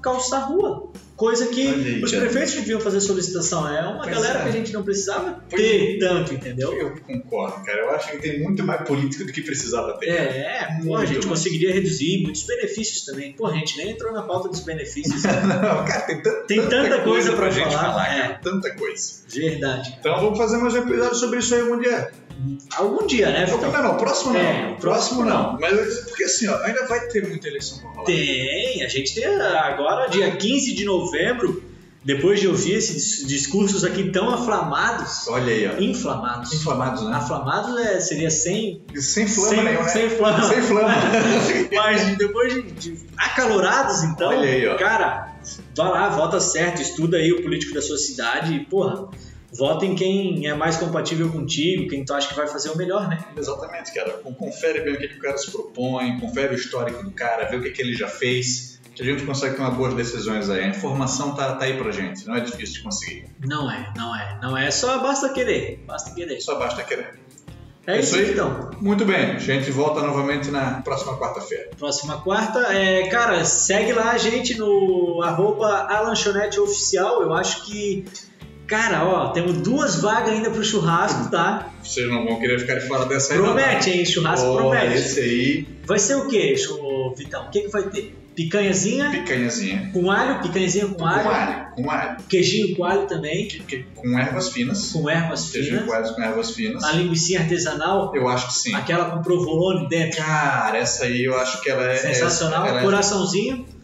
calçar 0.01 0.49
rua. 0.49 0.91
Coisa 1.15 1.45
que 1.47 1.61
aí, 1.61 2.03
os 2.03 2.11
prefeitos 2.11 2.53
deviam 2.55 2.79
fazer 2.79 2.99
solicitação. 2.99 3.67
É 3.67 3.81
uma 3.81 4.03
Pois 4.03 4.15
galera 4.15 4.39
é. 4.39 4.43
que 4.43 4.49
a 4.49 4.51
gente 4.51 4.73
não 4.73 4.83
precisava 4.83 5.43
Pois 5.47 5.61
ter 5.61 5.99
tanto, 5.99 6.33
entendeu? 6.33 6.73
Eu 6.73 6.95
concordo, 7.01 7.63
cara. 7.63 7.81
Eu 7.81 7.89
acho 7.91 8.11
que 8.11 8.17
tem 8.17 8.41
muito 8.41 8.63
mais 8.63 8.81
político 8.87 9.23
do 9.23 9.31
que 9.31 9.41
precisava 9.41 9.93
ter. 9.99 10.09
É, 10.09 10.79
pô, 10.83 10.95
a 10.95 11.05
gente 11.05 11.25
mais. 11.27 11.39
conseguiria 11.39 11.71
reduzir 11.71 12.23
muitos 12.23 12.43
benefícios 12.43 13.05
também. 13.05 13.33
Pô, 13.33 13.45
a 13.45 13.53
gente 13.53 13.77
nem 13.77 13.91
entrou 13.91 14.11
na 14.11 14.23
pauta 14.23 14.49
dos 14.49 14.61
benefícios. 14.61 15.21
Não, 15.23 15.85
cara, 15.85 16.01
tem, 16.01 16.21
tanta, 16.21 16.41
Tem 16.47 16.67
tanta 16.67 17.01
coisa 17.01 17.33
pra 17.33 17.49
gente 17.51 17.69
falar, 17.71 17.91
falar, 17.91 18.15
é. 18.17 18.21
cara. 18.21 18.39
Tanta 18.41 18.71
coisa. 18.75 19.13
Verdade. 19.29 19.95
Então 19.99 20.19
vamos 20.19 20.37
fazer 20.37 20.57
mais 20.57 20.73
um 20.73 20.79
episódio 20.79 21.15
sobre 21.15 21.39
isso 21.39 21.53
aí 21.53 21.61
algum 21.61 21.79
dia. 21.79 22.11
Algum 22.75 23.05
dia, 23.05 23.29
né, 23.29 23.45
Não, 23.45 23.57
Vitão? 23.57 23.71
não, 23.71 23.83
não, 23.83 23.97
próximo 23.97 24.33
não. 24.33 24.39
É, 24.39 24.75
próximo 24.79 25.23
não. 25.23 25.57
Mas 25.59 25.99
porque 25.99 26.23
assim, 26.25 26.47
ó, 26.47 26.57
ainda 26.63 26.85
vai 26.87 27.07
ter 27.07 27.25
muita 27.25 27.47
eleição 27.47 27.77
pra 27.79 27.89
rolar. 27.91 28.05
Tem, 28.05 28.83
a 28.83 28.87
gente 28.89 29.15
tem 29.15 29.23
agora, 29.25 30.07
dia 30.09 30.31
15 30.35 30.73
de 30.73 30.83
novembro, 30.83 31.12
depois 32.03 32.39
de 32.41 32.47
ouvir 32.49 32.73
esses 32.73 33.25
discursos 33.25 33.83
aqui 33.85 34.11
tão 34.11 34.29
aflamados, 34.29 35.25
Olha 35.27 35.53
aí, 35.53 35.67
ó. 35.67 35.81
inflamados. 35.81 36.51
Inflamados, 36.53 37.03
né? 37.07 37.15
Aflamados 37.15 37.77
é, 37.79 37.99
seria 38.01 38.29
sem, 38.29 38.81
Sem 38.95 39.25
flama 39.27 39.55
sem, 39.55 39.63
né? 39.63 39.83
sem 39.87 40.09
flama. 40.09 40.43
Sem 40.43 40.61
flama. 40.61 40.93
Mas 41.73 42.17
depois 42.17 42.53
de, 42.53 42.61
de 42.71 42.97
acalorados, 43.17 44.03
então, 44.03 44.29
Olha 44.29 44.49
aí, 44.49 44.67
ó. 44.67 44.75
cara, 44.75 45.33
vai 45.75 45.87
lá, 45.89 46.09
vota 46.09 46.39
certo, 46.41 46.81
estuda 46.81 47.17
aí 47.17 47.31
o 47.31 47.41
político 47.41 47.73
da 47.73 47.81
sua 47.81 47.97
cidade 47.97 48.53
e, 48.53 48.65
porra, 48.65 49.07
vota 49.57 49.85
em 49.85 49.95
quem 49.95 50.45
é 50.47 50.53
mais 50.53 50.75
compatível 50.77 51.29
contigo, 51.29 51.87
quem 51.89 52.03
tu 52.03 52.13
acha 52.13 52.27
que 52.27 52.35
vai 52.35 52.47
fazer 52.47 52.69
o 52.69 52.77
melhor, 52.77 53.07
né? 53.07 53.23
Exatamente, 53.37 53.93
cara. 53.93 54.11
Con- 54.21 54.33
Confere 54.33 54.81
bem 54.81 54.95
o 54.95 54.97
que, 54.97 55.07
que 55.07 55.17
o 55.17 55.21
cara 55.21 55.37
se 55.37 55.49
propõe, 55.49 56.19
confere 56.19 56.53
o 56.53 56.57
histórico 56.57 57.01
do 57.03 57.11
cara, 57.11 57.45
vê 57.45 57.55
o 57.57 57.61
que, 57.61 57.69
que 57.71 57.81
ele 57.81 57.95
já 57.95 58.07
fez. 58.09 58.72
A 59.01 59.05
gente 59.05 59.23
consegue 59.25 59.55
tomar 59.55 59.71
boas 59.71 59.93
decisões 59.93 60.49
aí. 60.49 60.63
A 60.63 60.67
informação 60.67 61.33
tá, 61.33 61.55
tá 61.55 61.65
aí 61.65 61.77
pra 61.77 61.91
gente, 61.91 62.27
não 62.27 62.35
é 62.35 62.41
difícil 62.41 62.75
de 62.75 62.83
conseguir. 62.83 63.25
Não 63.45 63.69
é, 63.69 63.91
não 63.97 64.15
é. 64.15 64.39
Não 64.41 64.57
é. 64.57 64.69
Só 64.69 64.99
basta 64.99 65.29
querer. 65.29 65.83
Basta 65.87 66.13
querer. 66.13 66.39
Só 66.41 66.59
basta 66.59 66.83
querer. 66.83 67.23
É 67.85 67.99
isso 67.99 68.15
aí, 68.15 68.31
então. 68.31 68.71
Muito 68.79 69.03
bem, 69.03 69.31
a 69.31 69.39
gente 69.39 69.69
volta 69.69 70.01
novamente 70.01 70.49
na 70.49 70.81
próxima 70.81 71.17
quarta-feira. 71.17 71.69
Próxima 71.77 72.21
quarta. 72.21 72.59
É, 72.73 73.07
cara, 73.07 73.43
segue 73.43 73.91
lá 73.91 74.11
a 74.11 74.17
gente 74.17 74.57
no 74.57 75.21
arroba 75.21 75.89
Oficial. 76.61 77.21
Eu 77.21 77.33
acho 77.33 77.65
que. 77.65 78.05
Cara, 78.65 79.03
ó, 79.05 79.29
temos 79.31 79.57
duas 79.57 79.99
vagas 80.01 80.29
ainda 80.29 80.49
pro 80.49 80.63
churrasco, 80.63 81.29
tá? 81.29 81.69
Vocês 81.83 82.09
não 82.09 82.23
vão 82.25 82.39
querer 82.39 82.57
ficar 82.59 82.75
de 82.75 82.87
fora 82.87 83.05
dessa 83.05 83.33
aí, 83.33 83.39
Promete, 83.39 83.89
hein? 83.89 84.05
Churrasco 84.05 84.47
não. 84.47 84.55
promete. 84.55 84.95
Esse 84.95 85.19
aí, 85.19 85.67
Vai 85.85 85.99
ser 85.99 86.15
o 86.15 86.27
quê, 86.27 86.55
Vitão? 87.17 87.47
O 87.47 87.49
que, 87.51 87.63
que 87.63 87.67
vai 87.67 87.83
ter? 87.83 88.22
Picanhazinha 88.35 89.11
picanhazinha. 89.11 89.89
com 89.93 90.09
alho, 90.11 90.41
picanhazinha 90.41 90.87
com 90.87 90.95
Com 90.95 91.05
alho, 91.05 91.29
alho, 91.29 91.65
com 91.75 91.89
alho. 91.91 92.17
queijinho 92.27 92.75
com 92.75 92.83
alho 92.83 93.07
também, 93.07 93.47
Que- 93.47 93.85
Com 93.95 94.17
ervas 94.17 94.49
finas. 94.51 94.91
com 94.91 95.09
ervas 95.09 95.51
Queijinho 95.51 95.79
finas, 95.81 95.87
com 95.89 95.95
ervas, 95.95 96.11
com 96.11 96.21
ervas 96.23 96.51
finas. 96.51 96.83
a 96.83 96.91
linguiça 96.93 97.39
artesanal, 97.39 98.11
Eu 98.15 98.27
acho 98.27 98.47
que 98.47 98.53
sim. 98.53 98.73
aquela 98.75 99.11
com 99.11 99.21
provolone 99.21 99.87
dentro, 99.87 100.17
Cara, 100.17 100.77
essa 100.77 101.05
aí 101.05 101.23
eu 101.23 101.37
acho 101.39 101.61
que 101.61 101.69
ela 101.69 101.89
é. 101.91 101.95
sensacional, 101.95 102.65
Ela 102.65 102.79
é 102.79 102.83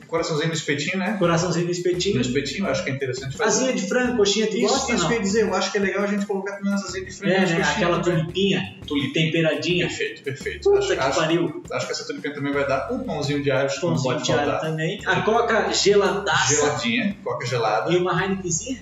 coraçãozinho, 0.09 0.47
no 0.49 0.53
espetinho, 0.53 0.97
né? 0.97 1.15
coraçãozinho 1.19 1.65
no 1.65 1.71
No 1.71 1.77
espetinho, 1.77 2.19
espetinho, 2.21 2.65
eu 2.65 2.71
acho 2.71 2.83
que 2.83 2.89
é 2.89 2.93
interessante 2.93 3.37
fazer. 3.37 3.63
asinha 3.63 3.73
de 3.73 3.87
frango, 3.87 4.17
coxinha 4.17 4.47
tu 4.47 4.57
Isso, 4.57 4.91
isso 4.93 5.07
que 5.07 5.13
eu 5.13 5.17
ia 5.17 5.21
dizer, 5.21 5.41
eu 5.43 5.53
acho 5.55 5.71
que 5.71 5.77
é 5.77 5.81
legal 5.81 6.03
a 6.03 6.07
gente 6.07 6.25
colocar 6.25 6.53
também 6.57 6.71
umas 6.71 6.83
asinhas 6.83 7.05
de 7.07 7.13
frango 7.13 7.33
É, 7.33 7.45
né? 7.45 7.61
Aquela 7.63 7.99
tulipinha, 8.01 8.75
Tulipinha. 8.87 9.13
temperadinha, 9.25 9.87
Perfeito, 9.87 10.23
perfeito. 10.23 10.63
puta 10.63 10.79
acho, 10.79 10.87
que 10.87 10.99
acho- 10.99 11.19
pariu, 11.19 11.63
acho 11.71 11.85
que 11.85 11.91
essa 11.91 12.05
tulipinha 12.05 12.33
também 12.33 12.51
vai 12.51 12.67
dar 12.67 12.91
um 12.91 12.99
pãozinho 13.03 13.41
de 13.43 13.51
alho, 13.51 13.65
acho 13.65 13.79
que 13.79 13.85
não 13.85 13.93
pãozinho 13.93 14.13
pode 14.15 14.25
de 14.25 14.33
faltar. 14.35 14.59
também, 14.61 14.99
a 15.05 15.21
coca 15.21 15.71
geladaça 15.73 16.55
Geladinha, 16.55 17.17
coca 17.23 17.45
gelada. 17.45 17.91
e 17.93 17.97
uma 17.97 18.23
Heinekenzinha, 18.23 18.81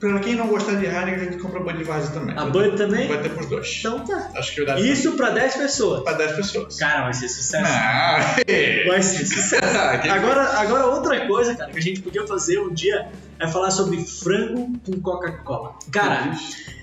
Pra 0.00 0.18
quem 0.18 0.34
não 0.34 0.48
gostar 0.48 0.74
de 0.74 0.84
Heineken, 0.84 1.14
a 1.14 1.18
gente 1.18 1.38
compra 1.38 1.60
Budweiser 1.60 2.10
também. 2.12 2.36
a 2.36 2.44
Bud 2.46 2.76
também, 2.76 3.08
Vai 3.08 3.22
ter 3.22 3.30
pros 3.30 3.46
dois. 3.48 3.76
então 3.78 4.00
tá. 4.00 4.30
Acho 4.34 4.54
que 4.54 4.64
dar 4.64 4.78
Isso 4.78 5.12
pra 5.12 5.30
10 5.30 5.54
pessoas. 5.54 6.02
pra 6.02 6.12
10 6.14 6.32
pessoas. 6.32 6.76
Cara, 6.76 7.04
vai 7.04 7.14
ser 7.14 7.28
sucesso. 7.28 7.62
Não, 7.64 8.86
Vai 8.88 9.02
ser 9.02 9.24
sucesso. 9.24 9.64
Agora, 10.10 10.42
agora 10.58 10.86
outra 10.86 11.26
coisa, 11.26 11.54
cara, 11.54 11.70
que 11.70 11.78
a 11.78 11.82
gente 11.82 12.00
podia 12.02 12.26
fazer 12.26 12.58
um 12.58 12.72
dia 12.72 13.06
é 13.38 13.46
falar 13.48 13.70
sobre 13.70 13.98
frango 14.04 14.72
com 14.84 15.00
Coca-Cola. 15.00 15.74
Cara, 15.90 16.32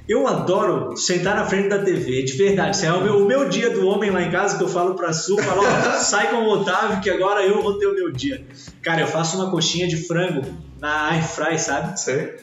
eu 0.07 0.27
adoro 0.27 0.95
sentar 0.97 1.35
na 1.35 1.45
frente 1.45 1.69
da 1.69 1.79
TV, 1.79 2.23
de 2.23 2.33
verdade. 2.33 2.75
Isso 2.75 2.85
é 2.85 2.91
o 2.93 3.01
meu, 3.03 3.17
o 3.23 3.25
meu 3.27 3.47
dia 3.47 3.69
do 3.69 3.87
homem 3.87 4.09
lá 4.09 4.21
em 4.21 4.31
casa 4.31 4.57
que 4.57 4.63
eu 4.63 4.67
falo 4.67 4.95
pra 4.95 5.13
Su, 5.13 5.37
falo, 5.37 5.61
ó, 5.63 5.91
sai 5.99 6.29
com 6.29 6.37
o 6.37 6.49
Otávio 6.49 7.01
que 7.01 7.09
agora 7.09 7.41
eu 7.45 7.61
vou 7.61 7.77
ter 7.77 7.85
o 7.87 7.93
meu 7.93 8.11
dia. 8.11 8.43
Cara, 8.81 9.01
eu 9.01 9.07
faço 9.07 9.37
uma 9.37 9.51
coxinha 9.51 9.87
de 9.87 9.97
frango 9.97 10.41
na 10.79 11.09
air 11.11 11.23
fry, 11.23 11.59
sabe? 11.59 11.99
Sei. 11.99 12.35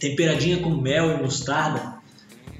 Temperadinha 0.00 0.58
com 0.62 0.70
mel 0.70 1.10
e 1.18 1.22
mostarda. 1.22 2.00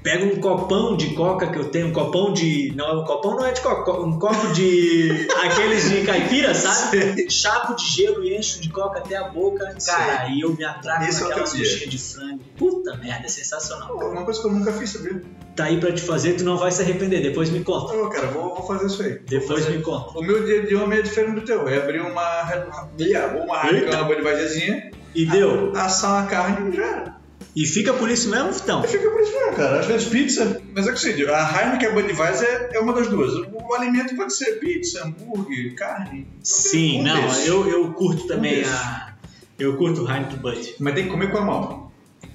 Pego 0.03 0.25
um 0.35 0.39
copão 0.39 0.97
de 0.97 1.13
coca 1.13 1.45
que 1.51 1.59
eu 1.59 1.65
tenho, 1.65 1.89
um 1.89 1.93
copão 1.93 2.33
de. 2.33 2.73
Não, 2.75 3.01
um 3.01 3.05
copão 3.05 3.35
não 3.35 3.45
é 3.45 3.51
de 3.51 3.61
coca, 3.61 3.91
um 4.01 4.17
copo 4.17 4.47
de. 4.51 5.27
aqueles 5.45 5.89
de 5.91 6.01
caipira, 6.03 6.55
sabe? 6.55 7.29
Chapo 7.29 7.75
de 7.75 7.85
gelo 7.85 8.23
e 8.23 8.35
encho 8.35 8.59
de 8.61 8.69
coca 8.69 8.97
até 8.97 9.15
a 9.15 9.25
boca. 9.25 9.75
Cara, 9.85 10.27
e 10.29 10.41
eu 10.41 10.55
me 10.55 10.63
atraco 10.63 11.03
Esse 11.03 11.21
é 11.21 11.27
dia. 11.27 11.35
coxinhas 11.35 11.69
de 11.81 11.97
frango. 11.99 12.39
Puta 12.57 12.97
merda, 12.97 13.25
é 13.27 13.29
sensacional. 13.29 13.89
Pô, 13.89 14.07
Uma 14.09 14.25
coisa 14.25 14.41
que 14.41 14.47
eu 14.47 14.51
nunca 14.51 14.73
fiz, 14.73 14.89
sabia? 14.89 15.21
Tá 15.55 15.65
aí 15.65 15.79
pra 15.79 15.91
te 15.91 16.01
fazer, 16.01 16.33
tu 16.33 16.43
não 16.45 16.57
vai 16.57 16.71
se 16.71 16.81
arrepender. 16.81 17.21
Depois 17.21 17.51
me 17.51 17.63
conta. 17.63 17.93
Ô, 17.93 18.09
cara, 18.09 18.25
vou, 18.27 18.55
vou 18.55 18.65
fazer 18.65 18.87
isso 18.87 19.03
aí. 19.03 19.19
Depois 19.27 19.69
me 19.69 19.83
conta. 19.83 20.17
O 20.17 20.23
meu 20.23 20.43
dia 20.45 20.65
de 20.65 20.73
homem 20.75 20.97
é 20.97 21.01
diferente 21.03 21.35
do 21.35 21.41
teu. 21.45 21.67
É 21.69 21.77
abrir 21.77 22.01
uma. 22.01 22.41
Uma 22.41 23.67
Heineken, 23.67 23.83
Eita. 23.83 23.97
uma 23.97 24.03
Budweiserzinha, 24.05 24.89
E 25.13 25.25
deu. 25.27 25.73
assar 25.75 26.21
uma 26.23 26.27
carne 26.27 26.71
e 26.71 26.75
já 26.75 26.85
era. 26.85 27.20
E 27.55 27.65
fica 27.65 27.93
por 27.93 28.09
isso 28.09 28.29
mesmo, 28.29 28.51
Vitão? 28.51 28.83
E 28.83 28.87
fica 28.87 29.09
por 29.09 29.21
isso 29.21 29.33
mesmo, 29.33 29.55
cara. 29.55 29.79
Às 29.79 29.85
vezes 29.85 30.07
pizza. 30.07 30.61
Mas 30.73 30.87
é 30.87 30.93
que 30.93 30.99
sei, 30.99 31.13
a 31.29 31.61
Heineken 31.61 31.87
e 31.89 31.91
a 31.91 31.93
Budweiser 31.93 32.69
é 32.71 32.79
uma 32.79 32.93
das 32.93 33.07
duas. 33.07 33.33
O 33.51 33.73
alimento 33.73 34.15
pode 34.15 34.33
ser 34.33 34.59
pizza, 34.59 35.05
hambúrguer, 35.05 35.75
carne. 35.75 36.25
Sim, 36.43 37.01
Um 37.01 37.03
não, 37.03 37.39
eu, 37.43 37.67
eu 37.67 37.93
curto 37.93 38.25
também 38.27 38.55
desses. 38.55 38.73
a. 38.73 39.13
Eu 39.59 39.77
curto 39.77 40.09
Heineken 40.09 40.37
Bud. 40.37 40.75
Mas 40.79 40.95
tem 40.95 41.03
que 41.05 41.09
comer 41.11 41.29
com 41.31 41.37
a 41.39 41.41
mão. 41.41 41.80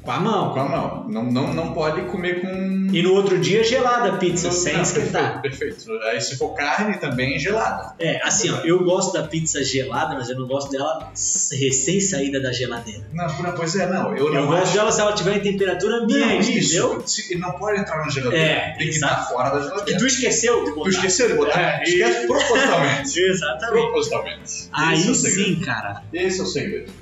Com 0.03 0.11
a 0.13 0.21
mão. 0.21 0.53
Com 0.55 0.61
a 0.61 0.69
mão. 0.69 1.09
Não, 1.09 1.25
não, 1.25 1.53
não 1.53 1.73
pode 1.75 2.03
comer 2.03 2.41
com. 2.41 2.77
E 2.93 3.03
no 3.03 3.13
outro 3.13 3.39
dia 3.39 3.65
gelada 3.65 4.11
a 4.11 4.17
pizza, 4.17 4.47
Não, 4.47 4.55
sem 4.55 4.75
não, 4.75 4.83
esquentar. 4.83 5.43
Perfeito, 5.43 5.85
perfeito. 5.85 6.05
Aí 6.05 6.21
se 6.21 6.37
for 6.37 6.55
carne, 6.55 6.97
também 6.99 7.37
gelada. 7.41 7.95
É, 7.99 8.21
assim, 8.25 8.49
ó, 8.51 8.59
eu 8.59 8.85
gosto 8.85 9.13
da 9.13 9.25
pizza 9.25 9.65
gelada, 9.65 10.15
mas 10.15 10.31
eu 10.31 10.39
não 10.39 10.47
gosto 10.47 10.71
dela 10.71 11.13
recém 11.59 12.01
saída 12.01 12.41
da 12.41 12.53
geladeira. 12.53 13.05
Não, 13.13 13.27
não, 13.43 13.53
pois 13.53 13.75
é, 13.75 13.87
não. 13.93 14.17
Eu 14.17 14.27
Eu, 14.29 14.35
não 14.35 14.47
gosto 14.47 14.63
acho- 14.63 14.73
dela 14.75 14.93
se 14.93 15.01
ela 15.01 15.13
tiver 15.13 15.37
em 15.39 15.41
temperatura 15.41 15.97
Não, 15.97 16.05
ambiente, 16.05 16.57
isso. 16.57 16.77
entendeu? 16.79 17.03
Se- 17.07 17.37
não 17.37 17.53
pode 17.53 17.81
entrar 17.81 17.99
na 18.05 18.09
geladeira. 18.09 18.45
É, 18.47 18.75
tem 18.79 18.87
que 18.87 18.95
estar 18.95 19.29
fora 19.29 19.51
da 19.51 19.61
geladeira. 19.65 19.99
tu 19.99 20.07
esqueceu 20.07 20.65
de 20.65 20.71
Tu 20.71 20.75
botar. 20.77 20.91
esqueceu 20.91 21.29
de 21.29 21.35
botar? 21.35 21.61
É, 21.61 21.83
Esquece 21.83 22.27
propositalmente. 22.29 23.19
Exatamente. 23.27 23.83
propositalmente. 23.83 24.69
Aí 24.73 25.01
é 25.11 25.15
sim, 25.15 25.57
cara. 25.61 26.03
Esse 26.13 26.41
é 26.41 26.43
o 26.45 26.47
segredo. 26.47 26.93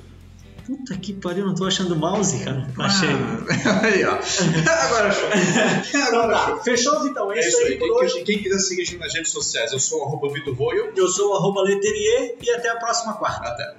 Puta 0.65 0.97
que 0.97 1.13
pariu, 1.13 1.45
não 1.45 1.53
tô 1.53 1.65
achando 1.65 1.93
o 1.93 1.97
mouse, 1.97 2.43
cara. 2.43 2.67
Achei. 2.79 3.09
Ah, 3.09 3.81
aí, 3.85 4.03
ó. 4.03 4.13
Agora 4.85 5.09
achou. 5.09 5.29
Agora 6.07 6.33
tá, 6.33 6.43
achou. 6.45 6.63
fechou, 6.63 7.03
Vitão? 7.03 7.31
É, 7.31 7.37
É 7.37 7.47
isso 7.47 7.57
aí 7.57 7.77
por 7.77 7.87
Quem, 7.87 7.91
hoje. 7.91 8.23
quem 8.23 8.39
quiser 8.43 8.59
seguir 8.59 8.81
a 8.81 8.85
gente 8.85 8.97
nas 8.97 9.13
redes 9.13 9.31
sociais, 9.31 9.71
eu 9.71 9.79
sou 9.79 9.99
o 10.01 10.05
arroba 10.05 10.29
Vitor. 10.33 10.55
Eu 10.95 11.07
sou 11.07 11.31
o 11.31 11.35
arroba 11.35 11.61
Leterier 11.61 12.35
e 12.41 12.49
até 12.51 12.69
a 12.69 12.75
próxima 12.77 13.13
quarta. 13.13 13.47
Até. 13.47 13.75